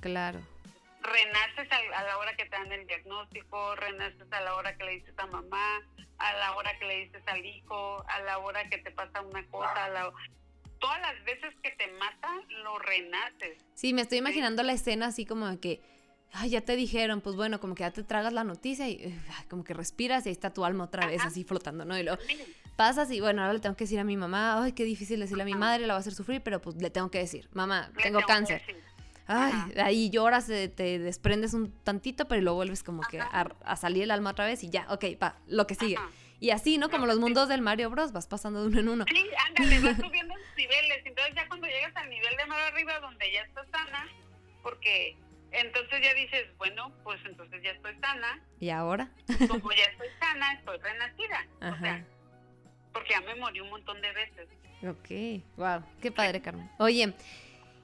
Claro, 0.00 0.40
renaces 1.02 1.70
a 1.70 2.02
la 2.02 2.18
hora 2.18 2.34
que 2.34 2.44
te 2.46 2.50
dan 2.50 2.72
el 2.72 2.84
diagnóstico, 2.88 3.76
renaces 3.76 4.32
a 4.32 4.40
la 4.40 4.54
hora 4.56 4.76
que 4.76 4.84
le 4.84 4.90
dices 4.92 5.14
a 5.18 5.26
mamá, 5.26 5.82
a 6.18 6.32
la 6.34 6.56
hora 6.56 6.70
que 6.78 6.86
le 6.86 7.04
dices 7.06 7.22
al 7.26 7.44
hijo, 7.44 8.04
a 8.08 8.20
la 8.20 8.38
hora 8.38 8.68
que 8.68 8.78
te 8.78 8.90
pasa 8.90 9.20
una 9.22 9.46
cosa, 9.48 9.84
a 9.84 9.88
la- 9.90 10.12
todas 10.78 11.00
las 11.00 11.24
veces 11.24 11.54
que 11.62 11.70
te 11.72 11.86
matan, 11.92 12.40
lo 12.62 12.78
renaces. 12.78 13.58
Sí, 13.74 13.92
me 13.92 14.02
estoy 14.02 14.18
imaginando 14.18 14.62
la 14.62 14.72
escena 14.72 15.06
así 15.06 15.24
como 15.26 15.48
de 15.48 15.58
que, 15.58 15.80
ay, 16.32 16.50
ya 16.50 16.60
te 16.60 16.76
dijeron, 16.76 17.20
pues 17.20 17.34
bueno, 17.36 17.60
como 17.60 17.74
que 17.74 17.80
ya 17.80 17.90
te 17.90 18.02
tragas 18.02 18.32
la 18.32 18.44
noticia 18.44 18.88
y 18.88 19.02
ay, 19.38 19.44
como 19.48 19.64
que 19.64 19.74
respiras 19.74 20.26
y 20.26 20.28
ahí 20.28 20.32
está 20.32 20.52
tu 20.52 20.64
alma 20.64 20.84
otra 20.84 21.06
vez 21.06 21.20
Ajá. 21.20 21.28
así 21.28 21.44
flotando, 21.44 21.84
¿no? 21.84 21.98
Y 21.98 22.02
luego 22.02 22.20
pasas 22.76 23.10
y 23.10 23.20
bueno, 23.20 23.40
ahora 23.42 23.54
le 23.54 23.60
tengo 23.60 23.74
que 23.76 23.84
decir 23.84 23.98
a 23.98 24.04
mi 24.04 24.16
mamá, 24.18 24.62
ay, 24.62 24.72
qué 24.72 24.84
difícil 24.84 25.20
decirle 25.20 25.42
a 25.44 25.46
mi 25.46 25.54
madre, 25.54 25.86
la 25.86 25.94
va 25.94 25.98
a 25.98 26.00
hacer 26.00 26.14
sufrir, 26.14 26.42
pero 26.42 26.60
pues 26.60 26.76
le 26.76 26.90
tengo 26.90 27.10
que 27.10 27.18
decir, 27.18 27.48
mamá, 27.52 27.86
tengo 28.02 28.18
tengo 28.18 28.26
cáncer. 28.26 28.62
Ay, 29.26 29.54
ahí 29.82 30.10
lloras, 30.10 30.46
te 30.46 30.98
desprendes 30.98 31.54
un 31.54 31.72
tantito, 31.82 32.28
pero 32.28 32.42
luego 32.42 32.56
vuelves 32.56 32.82
como 32.82 33.02
que 33.02 33.20
a, 33.20 33.76
salir 33.76 34.04
el 34.04 34.10
alma 34.10 34.30
otra 34.30 34.46
vez 34.46 34.62
y 34.62 34.70
ya, 34.70 34.86
ok, 34.90 35.04
va, 35.22 35.36
lo 35.46 35.66
que 35.66 35.74
sigue. 35.74 35.96
Ajá. 35.96 36.10
Y 36.38 36.50
así, 36.50 36.78
¿no? 36.78 36.90
Como 36.90 37.06
Lo 37.06 37.12
los 37.12 37.20
mundos 37.20 37.48
del 37.48 37.62
Mario 37.62 37.88
Bros, 37.90 38.12
vas 38.12 38.26
pasando 38.26 38.60
de 38.60 38.66
uno 38.66 38.80
en 38.80 38.88
uno. 38.88 39.04
Sí, 39.08 39.24
ándale, 39.48 39.80
vas 39.80 39.96
subiendo 40.00 40.36
los 40.36 40.56
niveles. 40.56 41.02
Entonces 41.04 41.34
ya 41.34 41.48
cuando 41.48 41.66
llegas 41.66 41.96
al 41.96 42.10
nivel 42.10 42.36
de 42.36 42.46
más 42.46 42.58
arriba, 42.70 42.98
donde 43.00 43.32
ya 43.32 43.42
estás 43.42 43.66
sana, 43.70 44.06
porque 44.62 45.16
entonces 45.52 46.00
ya 46.02 46.12
dices, 46.14 46.46
bueno, 46.58 46.92
pues 47.04 47.20
entonces 47.24 47.62
ya 47.62 47.70
estoy 47.70 47.98
sana. 48.00 48.42
¿Y 48.60 48.68
ahora? 48.68 49.10
Como 49.48 49.72
ya 49.72 49.84
estoy 49.84 50.08
sana, 50.20 50.52
estoy 50.52 50.78
renacida. 50.78 51.46
O 51.60 51.64
Ajá. 51.64 51.80
sea, 51.80 52.04
porque 52.92 53.10
ya 53.10 53.20
me 53.22 53.34
morí 53.36 53.60
un 53.60 53.70
montón 53.70 54.00
de 54.02 54.12
veces. 54.12 54.48
Ok, 54.82 55.42
wow, 55.56 55.82
qué 56.02 56.12
padre, 56.12 56.42
Carmen. 56.42 56.70
Oye, 56.78 57.14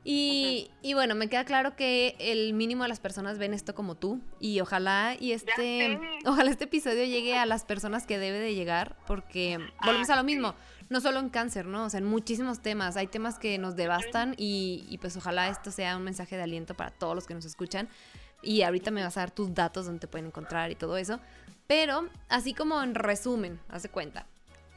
y, 0.05 0.71
y 0.83 0.95
bueno, 0.95 1.15
me 1.15 1.29
queda 1.29 1.45
claro 1.45 1.77
que 1.77 2.17
el 2.19 2.55
mínimo 2.55 2.83
de 2.83 2.89
las 2.89 3.01
personas 3.01 3.39
ven 3.39 3.55
esto 3.55 3.75
como 3.75 3.95
tú 3.95 4.21
y 4.41 4.61
ojalá 4.61 5.15
y 5.19 5.33
este, 5.33 6.01
ojalá 6.25 6.51
este 6.51 6.65
episodio 6.65 7.05
llegue 7.05 7.37
a 7.39 7.47
las 7.47 7.65
personas 7.65 8.07
que 8.07 8.19
debe 8.19 8.41
de 8.41 8.55
llegar 8.55 8.97
porque 9.07 9.59
volvemos 9.85 10.11
a 10.11 10.17
lo 10.17 10.23
sí. 10.23 10.27
mismo. 10.27 10.55
no 10.89 11.01
solo 11.01 11.21
en 11.21 11.29
cáncer, 11.29 11.67
¿no? 11.67 11.85
O 11.85 11.91
sea, 11.91 11.99
en 11.99 12.07
muchísimos 12.07 12.61
temas. 12.61 12.97
Hay 12.97 13.07
temas 13.07 13.39
que 13.39 13.59
nos 13.59 13.77
devastan 13.77 14.35
y, 14.37 14.87
y 14.89 14.99
pues 14.99 15.17
ojalá 15.17 15.49
esto 15.49 15.71
sea 15.71 15.97
un 15.97 16.03
mensaje 16.03 16.37
de 16.37 16.43
aliento 16.43 16.75
para 16.75 16.91
todos 16.91 17.15
los 17.15 17.27
que 17.27 17.35
nos 17.35 17.45
escuchan. 17.45 17.89
Y 18.43 18.63
ahorita 18.63 18.91
me 18.91 19.05
vas 19.05 19.17
a 19.17 19.21
dar 19.21 19.31
tus 19.31 19.55
datos 19.55 19.87
donde 19.87 20.01
te 20.01 20.09
pueden 20.09 20.27
encontrar 20.27 20.71
y 20.73 20.75
todo 20.75 20.97
eso. 20.97 21.21
Pero, 21.67 22.09
así 22.29 22.55
como 22.55 22.83
en 22.83 22.95
resumen, 22.95 23.61
haz 23.69 23.85
de 23.85 23.89
cuenta, 23.89 24.27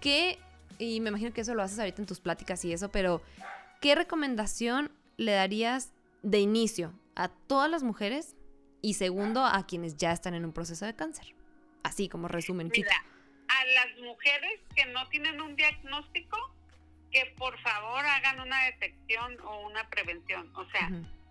¿qué, 0.02 0.40
y 0.78 1.00
me 1.02 1.10
imagino 1.10 1.34
que 1.34 1.42
eso 1.42 1.56
lo 1.56 1.64
haces 1.64 1.80
ahorita 1.80 2.02
en 2.02 2.06
tus 2.06 2.20
pláticas 2.20 2.64
y 2.64 2.74
eso, 2.74 2.90
pero 2.90 3.22
¿qué 3.82 3.96
recomendación 3.96 4.92
le 5.18 5.34
darías 5.34 5.94
de 6.24 6.40
inicio 6.40 6.94
a 7.16 7.30
todas 7.30 7.70
las 7.70 7.84
mujeres 7.84 8.36
y 8.82 8.96
segundo 8.96 9.44
a 9.44 9.66
quienes 9.66 9.98
ya 9.98 10.12
están 10.12 10.34
en 10.34 10.46
un 10.46 10.54
proceso 10.54 10.86
de 10.86 10.96
cáncer? 10.96 11.36
Así 11.84 12.10
como 12.10 12.28
resumen. 12.28 12.72
Mira, 12.74 13.06
a 13.48 13.66
las 13.66 14.00
mujeres 14.04 14.60
que 14.76 14.86
no 14.88 15.08
tienen 15.10 15.40
un 15.42 15.56
diagnóstico, 15.56 16.38
que 17.12 17.34
por 17.38 17.58
favor 17.60 18.06
hagan 18.06 18.40
una 18.40 18.66
detección 18.66 19.40
o 19.42 19.68
una 19.68 19.90
prevención. 19.90 20.52
O 20.56 20.66
sea. 20.70 20.90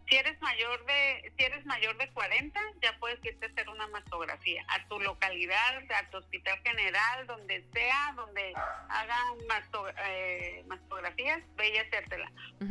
Si 0.09 0.17
eres 0.17 0.41
mayor 0.43 0.85
de 0.87 1.33
si 1.37 1.45
eres 1.45 1.65
mayor 1.67 1.97
de 1.97 2.11
40, 2.13 2.61
ya 2.83 2.97
puedes 2.99 3.25
irte 3.25 3.47
a 3.47 3.49
hacer 3.49 3.69
una 3.69 3.87
mastografía 3.89 4.65
a 4.69 4.87
tu 4.89 5.01
localidad, 5.01 5.83
a 5.93 6.11
tu 6.11 6.19
hospital 6.19 6.59
general, 6.65 7.27
donde 7.27 7.65
sea, 7.73 8.13
donde 8.17 8.53
hagan 8.89 9.39
masto- 9.49 9.93
eh, 10.07 10.63
mastografías, 10.67 11.43
ve 11.57 11.71
y 11.71 11.79
hacértela. 11.79 12.31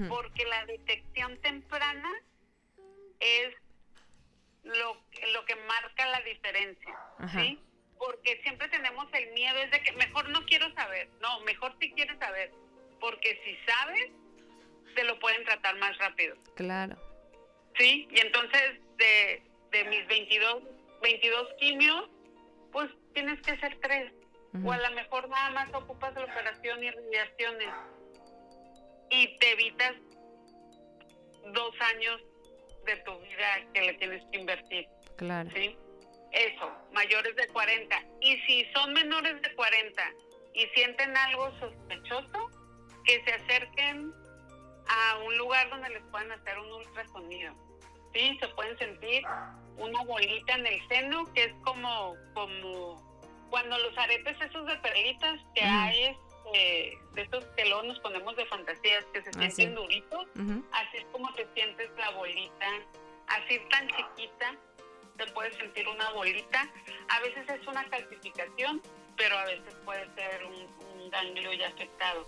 Porque 0.10 0.46
la 0.46 0.66
detección 0.66 1.40
temprana 1.42 2.10
es 3.20 3.54
lo, 4.64 4.94
lo 5.34 5.46
que 5.46 5.56
marca 5.56 6.06
la 6.08 6.22
diferencia. 6.22 6.96
¿sí? 7.32 7.60
Porque 7.98 8.40
siempre 8.44 8.68
tenemos 8.70 9.08
el 9.14 9.32
miedo, 9.34 9.58
es 9.60 9.72
de 9.72 9.82
que 9.82 9.92
mejor 9.94 10.30
no 10.30 10.46
quiero 10.46 10.72
saber, 10.74 11.10
no, 11.22 11.40
mejor 11.42 11.76
sí 11.80 11.92
quieres 11.94 12.18
saber, 12.20 12.52
porque 13.00 13.40
si 13.44 13.58
sabes, 13.72 14.12
te 14.96 15.04
lo 15.06 15.18
pueden 15.20 15.44
tratar 15.46 15.76
más 15.78 15.98
rápido. 15.98 16.36
Claro. 16.56 16.98
Sí, 17.78 18.08
y 18.12 18.20
entonces 18.20 18.80
de, 18.98 19.44
de 19.72 19.84
mis 19.86 20.08
22, 20.08 20.64
22 21.02 21.48
quimios, 21.60 22.10
pues 22.72 22.90
tienes 23.14 23.42
que 23.42 23.52
hacer 23.52 23.78
tres. 23.82 24.12
O 24.64 24.72
a 24.72 24.78
lo 24.78 24.92
mejor 24.92 25.28
nada 25.30 25.50
más 25.50 25.74
ocupas 25.74 26.14
la 26.14 26.26
operación 26.26 26.84
y 26.84 26.92
radiaciones. 26.92 27.70
Y 29.10 29.40
te 29.40 29.52
evitas 29.52 29.94
dos 31.54 31.74
años 31.82 32.22
de 32.86 32.96
tu 32.98 33.18
vida 33.20 33.66
que 33.74 33.82
le 33.82 33.94
tienes 33.94 34.24
que 34.32 34.38
invertir. 34.38 34.88
Claro. 35.18 35.50
¿sí? 35.56 35.76
Eso, 36.32 36.72
mayores 36.92 37.36
de 37.36 37.48
40. 37.48 38.04
Y 38.22 38.38
si 38.42 38.66
son 38.76 38.94
menores 38.94 39.42
de 39.42 39.56
40 39.56 40.12
y 40.54 40.66
sienten 40.76 41.18
algo 41.18 41.52
sospechoso, 41.60 42.50
que 43.06 43.24
se 43.24 43.34
acerquen 43.34 44.14
a 44.88 45.18
un 45.20 45.38
lugar 45.38 45.70
donde 45.70 45.90
les 45.90 46.04
puedan 46.12 46.32
hacer 46.32 46.58
un 46.60 46.72
ultrasonido. 46.74 47.54
Sí, 48.14 48.38
se 48.40 48.48
pueden 48.50 48.78
sentir 48.78 49.24
una 49.78 50.04
bolita 50.04 50.54
en 50.56 50.68
el 50.68 50.88
seno, 50.88 51.32
que 51.34 51.46
es 51.46 51.54
como, 51.64 52.16
como 52.34 53.02
cuando 53.50 53.78
los 53.80 53.98
aretes 53.98 54.40
esos 54.42 54.66
de 54.68 54.76
perlitas 54.78 55.40
que 55.56 55.62
hay, 55.62 56.04
este, 56.06 56.98
de 57.14 57.22
esos 57.24 57.44
que 57.56 57.66
luego 57.66 57.84
nos 57.84 58.00
ponemos 58.02 58.36
de 58.36 58.46
fantasías, 58.46 59.04
que 59.14 59.22
se 59.24 59.30
Ah, 59.30 59.34
sienten 59.50 59.70
sí. 59.70 59.74
duritos, 59.76 60.28
así 60.72 60.98
es 60.98 61.06
como 61.12 61.34
te 61.34 61.48
sientes 61.56 61.90
la 61.98 62.12
bolita, 62.12 62.68
así 63.28 63.60
tan 63.72 63.88
chiquita, 63.88 64.56
te 65.18 65.26
puedes 65.28 65.56
sentir 65.58 65.88
una 65.88 66.12
bolita. 66.12 66.68
A 67.10 67.20
veces 67.22 67.48
es 67.50 67.66
una 67.68 67.84
calcificación, 67.90 68.82
pero 69.18 69.38
a 69.38 69.46
veces 69.46 69.76
puede 69.86 70.08
ser 70.16 70.44
un, 70.46 71.00
un 71.02 71.10
ganglio 71.10 71.54
ya 71.54 71.68
afectado. 71.70 72.26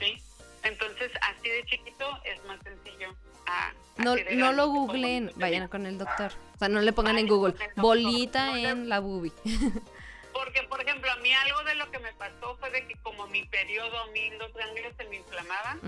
¿sí? 0.00 0.20
Entonces, 0.64 1.10
así 1.22 1.48
de 1.48 1.64
chiquito 1.66 2.20
es 2.24 2.42
más 2.44 2.58
sencillo. 2.62 3.14
a- 3.46 3.72
No, 3.96 4.14
de 4.14 4.34
no 4.36 4.52
lo 4.52 4.66
puede 4.66 4.78
googleen, 4.78 5.32
vayan 5.36 5.68
con 5.68 5.86
el 5.86 5.96
doctor. 5.98 6.32
O 6.54 6.58
sea, 6.58 6.68
no 6.68 6.80
le 6.80 6.92
pongan 6.92 7.18
en 7.18 7.26
Google 7.28 7.54
bolita 7.76 8.58
en 8.60 8.88
la 8.88 9.00
boobie. 9.00 9.32
Porque, 10.32 10.62
por 10.64 10.80
ejemplo, 10.82 11.10
a 11.10 11.16
mí 11.16 11.32
algo 11.32 11.62
de 11.64 11.74
lo 11.76 11.90
que 11.90 11.98
me 11.98 12.12
pasó 12.12 12.56
fue 12.58 12.70
de 12.70 12.86
que 12.86 12.94
como 12.96 13.26
mi 13.28 13.44
periodo, 13.46 13.98
a 13.98 14.06
mí 14.08 14.30
los 14.38 14.52
ganglios 14.52 14.92
se 14.96 15.04
me 15.08 15.16
inflamaban 15.16 15.80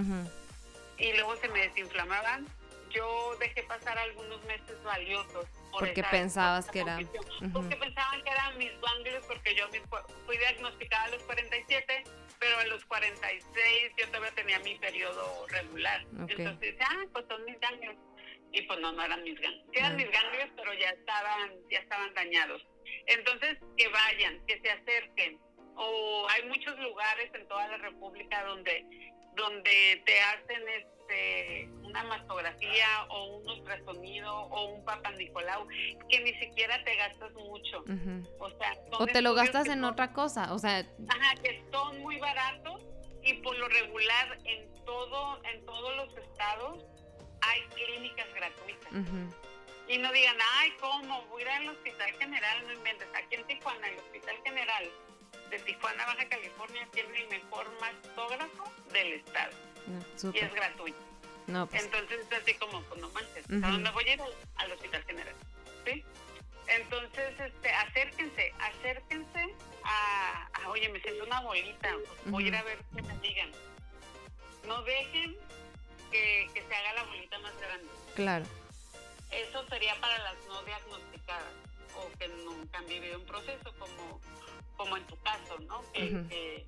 y 0.98 1.12
luego 1.12 1.36
se 1.36 1.48
me 1.48 1.60
desinflamaban, 1.68 2.46
yo 2.90 3.36
dejé 3.38 3.62
pasar 3.64 3.96
algunos 3.98 4.42
meses 4.44 4.82
valiosos. 4.82 5.46
Por 5.70 5.80
Porque 5.80 6.00
esa- 6.00 6.10
pensabas 6.10 6.64
esa 6.64 6.72
que 6.72 6.80
era- 6.80 6.94
condición. 6.96 7.24
ujú. 7.42 7.52
Porque 7.52 7.76
pensaban 7.76 8.22
que 8.22 8.30
eran 8.30 8.58
mis 8.58 8.80
ganglios, 8.80 9.24
porque 9.26 9.54
yo 9.54 9.68
fui 10.26 10.36
diagnosticada 10.38 11.04
a 11.04 11.08
los 11.08 11.22
47, 11.24 12.04
pero 12.38 12.58
a 12.58 12.64
los 12.66 12.84
46 12.86 13.92
yo 13.98 14.06
todavía 14.08 14.30
tenía 14.32 14.58
mi 14.60 14.74
periodo 14.78 15.46
regular. 15.48 16.04
Ok. 16.22 16.30
Entonces, 16.38 16.76
ah, 16.80 17.04
pues 17.12 17.24
son 17.28 17.44
mis 17.44 17.58
ganglios. 17.60 17.96
Y 18.52 18.62
pues 18.62 18.80
no, 18.80 18.90
no 18.92 19.02
eran 19.04 19.22
mis 19.22 19.38
ganglios. 19.40 19.64
Sí 19.72 19.78
eran 19.78 19.92
Ah. 19.92 19.96
mis 19.96 20.10
ganglios, 20.10 20.48
pero 20.56 20.74
ya 20.74 20.90
estaban, 20.90 21.52
ya 21.70 21.78
estaban 21.78 22.12
dañados. 22.14 22.66
Entonces, 23.06 23.58
que 23.76 23.88
vayan, 23.88 24.44
que 24.46 24.60
se 24.60 24.70
acerquen. 24.70 25.38
O 25.76 26.26
hay 26.28 26.42
muchos 26.48 26.76
lugares 26.80 27.30
en 27.32 27.46
toda 27.48 27.68
la 27.68 27.76
República 27.78 28.42
donde, 28.44 28.84
donde 29.36 30.02
te 30.04 30.20
hacen 30.20 30.68
este 30.68 31.68
una 31.82 32.02
o 33.08 33.24
un 33.38 33.48
ultrasonido 33.48 34.34
o 34.36 34.64
un 34.74 34.84
Papa 34.84 35.10
Nicolau, 35.12 35.66
que 36.08 36.20
ni 36.20 36.34
siquiera 36.34 36.82
te 36.84 36.94
gastas 36.96 37.32
mucho. 37.32 37.84
O 38.38 38.50
sea, 38.50 38.74
son 38.90 39.02
O 39.02 39.06
te 39.06 39.22
lo 39.22 39.34
gastas 39.34 39.66
en 39.66 39.80
son- 39.80 39.84
otra 39.84 40.12
cosa. 40.12 40.52
O 40.52 40.58
sea, 40.58 40.78
Ajá, 41.08 41.34
que 41.42 41.62
son 41.72 42.00
muy 42.00 42.18
baratos 42.18 42.80
y 43.22 43.34
por 43.34 43.56
lo 43.58 43.68
regular 43.68 44.38
en 44.44 44.68
todo 44.84 45.40
en 45.44 45.64
todos 45.66 45.96
los 45.96 46.16
estados 46.18 46.84
hay 47.42 47.60
clínicas 47.74 48.26
gratuitas. 48.34 48.92
Y 49.88 49.98
no 49.98 50.12
digan, 50.12 50.36
ay, 50.58 50.70
¿cómo? 50.80 51.22
Voy 51.26 51.42
a 51.42 51.44
ir 51.46 51.50
al 51.50 51.68
Hospital 51.70 52.12
General, 52.12 52.66
no 52.66 52.72
inventes. 52.74 53.08
Aquí 53.14 53.34
en 53.34 53.46
Tijuana, 53.46 53.88
el 53.88 53.98
Hospital 53.98 54.36
General 54.44 54.84
de 55.50 55.58
Tijuana, 55.60 56.06
Baja 56.06 56.28
California, 56.28 56.88
tiene 56.92 57.18
el 57.22 57.28
mejor 57.28 57.66
mastógrafo 57.80 58.64
del 58.92 59.14
estado. 59.14 59.50
No, 59.88 60.32
Y 60.32 60.38
es 60.38 60.54
gratuito. 60.54 60.98
No, 61.50 61.66
pues. 61.66 61.84
Entonces 61.84 62.20
es 62.30 62.42
así 62.42 62.54
como, 62.54 62.82
pues 62.82 63.00
no 63.00 63.08
manches. 63.10 63.44
¿a 63.50 63.70
dónde 63.70 63.90
voy 63.90 64.04
a 64.04 64.14
ir? 64.14 64.20
Al 64.56 64.72
Hospital 64.72 65.04
General. 65.04 65.34
¿Sí? 65.84 66.04
Entonces, 66.68 67.40
este, 67.40 67.70
acérquense, 67.70 68.54
acérquense 68.60 69.54
a, 69.82 70.48
a, 70.52 70.68
oye, 70.68 70.88
me 70.88 71.00
siento 71.00 71.24
una 71.24 71.40
bolita, 71.40 71.88
pues, 72.06 72.30
voy 72.30 72.44
a 72.44 72.48
ir 72.48 72.56
a 72.56 72.62
ver 72.62 72.78
qué 72.94 73.02
me 73.02 73.18
digan. 73.18 73.50
No 74.66 74.80
dejen 74.82 75.36
que, 76.12 76.48
que 76.54 76.62
se 76.62 76.74
haga 76.74 76.92
la 76.94 77.04
bolita 77.04 77.38
más 77.40 77.58
grande. 77.60 77.88
Claro. 78.14 78.44
Eso 79.32 79.66
sería 79.68 79.94
para 80.00 80.18
las 80.18 80.36
no 80.46 80.62
diagnosticadas 80.62 81.52
o 81.96 82.18
que 82.18 82.28
nunca 82.28 82.78
han 82.78 82.86
vivido 82.86 83.18
un 83.18 83.26
proceso 83.26 83.74
como, 83.78 84.20
como 84.76 84.96
en 84.96 85.04
tu 85.06 85.16
caso, 85.22 85.58
¿no? 85.66 85.82
Que, 85.92 86.14
Ujú. 86.14 86.28
que 86.28 86.66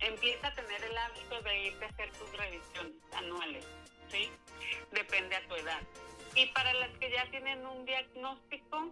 empieza 0.00 0.48
a 0.48 0.54
tener 0.54 0.82
el 0.84 0.96
hábito 0.96 1.40
de 1.42 1.64
irte 1.66 1.84
a 1.84 1.88
hacer 1.88 2.12
tus 2.12 2.32
revisiones 2.36 2.94
anuales, 3.12 3.66
¿sí? 4.08 4.30
Depende 4.92 5.36
a 5.36 5.46
tu 5.48 5.54
edad. 5.56 5.80
Y 6.34 6.46
para 6.46 6.72
las 6.74 6.90
que 6.98 7.10
ya 7.10 7.24
tienen 7.30 7.66
un 7.66 7.84
diagnóstico, 7.84 8.90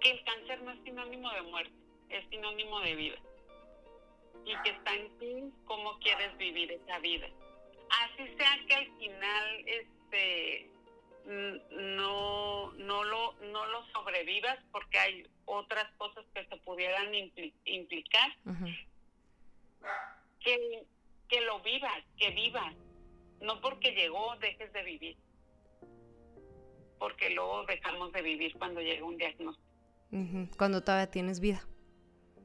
que 0.00 0.10
el 0.10 0.24
cáncer 0.24 0.62
no 0.62 0.72
es 0.72 0.82
sinónimo 0.84 1.30
de 1.32 1.42
muerte, 1.42 1.72
es 2.10 2.28
sinónimo 2.28 2.80
de 2.80 2.94
vida. 2.94 3.18
Y 4.44 4.54
que 4.62 4.70
está 4.70 4.94
en 4.94 5.18
ti 5.18 5.52
cómo 5.64 5.98
quieres 6.00 6.36
vivir 6.36 6.70
esa 6.72 6.98
vida. 6.98 7.26
Así 8.02 8.26
sea 8.36 8.58
que 8.68 8.74
al 8.74 8.98
final, 8.98 9.64
este 9.66 10.70
n- 11.26 11.62
no 11.70 12.72
no 12.72 13.04
lo 13.04 13.32
no 13.40 13.64
lo 13.66 13.86
sobrevivas 13.92 14.58
porque 14.70 14.98
hay 14.98 15.26
otras 15.46 15.90
cosas 15.96 16.26
que 16.34 16.44
se 16.44 16.56
pudieran 16.58 17.10
impli- 17.12 17.54
implicar. 17.64 18.36
Que 20.40 20.86
que 21.28 21.40
lo 21.40 21.60
vivas 21.60 22.04
que 22.18 22.30
vivas 22.30 22.74
no 23.40 23.60
porque 23.60 23.92
llegó 23.92 24.36
dejes 24.36 24.72
de 24.72 24.82
vivir 24.82 25.16
porque 26.98 27.30
luego 27.30 27.64
dejamos 27.66 28.12
de 28.12 28.22
vivir 28.22 28.56
cuando 28.56 28.80
llega 28.80 29.04
un 29.04 29.18
diagnóstico. 29.18 29.68
Cuando 30.56 30.82
todavía 30.82 31.10
tienes 31.10 31.40
vida. 31.40 31.60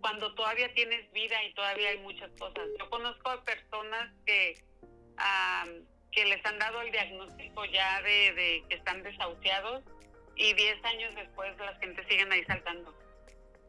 cuando 0.02 0.34
todavía 0.34 0.74
tienes 0.74 1.12
vida 1.12 1.42
y 1.44 1.54
todavía 1.54 1.90
hay 1.90 2.00
muchas 2.00 2.32
cosas. 2.40 2.64
Yo 2.80 2.90
conozco 2.90 3.30
a 3.30 3.44
personas 3.44 4.14
que 4.26 4.56
que 6.12 6.26
les 6.26 6.44
han 6.46 6.58
dado 6.58 6.82
el 6.82 6.92
diagnóstico 6.92 7.66
ya 7.66 8.02
de, 8.02 8.34
de 8.34 8.64
que 8.68 8.76
están 8.76 9.04
desahuciados 9.04 9.84
y 10.36 10.54
10 10.54 10.86
años 10.86 11.16
después 11.16 11.56
la 11.58 11.76
gente 11.76 12.04
siguen 12.08 12.32
ahí 12.32 12.44
saltando. 12.46 12.94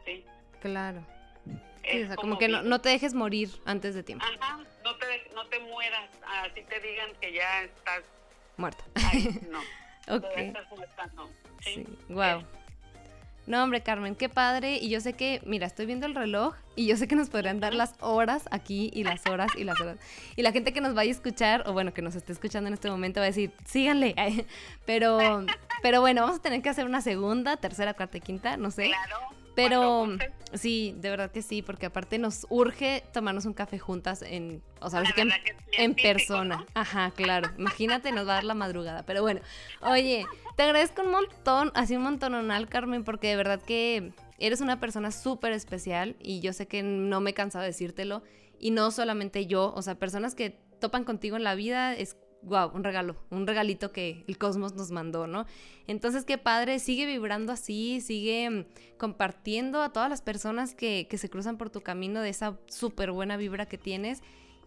¿sí? 0.04 0.24
Claro. 0.60 1.04
Sí, 1.82 1.98
Es 1.98 2.04
o 2.04 2.06
sea, 2.08 2.16
como 2.16 2.38
que 2.38 2.48
no, 2.48 2.62
no 2.62 2.80
te 2.80 2.88
dejes 2.88 3.14
morir 3.14 3.50
antes 3.64 3.94
de 3.94 4.02
tiempo. 4.02 4.24
Ajá, 4.24 4.58
no 4.84 4.96
te, 4.96 5.06
no 5.34 5.46
te 5.46 5.58
mueras, 5.60 6.10
así 6.44 6.62
te 6.62 6.80
digan 6.80 7.10
que 7.20 7.32
ya 7.32 7.62
estás 7.62 8.02
Muerta. 8.60 8.84
no. 9.50 9.58
ok. 10.14 10.22
Todavía 10.22 10.46
estás 10.48 10.70
muerta, 10.70 11.10
no. 11.14 11.28
¿sí? 11.60 11.74
Sí. 11.74 11.86
Wow. 12.10 12.44
No, 13.46 13.64
hombre, 13.64 13.82
Carmen, 13.82 14.14
qué 14.14 14.28
padre. 14.28 14.76
Y 14.76 14.90
yo 14.90 15.00
sé 15.00 15.14
que, 15.14 15.40
mira, 15.44 15.66
estoy 15.66 15.86
viendo 15.86 16.06
el 16.06 16.14
reloj 16.14 16.54
y 16.76 16.86
yo 16.86 16.96
sé 16.96 17.08
que 17.08 17.16
nos 17.16 17.30
podrían 17.30 17.58
dar 17.58 17.74
las 17.74 17.94
horas 18.00 18.44
aquí 18.50 18.90
y 18.92 19.02
las 19.02 19.26
horas 19.26 19.50
y 19.56 19.64
las 19.64 19.80
horas. 19.80 19.98
Y 20.36 20.42
la 20.42 20.52
gente 20.52 20.72
que 20.72 20.80
nos 20.80 20.94
vaya 20.94 21.10
a 21.10 21.14
escuchar, 21.14 21.64
o 21.66 21.72
bueno, 21.72 21.94
que 21.94 22.02
nos 22.02 22.14
esté 22.14 22.32
escuchando 22.32 22.68
en 22.68 22.74
este 22.74 22.90
momento, 22.90 23.20
va 23.20 23.24
a 23.24 23.28
decir, 23.28 23.50
síganle. 23.64 24.14
Pero, 24.84 25.46
pero 25.82 26.00
bueno, 26.00 26.22
vamos 26.22 26.38
a 26.38 26.42
tener 26.42 26.60
que 26.62 26.68
hacer 26.68 26.84
una 26.84 27.00
segunda, 27.00 27.56
tercera, 27.56 27.94
cuarta 27.94 28.18
y 28.18 28.20
quinta, 28.20 28.56
no 28.56 28.70
sé. 28.70 28.88
Claro. 28.88 29.39
Pero 29.54 30.08
sí, 30.54 30.94
de 30.98 31.10
verdad 31.10 31.30
que 31.30 31.42
sí, 31.42 31.62
porque 31.62 31.86
aparte 31.86 32.18
nos 32.18 32.46
urge 32.48 33.04
tomarnos 33.12 33.44
un 33.46 33.52
café 33.52 33.78
juntas 33.78 34.22
en, 34.22 34.62
o 34.80 34.90
sea, 34.90 35.02
que 35.02 35.28
en, 35.76 35.94
que 35.94 36.02
persona. 36.02 36.56
¿no? 36.58 36.66
Ajá, 36.74 37.10
claro. 37.12 37.50
Imagínate, 37.58 38.12
nos 38.12 38.26
va 38.26 38.32
a 38.32 38.34
dar 38.36 38.44
la 38.44 38.54
madrugada. 38.54 39.04
Pero 39.04 39.22
bueno, 39.22 39.40
oye, 39.80 40.26
te 40.56 40.62
agradezco 40.62 41.02
un 41.02 41.10
montón, 41.10 41.72
así 41.74 41.96
un 41.96 42.02
montononal, 42.02 42.68
Carmen, 42.68 43.04
porque 43.04 43.28
de 43.28 43.36
verdad 43.36 43.60
que 43.60 44.12
eres 44.38 44.60
una 44.60 44.80
persona 44.80 45.10
súper 45.10 45.52
especial 45.52 46.16
y 46.20 46.40
yo 46.40 46.52
sé 46.52 46.66
que 46.66 46.82
no 46.82 47.20
me 47.20 47.30
he 47.30 47.34
cansado 47.34 47.62
de 47.62 47.68
decírtelo. 47.68 48.22
Y 48.58 48.72
no 48.72 48.90
solamente 48.90 49.46
yo, 49.46 49.72
o 49.74 49.82
sea, 49.82 49.94
personas 49.94 50.34
que 50.34 50.58
topan 50.80 51.04
contigo 51.04 51.36
en 51.36 51.44
la 51.44 51.54
vida 51.54 51.94
es 51.94 52.16
wow, 52.42 52.70
un 52.74 52.84
regalo, 52.84 53.16
un 53.30 53.46
regalito 53.46 53.92
que 53.92 54.24
el 54.26 54.38
cosmos 54.38 54.74
nos 54.74 54.90
mandó, 54.90 55.26
¿no? 55.26 55.46
Entonces, 55.86 56.24
qué 56.24 56.38
padre, 56.38 56.78
sigue 56.78 57.06
vibrando 57.06 57.52
así, 57.52 58.00
sigue 58.00 58.50
mm, 58.50 58.64
compartiendo 58.98 59.82
a 59.82 59.92
todas 59.92 60.08
las 60.08 60.22
personas 60.22 60.74
que, 60.74 61.06
que 61.08 61.18
se 61.18 61.28
cruzan 61.28 61.56
por 61.56 61.70
tu 61.70 61.82
camino 61.82 62.20
de 62.20 62.30
esa 62.30 62.58
súper 62.66 63.12
buena 63.12 63.36
vibra 63.36 63.66
que 63.66 63.78
tienes. 63.78 64.22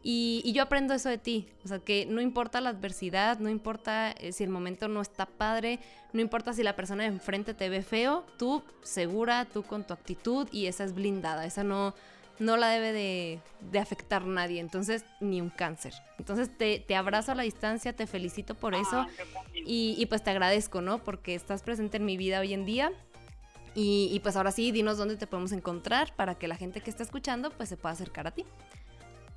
Y, 0.05 0.41
y 0.43 0.51
yo 0.51 0.63
aprendo 0.63 0.93
eso 0.93 1.07
de 1.07 1.17
ti, 1.17 1.47
o 1.63 1.67
sea, 1.69 1.79
que 1.79 2.05
no 2.05 2.19
importa 2.19 2.59
la 2.59 2.71
adversidad, 2.71 3.39
no 3.39 3.47
importa 3.47 4.11
eh, 4.11 4.33
si 4.33 4.43
el 4.43 4.49
momento 4.49 4.89
no 4.89 5.01
está 5.01 5.25
padre, 5.25 5.79
no 6.11 6.19
importa 6.19 6.51
si 6.51 6.61
la 6.61 6.75
persona 6.75 7.03
de 7.03 7.09
enfrente 7.09 7.53
te 7.53 7.69
ve 7.69 7.83
feo, 7.83 8.25
tú 8.37 8.63
segura, 8.81 9.45
tú 9.45 9.63
con 9.63 9.87
tu 9.87 9.93
actitud 9.93 10.49
y 10.51 10.65
esa 10.65 10.83
es 10.83 10.93
blindada, 10.93 11.45
esa 11.45 11.63
no, 11.63 11.95
no 12.39 12.57
la 12.57 12.69
debe 12.69 12.91
de, 12.91 13.39
de 13.71 13.79
afectar 13.79 14.25
nadie, 14.25 14.59
entonces 14.59 15.05
ni 15.19 15.41
un 15.41 15.49
cáncer. 15.49 15.93
Entonces 16.17 16.55
te, 16.57 16.79
te 16.79 16.95
abrazo 16.95 17.31
a 17.31 17.35
la 17.35 17.43
distancia, 17.43 17.93
te 17.93 18.07
felicito 18.07 18.55
por 18.55 18.75
eso 18.75 19.01
Ah, 19.01 19.09
y, 19.53 19.95
y, 19.97 20.05
pues 20.07 20.23
te 20.23 20.31
agradezco, 20.31 20.81
¿no? 20.81 21.03
Porque 21.03 21.35
estás 21.35 21.61
presente 21.61 21.97
en 21.97 22.05
mi 22.05 22.17
vida 22.17 22.39
hoy 22.39 22.53
en 22.53 22.65
día. 22.65 22.91
Y, 23.75 24.09
y, 24.11 24.19
pues 24.19 24.35
ahora 24.35 24.51
sí, 24.51 24.71
dinos 24.71 24.97
dónde 24.97 25.17
te 25.17 25.25
podemos 25.25 25.51
encontrar 25.51 26.15
para 26.15 26.35
que 26.37 26.47
la 26.47 26.55
gente 26.55 26.81
que 26.81 26.89
está 26.89 27.03
escuchando 27.03 27.49
pues 27.51 27.69
se 27.69 27.77
pueda 27.77 27.93
acercar 27.93 28.27
a 28.27 28.31
ti. 28.31 28.45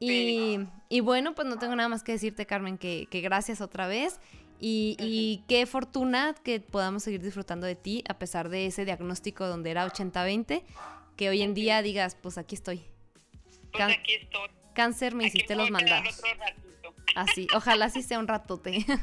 Y, 0.00 0.60
y 0.88 1.00
bueno, 1.00 1.34
pues 1.34 1.48
no 1.48 1.58
tengo 1.58 1.74
nada 1.74 1.88
más 1.88 2.02
que 2.02 2.12
decirte, 2.12 2.46
Carmen, 2.46 2.78
que, 2.78 3.06
que 3.10 3.20
gracias 3.20 3.60
otra 3.60 3.86
vez. 3.86 4.20
Y, 4.60 4.96
y 4.98 5.44
qué 5.48 5.66
fortuna 5.66 6.34
que 6.42 6.60
podamos 6.60 7.04
seguir 7.04 7.22
disfrutando 7.22 7.66
de 7.66 7.76
ti 7.76 8.02
a 8.08 8.18
pesar 8.18 8.48
de 8.48 8.66
ese 8.66 8.84
diagnóstico 8.84 9.46
donde 9.46 9.70
era 9.70 9.86
80-20, 9.86 10.62
que 11.16 11.28
hoy 11.28 11.42
en 11.42 11.54
día 11.54 11.80
digas, 11.82 12.16
pues 12.20 12.38
aquí 12.38 12.54
estoy. 12.56 12.82
Pues 13.70 13.70
Can- 13.72 13.90
aquí 13.92 14.14
estoy. 14.14 14.48
Cáncer, 14.74 15.14
me 15.14 15.26
hiciste 15.26 15.56
los 15.56 15.70
mandados. 15.70 16.20
Así, 17.16 17.48
ojalá 17.54 17.86
así 17.86 18.02
sea 18.02 18.18
un 18.18 18.28
ratote. 18.28 18.84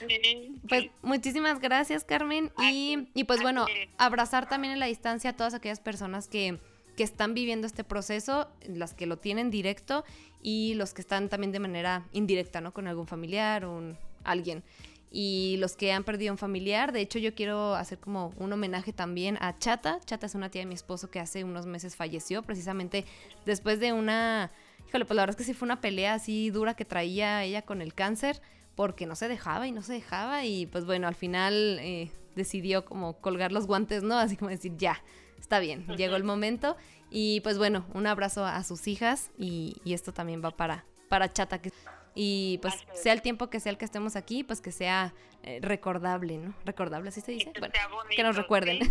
Pues 0.68 0.86
muchísimas 1.02 1.60
gracias, 1.60 2.04
Carmen. 2.04 2.50
Y, 2.58 3.08
y 3.14 3.24
pues 3.24 3.42
bueno, 3.42 3.66
abrazar 3.98 4.48
también 4.48 4.72
en 4.72 4.80
la 4.80 4.86
distancia 4.86 5.30
a 5.30 5.36
todas 5.36 5.52
aquellas 5.54 5.80
personas 5.80 6.28
que, 6.28 6.58
que 6.96 7.02
están 7.02 7.34
viviendo 7.34 7.66
este 7.66 7.84
proceso, 7.84 8.48
las 8.66 8.94
que 8.94 9.06
lo 9.06 9.18
tienen 9.18 9.50
directo 9.50 10.04
y 10.42 10.74
los 10.74 10.94
que 10.94 11.00
están 11.00 11.28
también 11.28 11.52
de 11.52 11.60
manera 11.60 12.06
indirecta, 12.12 12.60
¿no? 12.60 12.72
Con 12.72 12.86
algún 12.86 13.06
familiar 13.06 13.64
o 13.64 13.76
un, 13.76 13.98
alguien. 14.24 14.62
Y 15.10 15.56
los 15.58 15.76
que 15.76 15.92
han 15.92 16.02
perdido 16.02 16.32
un 16.32 16.38
familiar, 16.38 16.90
de 16.90 17.00
hecho 17.00 17.20
yo 17.20 17.34
quiero 17.36 17.76
hacer 17.76 17.98
como 17.98 18.34
un 18.36 18.52
homenaje 18.52 18.92
también 18.92 19.38
a 19.40 19.56
Chata. 19.56 20.00
Chata 20.04 20.26
es 20.26 20.34
una 20.34 20.50
tía 20.50 20.62
de 20.62 20.66
mi 20.66 20.74
esposo 20.74 21.08
que 21.08 21.20
hace 21.20 21.44
unos 21.44 21.66
meses 21.66 21.94
falleció, 21.94 22.42
precisamente 22.42 23.04
después 23.46 23.78
de 23.78 23.92
una... 23.92 24.50
Híjole, 24.88 25.04
pues 25.04 25.14
la 25.14 25.22
verdad 25.22 25.30
es 25.30 25.36
que 25.36 25.44
sí 25.44 25.54
fue 25.54 25.66
una 25.66 25.80
pelea 25.80 26.14
así 26.14 26.50
dura 26.50 26.74
que 26.74 26.84
traía 26.84 27.44
ella 27.44 27.62
con 27.62 27.80
el 27.80 27.94
cáncer 27.94 28.40
porque 28.74 29.06
no 29.06 29.14
se 29.14 29.28
dejaba 29.28 29.68
y 29.68 29.72
no 29.72 29.82
se 29.82 29.92
dejaba 29.92 30.44
y 30.44 30.66
pues 30.66 30.84
bueno, 30.84 31.06
al 31.06 31.14
final 31.14 31.78
eh, 31.80 32.10
decidió 32.34 32.84
como 32.84 33.14
colgar 33.18 33.52
los 33.52 33.66
guantes, 33.66 34.02
¿no? 34.02 34.18
Así 34.18 34.36
como 34.36 34.50
decir, 34.50 34.76
ya, 34.76 35.00
está 35.44 35.58
bien, 35.58 35.86
llegó 35.96 36.16
el 36.16 36.24
momento 36.24 36.76
y 37.10 37.40
pues 37.42 37.58
bueno, 37.58 37.86
un 37.94 38.06
abrazo 38.06 38.44
a 38.44 38.62
sus 38.64 38.88
hijas 38.88 39.30
y, 39.38 39.76
y 39.84 39.92
esto 39.92 40.12
también 40.12 40.42
va 40.42 40.50
para, 40.50 40.84
para 41.08 41.32
Chata. 41.32 41.60
Que, 41.60 41.70
y 42.14 42.58
pues 42.62 42.74
sea 42.94 43.12
el 43.12 43.22
tiempo 43.22 43.50
que 43.50 43.60
sea 43.60 43.70
el 43.70 43.78
que 43.78 43.84
estemos 43.84 44.16
aquí, 44.16 44.42
pues 44.42 44.60
que 44.60 44.72
sea 44.72 45.12
eh, 45.42 45.58
recordable, 45.62 46.38
¿no? 46.38 46.54
Recordable, 46.64 47.10
así 47.10 47.20
se 47.20 47.32
dice. 47.32 47.52
que 47.52 47.60
Bueno, 47.60 47.74
que 48.16 48.22
nos 48.22 48.36
recuerden. 48.36 48.84
¿sí? 48.84 48.90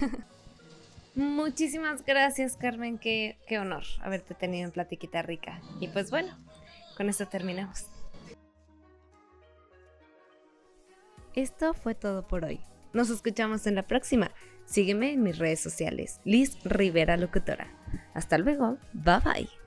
Muchísimas 1.16 2.06
gracias, 2.06 2.56
Carmen. 2.56 2.98
Qué, 2.98 3.38
qué 3.48 3.60
honor 3.60 3.84
haberte 4.02 4.36
tenido 4.36 4.66
en 4.66 4.72
Platiquita 4.72 5.22
Rica. 5.22 5.62
Y 5.80 5.88
pues 5.88 6.12
bueno, 6.12 6.38
con 6.96 7.10
esto 7.10 7.28
terminamos. 7.28 7.88
Esto 11.34 11.74
fue 11.74 11.96
todo 11.96 12.28
por 12.28 12.46
hoy. 12.46 12.62
Nos 12.94 13.10
escuchamos 13.10 13.66
en 13.66 13.76
la 13.76 13.84
próxima. 13.84 14.32
Sígueme 14.66 15.14
en 15.14 15.24
mis 15.24 15.38
redes 15.38 15.60
sociales. 15.60 16.20
Liz 16.24 16.58
Rivera 16.64 17.18
Locutora. 17.18 17.68
Hasta 18.14 18.38
luego. 18.38 18.78
Bye 18.94 19.20
bye. 19.24 19.63